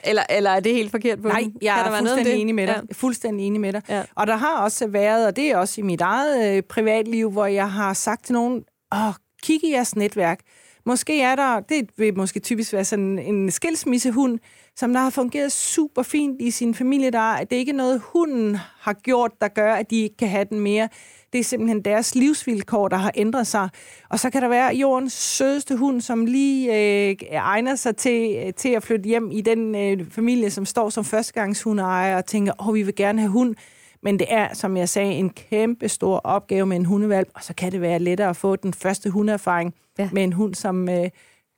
Eller, 0.04 0.24
eller 0.30 0.50
er 0.50 0.60
det 0.60 0.74
helt 0.74 0.92
forkert 0.92 1.22
på 1.22 1.28
Nej, 1.28 1.44
jeg 1.62 1.88
er 1.88 1.98
fuldstændig 2.00 2.34
enig 2.34 2.56
med 2.56 2.68
dig. 2.68 2.76
Ja. 2.76 2.94
Fuldstændig 2.94 3.48
enig 3.48 3.62
med 3.62 3.74
dig. 3.74 3.82
Ja. 3.90 4.04
Og 4.16 4.28
der 4.28 4.36
har 4.36 4.62
også 4.62 4.88
været, 4.88 5.28
og 5.28 5.36
det 5.36 5.52
er 5.52 5.58
også 5.58 5.82
i 5.82 5.84
mit 5.84 6.02
eget 6.02 6.58
øh, 6.58 6.64
privatliv, 6.64 7.32
hvor 7.32 7.46
jeg 7.46 7.72
har 7.72 7.94
sagt 7.94 8.26
til 8.26 8.34
nogen, 8.34 8.64
åh, 8.94 9.14
kig 9.44 9.64
i 9.64 9.72
jeres 9.72 9.96
netværk. 9.96 10.40
Måske 10.86 11.22
er 11.22 11.36
der, 11.36 11.60
det 11.60 11.90
vil 11.98 12.18
måske 12.18 12.40
typisk 12.40 12.74
være 12.74 12.86
sådan 12.86 13.20
en 13.20 13.52
skilsmissehund, 13.52 14.40
som 14.78 14.94
der 14.94 15.00
har 15.00 15.10
fungeret 15.10 15.52
super 15.52 16.04
fint 16.04 16.42
i 16.42 16.52
sin 16.52 16.76
familie. 16.76 17.12
Der 17.12 17.34
er, 17.34 17.44
det 17.44 17.56
er 17.56 17.60
ikke 17.60 17.74
noget, 17.74 18.02
hunden 18.13 18.58
har 18.80 18.94
gjort, 18.94 19.32
der 19.42 19.48
gør, 19.48 19.74
at 19.74 19.90
de 19.90 19.96
ikke 19.96 20.18
kan 20.18 20.30
have 20.30 20.46
den 20.50 20.60
mere. 20.60 20.90
Det 21.34 21.40
er 21.40 21.44
simpelthen 21.44 21.82
deres 21.82 22.16
livsvilkår, 22.16 22.88
der 22.88 22.98
har 22.98 23.12
ændret 23.16 23.48
sig. 23.48 23.70
Og 24.10 24.20
så 24.20 24.30
kan 24.30 24.42
der 24.42 24.48
være 24.48 24.76
jordens 24.76 25.13
sødeste 25.13 25.76
hund, 25.76 26.02
som 26.02 26.26
lige 26.26 26.76
øh, 27.10 27.16
egner 27.32 27.76
sig 27.76 27.96
til, 27.96 28.54
til 28.54 28.70
at 28.70 28.84
flytte 28.84 29.08
hjem 29.08 29.32
i 29.32 29.42
den 29.42 29.76
øh, 29.76 30.12
familie, 30.12 30.50
som 30.50 30.66
står 30.66 30.90
som 30.90 31.06
førstegangshundeejer 31.06 32.18
og 32.18 32.26
tænker, 32.26 32.54
åh, 32.60 32.68
oh, 32.68 32.76
vi 32.76 32.84
vil 32.84 32.96
gerne 32.96 33.22
have 33.22 33.32
hund. 33.32 33.56
Men 34.04 34.20
det 34.20 34.28
er, 34.30 34.54
som 34.54 34.78
jeg 34.78 34.90
sagde, 34.90 35.13
en 35.13 35.30
kæmpe 35.30 35.90
stor 35.90 36.18
opgave 36.18 36.66
med 36.66 36.78
en 36.78 36.86
hundevalp, 36.86 37.30
og 37.34 37.44
så 37.44 37.54
kan 37.54 37.72
det 37.72 37.82
være 37.82 38.00
lettere 38.00 38.30
at 38.30 38.38
få 38.38 38.56
den 38.56 38.74
første 38.74 39.10
hundeerfaring 39.10 39.74
ja. 40.00 40.10
med 40.13 40.24
en 40.24 40.34
hund, 40.34 40.56
som, 40.56 40.90
øh, 40.90 41.10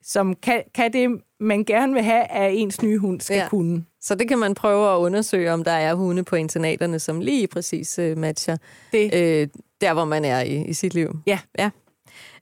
som 0.01 0.35
kan, 0.35 0.63
kan 0.75 0.93
det, 0.93 1.21
man 1.39 1.63
gerne 1.63 1.93
vil 1.93 2.03
have, 2.03 2.23
at 2.23 2.53
ens 2.55 2.81
nye 2.81 2.97
hund 2.97 3.21
skal 3.21 3.37
ja. 3.37 3.49
kunne. 3.49 3.85
Så 4.01 4.15
det 4.15 4.27
kan 4.27 4.39
man 4.39 4.53
prøve 4.53 4.93
at 4.93 4.97
undersøge, 4.97 5.53
om 5.53 5.63
der 5.63 5.71
er 5.71 5.93
hunde 5.93 6.23
på 6.23 6.35
internaterne, 6.35 6.99
som 6.99 7.19
lige 7.19 7.47
præcis 7.47 7.99
øh, 7.99 8.17
matcher 8.17 8.57
det. 8.91 9.13
Øh, 9.13 9.47
der, 9.81 9.93
hvor 9.93 10.05
man 10.05 10.25
er 10.25 10.41
i, 10.41 10.65
i 10.65 10.73
sit 10.73 10.93
liv. 10.93 11.19
Ja. 11.27 11.39
ja. 11.59 11.69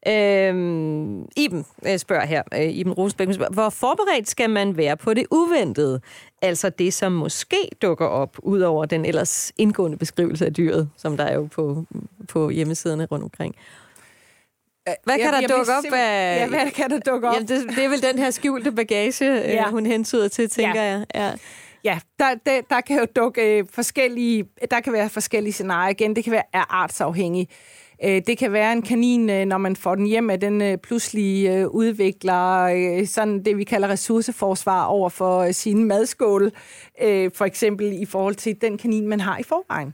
Øhm, 0.08 1.26
Iben 1.38 1.66
øh, 1.88 1.98
spørger 1.98 2.26
her, 2.26 2.44
øh, 2.54 2.70
Iben 2.70 2.94
Rosbæk, 2.94 3.28
hvor 3.52 3.70
forberedt 3.70 4.30
skal 4.30 4.50
man 4.50 4.78
være 4.78 4.98
på 4.98 5.14
det 5.14 5.26
uventede? 5.32 6.02
Altså 6.42 6.70
det, 6.70 6.94
som 6.94 7.12
måske 7.12 7.70
dukker 7.82 8.06
op, 8.06 8.38
ud 8.40 8.62
over 8.62 8.86
den 8.86 9.06
ellers 9.06 9.52
indgående 9.58 9.98
beskrivelse 9.98 10.46
af 10.46 10.54
dyret, 10.54 10.90
som 10.98 11.18
der 11.18 11.24
er 11.24 11.36
jo 11.36 11.48
på, 11.52 11.86
på 12.28 12.50
hjemmesiderne 12.50 13.06
rundt 13.06 13.24
omkring. 13.24 13.56
Hvad 15.04 15.15
kan 15.15 15.34
jeg, 15.34 15.41
der 15.50 15.58
dukke 15.58 15.71
op? 15.71 15.84
Af... 15.93 16.38
Ja, 16.39 16.47
hvad 16.47 16.71
kan 16.71 16.89
der 16.89 17.00
dukke 17.00 17.28
op? 17.28 17.34
Jamen, 17.34 17.47
det, 17.47 17.69
det 17.76 17.86
er 17.86 17.89
vel 17.89 18.02
den 18.02 18.19
her 18.19 18.32
skjulte 18.32 18.71
bagage, 18.71 19.32
øh, 19.32 19.50
ja. 19.50 19.69
hun 19.69 19.86
hentyder 19.86 20.28
til, 20.28 20.50
tænker 20.50 20.84
ja. 20.84 20.89
jeg. 20.89 21.06
Ja. 21.15 21.32
Ja, 21.84 22.00
der, 22.19 22.26
der, 22.45 22.62
der 22.69 22.82
kan 22.82 23.00
jo 23.00 23.06
dukke 23.15 23.65
forskellige, 23.73 24.45
der 24.71 24.80
kan 24.80 24.93
være 24.93 25.10
forskellige 25.10 25.54
scenarier 25.54 25.89
igen. 25.89 26.15
Det 26.15 26.23
kan 26.23 26.34
være 26.34 26.43
artsafhængigt. 26.54 27.52
Øh, 28.04 28.21
det 28.28 28.38
kan 28.38 28.54
være 28.54 28.73
en 28.73 28.82
kanin, 28.82 29.30
øh, 29.30 29.45
når 29.45 29.58
man 29.58 29.76
får 29.76 29.95
den 29.95 30.06
hjem, 30.06 30.30
at 30.30 30.41
den 30.41 30.80
pludselig 30.80 31.67
udvikler 31.69 33.06
sådan 33.06 33.43
det, 33.43 33.58
vi 33.58 33.63
kalder 33.63 33.88
ressourceforsvar 33.88 34.86
over 34.86 35.10
for 35.10 35.52
sine 35.52 35.86
madskål. 35.86 36.52
For 37.34 37.43
eksempel 37.45 38.02
i 38.02 38.06
forhold 38.06 38.36
til 38.36 38.62
den 38.62 38.78
kanin, 38.78 39.08
man 39.08 39.19
har 39.19 39.38
i 39.38 39.43
forvejen 39.43 39.93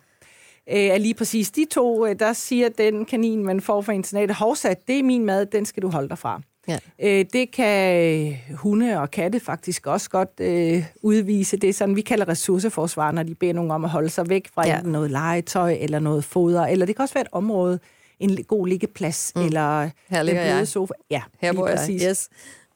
er 0.67 0.97
lige 0.97 1.13
præcis 1.13 1.51
de 1.51 1.65
to, 1.71 2.13
der 2.13 2.33
siger 2.33 2.69
den 2.69 3.05
kanin, 3.05 3.43
man 3.43 3.61
får 3.61 3.81
fra 3.81 3.93
internatet, 3.93 4.35
hovsat, 4.35 4.87
det 4.87 4.99
er 4.99 5.03
min 5.03 5.25
mad, 5.25 5.45
den 5.45 5.65
skal 5.65 5.83
du 5.83 5.89
holde 5.89 6.09
dig 6.09 6.17
fra. 6.17 6.41
Ja. 6.67 6.77
Øh, 7.03 7.25
det 7.33 7.51
kan 7.51 8.37
hunde 8.55 8.99
og 8.99 9.11
katte 9.11 9.39
faktisk 9.39 9.87
også 9.87 10.09
godt 10.09 10.29
øh, 10.39 10.85
udvise. 11.01 11.57
Det 11.57 11.69
er 11.69 11.73
sådan, 11.73 11.95
vi 11.95 12.01
kalder 12.01 12.27
ressourceforsvar, 12.27 13.11
når 13.11 13.23
de 13.23 13.35
beder 13.35 13.53
nogen 13.53 13.71
om 13.71 13.83
at 13.83 13.89
holde 13.89 14.09
sig 14.09 14.29
væk 14.29 14.49
fra 14.53 14.67
ja. 14.67 14.81
noget 14.81 15.11
legetøj 15.11 15.77
eller 15.79 15.99
noget 15.99 16.23
foder. 16.23 16.65
Eller 16.65 16.85
det 16.85 16.95
kan 16.95 17.03
også 17.03 17.13
være 17.13 17.21
et 17.21 17.31
område, 17.31 17.79
en 18.19 18.43
god 18.43 18.67
liggeplads 18.67 19.31
mm. 19.35 19.41
eller 19.41 19.89
Her 20.09 20.23
ligger 20.23 20.41
jeg. 20.41 20.67
sofa. 20.67 20.93
Ja, 21.09 21.21
Her 21.41 21.53
bor 21.53 21.67
jeg. 21.67 21.89
Yes. 22.09 22.29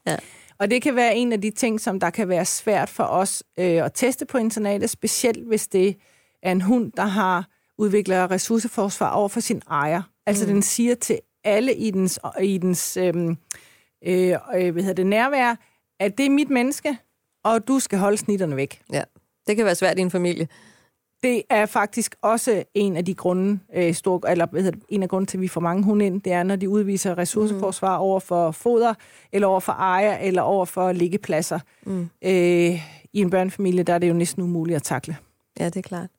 Ja. 0.08 0.16
Og 0.60 0.72
det 0.72 0.82
kan 0.82 0.96
være 0.96 1.16
en 1.16 1.34
af 1.34 1.42
de 1.42 1.52
ting, 1.52 1.82
som 1.82 2.00
der 2.00 2.10
kan 2.10 2.30
være 2.30 2.46
svært 2.46 2.90
for 2.90 3.04
os 3.04 3.44
øh, 3.60 3.86
at 3.86 3.92
teste 3.94 4.26
på 4.26 4.38
internatet, 4.38 4.90
specielt 4.90 5.48
hvis 5.48 5.68
det 5.68 5.98
er 6.44 6.52
en 6.52 6.62
hund, 6.62 6.92
der 6.92 7.06
har 7.06 7.48
udvikler 7.78 8.32
ressourceforsvar 8.32 9.12
over 9.12 9.28
for 9.28 9.40
sin 9.40 9.62
ejer. 9.70 10.02
Altså 10.26 10.46
mm. 10.46 10.52
den 10.52 10.62
siger 10.62 10.96
til 10.96 11.20
alle 11.44 11.76
i 11.76 11.92
dens, 11.92 12.20
i 12.42 12.58
dens 12.58 12.98
øhm, 12.98 13.38
øh, 14.06 14.36
øh, 14.56 14.72
hvad 14.72 14.84
hedder 14.84 14.94
det, 14.94 15.06
nærvær, 15.06 15.56
at 16.00 16.18
det 16.18 16.26
er 16.26 16.30
mit 16.30 16.50
menneske, 16.50 16.98
og 17.44 17.68
du 17.68 17.80
skal 17.80 18.00
holde 18.00 18.18
snitterne 18.18 18.56
væk. 18.56 18.82
Ja, 18.94 19.04
det 19.48 19.56
kan 19.56 19.66
være 19.66 19.76
svært 19.76 19.98
i 19.98 20.02
en 20.02 20.12
familie. 20.12 20.48
Det 21.24 21.42
er 21.50 21.66
faktisk 21.66 22.16
også 22.22 22.64
en 22.74 22.98
af 22.98 23.06
de 23.06 23.14
grunde, 23.14 23.60
øh, 23.76 23.94
stor, 23.94 24.28
eller 24.28 24.46
hvad 24.46 24.62
hedder 24.62 24.80
det, 24.80 24.86
en 24.90 25.04
af 25.04 25.10
grunden 25.10 25.28
til, 25.28 25.38
at 25.38 25.42
vi 25.42 25.48
får 25.48 25.62
mange 25.62 25.84
hunde 25.84 26.06
ind, 26.06 26.22
det 26.22 26.34
er, 26.34 26.44
når 26.44 26.56
de 26.56 26.70
udviser 26.70 27.18
ressourceforsvar 27.18 27.98
mm. 27.98 28.04
over 28.04 28.20
for 28.20 28.52
foder, 28.52 28.94
eller 29.32 29.48
over 29.48 29.60
for 29.60 29.72
ejer, 29.72 30.18
eller 30.18 30.42
over 30.42 30.66
for 30.66 30.92
liggepladser. 30.92 31.60
Mm. 31.86 32.10
Øh, 32.22 32.32
I 33.14 33.22
en 33.22 33.30
børnefamilie, 33.30 33.84
der 33.84 33.94
er 33.94 33.98
det 33.98 34.10
jo 34.10 34.14
næsten 34.14 34.44
umuligt 34.44 34.76
at 34.76 34.84
takle. 34.84 35.18
Ja, 35.60 35.66
det 35.66 35.76
er 35.76 35.82
klart. 35.82 36.10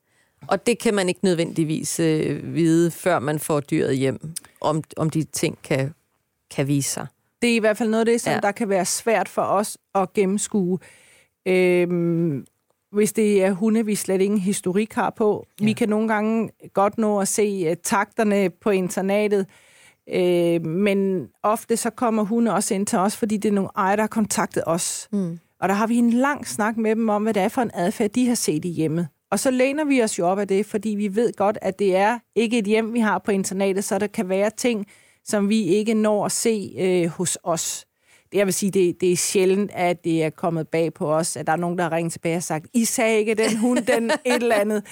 Og 0.47 0.65
det 0.65 0.79
kan 0.79 0.93
man 0.93 1.09
ikke 1.09 1.19
nødvendigvis 1.23 1.99
øh, 1.99 2.55
vide, 2.55 2.91
før 2.91 3.19
man 3.19 3.39
får 3.39 3.59
dyret 3.59 3.97
hjem, 3.97 4.33
om, 4.61 4.83
om 4.97 5.09
de 5.09 5.23
ting 5.23 5.57
kan, 5.63 5.93
kan 6.51 6.67
vise 6.67 6.89
sig. 6.89 7.07
Det 7.41 7.49
er 7.51 7.55
i 7.55 7.59
hvert 7.59 7.77
fald 7.77 7.89
noget 7.89 7.99
af 7.99 8.05
det, 8.05 8.21
som 8.21 8.33
ja. 8.33 8.39
der 8.39 8.51
kan 8.51 8.69
være 8.69 8.85
svært 8.85 9.29
for 9.29 9.41
os 9.41 9.77
at 9.95 10.13
gennemskue. 10.13 10.79
Øhm, 11.45 12.45
hvis 12.91 13.13
det 13.13 13.43
er 13.43 13.51
hunde, 13.51 13.85
vi 13.85 13.95
slet 13.95 14.21
ingen 14.21 14.39
historik 14.39 14.93
har 14.93 15.09
på. 15.09 15.47
Ja. 15.59 15.65
Vi 15.65 15.73
kan 15.73 15.89
nogle 15.89 16.07
gange 16.07 16.49
godt 16.73 16.97
nå 16.97 17.19
at 17.19 17.27
se 17.27 17.71
uh, 17.71 17.77
takterne 17.83 18.49
på 18.49 18.69
internatet, 18.69 19.45
øh, 20.13 20.65
men 20.65 21.29
ofte 21.43 21.77
så 21.77 21.89
kommer 21.89 22.23
hunde 22.23 22.53
også 22.53 22.73
ind 22.73 22.87
til 22.87 22.99
os, 22.99 23.17
fordi 23.17 23.37
det 23.37 23.49
er 23.49 23.53
nogle 23.53 23.69
ejere, 23.75 23.95
der 23.95 24.03
har 24.03 24.07
kontaktet 24.07 24.63
os. 24.65 25.07
Mm. 25.11 25.39
Og 25.59 25.69
der 25.69 25.75
har 25.75 25.87
vi 25.87 25.95
en 25.95 26.09
lang 26.09 26.47
snak 26.47 26.77
med 26.77 26.95
dem 26.95 27.09
om, 27.09 27.23
hvad 27.23 27.33
det 27.33 27.41
er 27.41 27.47
for 27.47 27.61
en 27.61 27.71
adfærd, 27.73 28.09
de 28.09 28.27
har 28.27 28.35
set 28.35 28.65
i 28.65 28.69
hjemmet. 28.69 29.07
Og 29.31 29.39
så 29.39 29.51
læner 29.51 29.85
vi 29.85 30.03
os 30.03 30.19
jo 30.19 30.27
op 30.27 30.39
af 30.39 30.47
det, 30.47 30.65
fordi 30.65 30.89
vi 30.89 31.15
ved 31.15 31.33
godt, 31.33 31.57
at 31.61 31.79
det 31.79 31.95
er 31.95 32.19
ikke 32.35 32.57
et 32.57 32.65
hjem, 32.65 32.93
vi 32.93 32.99
har 32.99 33.19
på 33.19 33.31
internatet, 33.31 33.83
så 33.83 33.99
der 33.99 34.07
kan 34.07 34.29
være 34.29 34.49
ting, 34.57 34.85
som 35.25 35.49
vi 35.49 35.63
ikke 35.63 35.93
når 35.93 36.25
at 36.25 36.31
se 36.31 36.75
øh, 36.79 37.07
hos 37.09 37.37
os. 37.43 37.85
Det, 38.31 38.37
jeg 38.37 38.45
vil 38.45 38.53
sige, 38.53 38.71
det, 38.71 39.01
det 39.01 39.11
er 39.11 39.15
sjældent, 39.15 39.71
at 39.73 40.03
det 40.03 40.23
er 40.23 40.29
kommet 40.29 40.67
bag 40.67 40.93
på 40.93 41.13
os, 41.13 41.37
at 41.37 41.47
der 41.47 41.53
er 41.53 41.57
nogen, 41.57 41.77
der 41.77 41.83
har 41.83 41.91
ringet 41.91 42.13
tilbage 42.13 42.37
og 42.37 42.43
sagt, 42.43 42.65
I 42.73 42.85
sagde 42.85 43.19
ikke 43.19 43.35
den 43.35 43.57
hund, 43.57 43.79
den 43.79 44.11
et 44.25 44.35
eller 44.35 44.55
andet. 44.55 44.83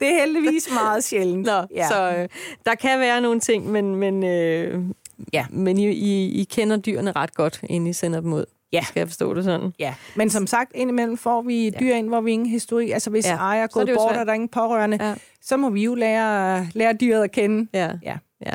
det 0.00 0.08
er 0.08 0.20
heldigvis 0.20 0.68
meget 0.72 1.04
sjældent. 1.04 1.46
Nå, 1.46 1.62
ja. 1.74 1.88
Så 1.88 2.16
øh, 2.16 2.28
der 2.66 2.74
kan 2.74 3.00
være 3.00 3.20
nogle 3.20 3.40
ting, 3.40 3.70
men, 3.70 3.96
men, 3.96 4.24
øh, 4.24 4.84
ja. 5.32 5.46
men 5.50 5.78
I, 5.78 5.88
I, 5.88 6.40
I 6.40 6.44
kender 6.44 6.76
dyrene 6.76 7.12
ret 7.12 7.34
godt, 7.34 7.60
inden 7.62 7.90
I 7.90 7.92
sender 7.92 8.20
dem 8.20 8.32
ud. 8.32 8.44
Ja. 8.72 8.82
Skal 8.82 9.00
jeg 9.00 9.08
forstå 9.08 9.34
det 9.34 9.44
sådan? 9.44 9.72
Ja, 9.78 9.94
men 10.14 10.30
som 10.30 10.46
sagt, 10.46 10.72
indimellem 10.74 11.16
får 11.16 11.42
vi 11.42 11.70
dyr 11.80 11.88
ja. 11.88 11.98
ind, 11.98 12.08
hvor 12.08 12.20
vi 12.20 12.32
ingen 12.32 12.48
historik... 12.48 12.90
Altså, 12.90 13.10
hvis 13.10 13.26
ja. 13.26 13.36
ejer 13.36 13.66
går 13.66 13.84
bort, 13.84 14.16
og 14.16 14.26
der 14.26 14.30
er 14.30 14.34
ingen 14.34 14.48
pårørende, 14.48 14.98
ja. 15.00 15.14
så 15.42 15.56
må 15.56 15.70
vi 15.70 15.84
jo 15.84 15.94
lære, 15.94 16.68
lære 16.72 16.92
dyret 16.92 17.24
at 17.24 17.32
kende. 17.32 17.68
Ja. 17.74 17.90
ja. 18.02 18.16
ja. 18.46 18.52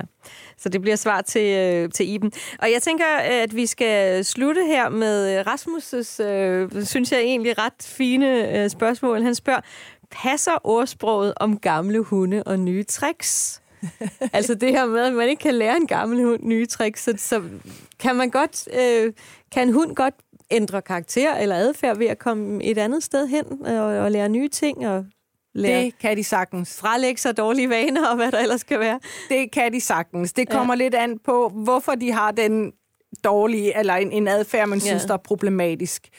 Så 0.58 0.70
det 0.70 0.82
bliver 0.82 0.96
svar 0.96 1.22
til, 1.22 1.58
øh, 1.58 1.90
til 1.90 2.10
Iben. 2.10 2.32
Og 2.60 2.72
jeg 2.72 2.82
tænker, 2.82 3.06
at 3.18 3.56
vi 3.56 3.66
skal 3.66 4.26
slutte 4.26 4.66
her 4.66 4.90
med 4.90 5.48
Rasmus' 5.48 6.24
øh, 6.24 6.86
synes 6.86 7.12
jeg 7.12 7.20
egentlig 7.20 7.58
ret 7.58 7.84
fine 7.84 8.58
øh, 8.64 8.70
spørgsmål. 8.70 9.22
Han 9.22 9.36
spørger, 9.36 9.62
passer 10.12 10.52
ordsproget 10.64 11.34
om 11.38 11.60
gamle 11.60 12.00
hunde 12.00 12.44
og 12.44 12.60
nye 12.60 12.84
tricks? 12.84 13.62
altså 14.34 14.54
det 14.54 14.72
her 14.72 14.86
med, 14.86 15.00
at 15.00 15.14
man 15.14 15.30
ikke 15.30 15.42
kan 15.42 15.54
lære 15.54 15.78
en 15.78 15.88
gammel 15.88 16.24
hund 16.24 16.44
nye 16.44 16.66
tricks, 16.66 17.04
så, 17.04 17.14
så 17.18 17.44
kan 18.00 18.16
man 18.16 18.30
godt, 18.30 18.68
øh, 18.80 19.14
kan 19.52 19.68
en 19.68 19.74
hund 19.74 19.96
godt 19.96 20.14
ændre 20.52 20.82
karakter 20.82 21.36
eller 21.36 21.56
adfærd 21.56 21.98
ved 21.98 22.08
at 22.08 22.20
komme 22.20 22.64
et 22.64 22.78
andet 22.78 23.04
sted 23.04 23.28
hen 23.28 23.46
og, 23.66 23.86
og 23.86 24.12
lære 24.12 24.30
nye 24.30 24.48
ting 24.48 24.88
og 24.88 25.06
lære 25.54 25.82
det 25.82 26.00
kan 26.00 26.18
de 26.18 26.24
sagtens. 26.24 26.80
Frelægge 26.80 27.22
sig 27.22 27.38
dårlige 27.38 27.70
vaner 27.70 28.08
og 28.08 28.16
hvad 28.16 28.32
der 28.32 28.40
ellers 28.40 28.64
kan 28.64 28.80
være. 28.80 29.00
Det 29.30 29.52
kan 29.52 29.74
de 29.74 29.82
sagtens. 29.82 30.34
Det 30.34 30.50
kommer 30.50 30.74
ja. 30.74 30.78
lidt 30.78 30.96
an 30.96 31.20
på, 31.20 31.50
hvorfor 31.50 31.96
de 31.96 32.12
har 32.12 32.32
den 32.32 32.74
dårlige, 33.24 33.80
eller 33.80 33.94
en, 33.94 34.12
en 34.12 34.28
adfærd, 34.28 34.68
man 34.68 34.80
synes, 34.80 35.04
ja. 35.04 35.08
der 35.08 35.14
er 35.14 35.18
problematisk. 35.18 36.10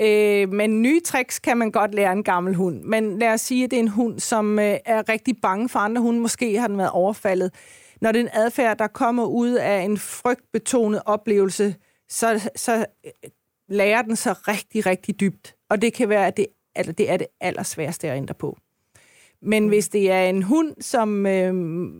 Øh, 0.00 0.48
men 0.48 0.82
nye 0.82 1.00
tricks 1.00 1.38
kan 1.38 1.56
man 1.56 1.70
godt 1.70 1.94
lære 1.94 2.12
en 2.12 2.24
gammel 2.24 2.54
hund. 2.54 2.82
Men 2.82 3.18
lad 3.18 3.32
os 3.32 3.40
sige, 3.40 3.64
at 3.64 3.70
det 3.70 3.76
er 3.76 3.80
en 3.80 3.88
hund, 3.88 4.20
som 4.20 4.58
øh, 4.58 4.76
er 4.84 5.08
rigtig 5.08 5.34
bange 5.42 5.68
for 5.68 5.78
andre 5.78 6.02
hunde. 6.02 6.20
Måske 6.20 6.58
har 6.58 6.68
den 6.68 6.78
været 6.78 6.90
overfaldet. 6.90 7.54
Når 8.00 8.12
det 8.12 8.18
er 8.20 8.24
en 8.24 8.30
adfærd, 8.32 8.78
der 8.78 8.86
kommer 8.86 9.24
ud 9.24 9.50
af 9.50 9.80
en 9.80 9.98
frygtbetonet 9.98 11.02
oplevelse, 11.06 11.74
så, 12.10 12.50
så 12.56 12.86
øh, 13.06 13.30
lærer 13.68 14.02
den 14.02 14.16
sig 14.16 14.48
rigtig, 14.48 14.86
rigtig 14.86 15.20
dybt. 15.20 15.54
Og 15.68 15.82
det 15.82 15.92
kan 15.92 16.08
være, 16.08 16.26
at 16.26 16.36
det, 16.36 16.46
altså, 16.74 16.92
det 16.92 17.10
er 17.10 17.16
det 17.16 17.26
allersværeste 17.40 18.10
at 18.10 18.16
ændre 18.16 18.34
på. 18.34 18.58
Men 19.42 19.68
hvis 19.68 19.88
det 19.88 20.10
er 20.10 20.22
en 20.22 20.42
hund, 20.42 20.74
som 20.80 21.26
øh, 21.26 21.54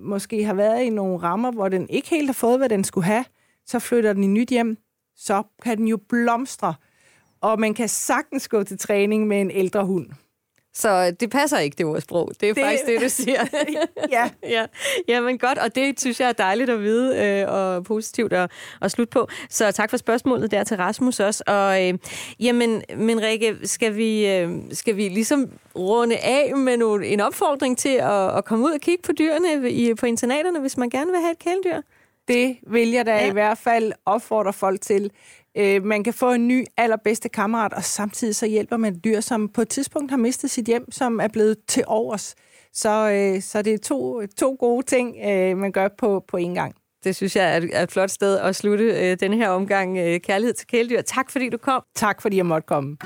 måske 0.04 0.44
har 0.44 0.54
været 0.54 0.82
i 0.82 0.90
nogle 0.90 1.18
rammer, 1.18 1.50
hvor 1.50 1.68
den 1.68 1.88
ikke 1.88 2.11
helt 2.11 2.28
har 2.28 2.32
fået, 2.32 2.58
hvad 2.58 2.68
den 2.68 2.84
skulle 2.84 3.04
have, 3.04 3.24
så 3.66 3.78
flytter 3.78 4.12
den 4.12 4.24
i 4.24 4.26
nyt 4.26 4.48
hjem, 4.48 4.76
så 5.16 5.42
kan 5.62 5.78
den 5.78 5.88
jo 5.88 5.98
blomstre. 6.08 6.74
Og 7.40 7.61
man 7.61 7.74
kan 7.74 7.88
sagtens 7.88 8.48
gå 8.48 8.62
til 8.62 8.78
træning 8.78 9.26
med 9.26 9.40
en 9.40 9.50
ældre 9.50 9.84
hund. 9.84 10.11
Så 10.74 11.10
det 11.10 11.30
passer 11.30 11.58
ikke, 11.58 11.74
det 11.78 11.86
ordsprog. 11.86 12.30
Det 12.40 12.48
er 12.48 12.54
det... 12.54 12.64
faktisk 12.64 12.86
det, 12.86 13.00
du 13.00 13.08
siger. 13.08 13.40
ja. 14.12 14.30
ja. 14.56 14.66
Ja, 15.08 15.20
men 15.20 15.38
godt, 15.38 15.58
og 15.58 15.74
det 15.74 16.00
synes 16.00 16.20
jeg 16.20 16.28
er 16.28 16.32
dejligt 16.32 16.70
at 16.70 16.80
vide 16.80 17.18
øh, 17.18 17.48
og 17.48 17.84
positivt 17.84 18.32
at, 18.32 18.50
at 18.82 18.90
slutte 18.90 19.10
på. 19.10 19.28
Så 19.50 19.72
tak 19.72 19.90
for 19.90 19.96
spørgsmålet 19.96 20.50
der 20.50 20.64
til 20.64 20.76
Rasmus 20.76 21.20
også. 21.20 21.44
Og 21.46 21.88
øh, 21.88 21.98
jamen, 22.40 22.82
men 22.96 23.22
Rikke, 23.22 23.56
skal 23.64 23.96
vi, 23.96 24.26
øh, 24.26 24.50
skal 24.72 24.96
vi 24.96 25.08
ligesom 25.08 25.50
runde 25.76 26.16
af 26.16 26.56
med 26.56 26.76
nogle, 26.76 27.06
en 27.06 27.20
opfordring 27.20 27.78
til 27.78 27.96
at, 28.02 28.36
at 28.36 28.44
komme 28.44 28.64
ud 28.64 28.70
og 28.70 28.80
kigge 28.80 29.02
på 29.02 29.12
dyrene 29.12 29.70
i, 29.70 29.94
på 29.94 30.06
internaterne, 30.06 30.60
hvis 30.60 30.76
man 30.76 30.90
gerne 30.90 31.10
vil 31.10 31.20
have 31.20 31.32
et 31.32 31.38
kæledyr? 31.38 31.80
Det 32.28 32.56
vil 32.66 32.90
jeg 32.90 33.06
da 33.06 33.14
ja. 33.14 33.28
i 33.28 33.32
hvert 33.32 33.58
fald 33.58 33.92
opfordre 34.06 34.52
folk 34.52 34.80
til. 34.80 35.10
Øh, 35.57 35.84
man 35.84 36.05
kan 36.05 36.12
få 36.12 36.32
en 36.32 36.48
ny 36.48 36.64
allerbedste 36.76 37.28
kammerat, 37.28 37.72
og 37.72 37.84
samtidig 37.84 38.36
så 38.36 38.46
hjælper 38.46 38.76
man 38.76 38.94
et 38.94 39.05
dyr, 39.05 39.20
som 39.20 39.48
på 39.48 39.62
et 39.62 39.68
tidspunkt 39.68 40.11
har 40.11 40.18
mistet 40.18 40.51
sit 40.51 40.66
hjem, 40.66 40.92
som 40.92 41.20
er 41.20 41.28
blevet 41.28 41.57
til 41.68 41.84
overs. 41.86 42.34
Så, 42.72 43.11
øh, 43.11 43.42
så 43.42 43.62
det 43.62 43.74
er 43.74 43.78
to, 43.78 44.26
to 44.38 44.57
gode 44.61 44.86
ting, 44.86 45.16
øh, 45.24 45.57
man 45.57 45.72
gør 45.72 45.88
på, 45.98 46.24
på 46.28 46.36
en 46.36 46.55
gang. 46.55 46.74
Det 47.05 47.16
synes 47.16 47.36
jeg 47.36 47.57
er 47.57 47.82
et 47.82 47.92
flot 47.92 48.11
sted 48.11 48.38
at 48.38 48.57
slutte 48.57 48.84
øh, 48.84 49.16
denne 49.20 49.36
her 49.36 49.48
omgang 49.48 49.98
øh, 49.98 50.20
Kærlighed 50.20 50.55
til 50.55 50.66
kæledyr. 50.66 51.01
Tak 51.01 51.30
fordi 51.30 51.48
du 51.48 51.59
kom. 51.59 51.82
Tak 51.94 52.22
fordi 52.22 52.36
jeg 52.36 52.46
måtte 52.46 52.66
komme. 52.66 52.96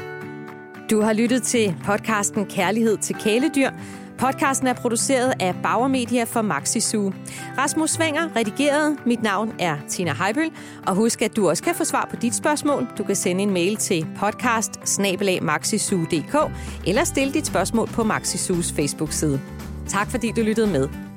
Du 0.91 1.01
har 1.01 1.13
lyttet 1.13 1.43
til 1.43 1.77
podcasten 1.85 2.47
Kærlighed 2.47 2.97
til 2.99 3.17
kæledyr. 3.17 3.71
Podcasten 4.19 4.67
er 4.67 4.73
produceret 4.73 5.35
af 5.41 5.55
Bauer 5.63 5.89
Media 5.89 6.25
for 6.25 6.43
Maxisu. 6.43 7.11
Rasmus 7.59 7.91
Svanger 7.91 8.37
redigeret. 8.37 8.97
Mit 9.07 9.23
navn 9.23 9.55
er 9.59 9.77
Tina 9.89 10.13
Heibøl. 10.13 10.51
Og 10.87 10.95
husk, 10.95 11.23
at 11.23 11.37
du 11.37 11.49
også 11.49 11.63
kan 11.63 11.75
få 11.75 11.85
svar 11.85 12.09
på 12.11 12.17
dit 12.17 12.35
spørgsmål. 12.35 12.89
Du 12.99 13.05
kan 13.05 13.17
sende 13.17 13.43
en 13.43 13.51
mail 13.51 13.77
til 13.77 14.07
podcast 14.17 15.01
eller 16.87 17.05
stille 17.05 17.33
dit 17.33 17.47
spørgsmål 17.47 17.89
på 17.89 18.05
Maxisus 18.05 18.73
Facebook-side. 18.73 19.41
Tak 19.89 20.11
fordi 20.11 20.33
du 20.37 20.41
lyttede 20.41 20.67
med. 20.67 21.14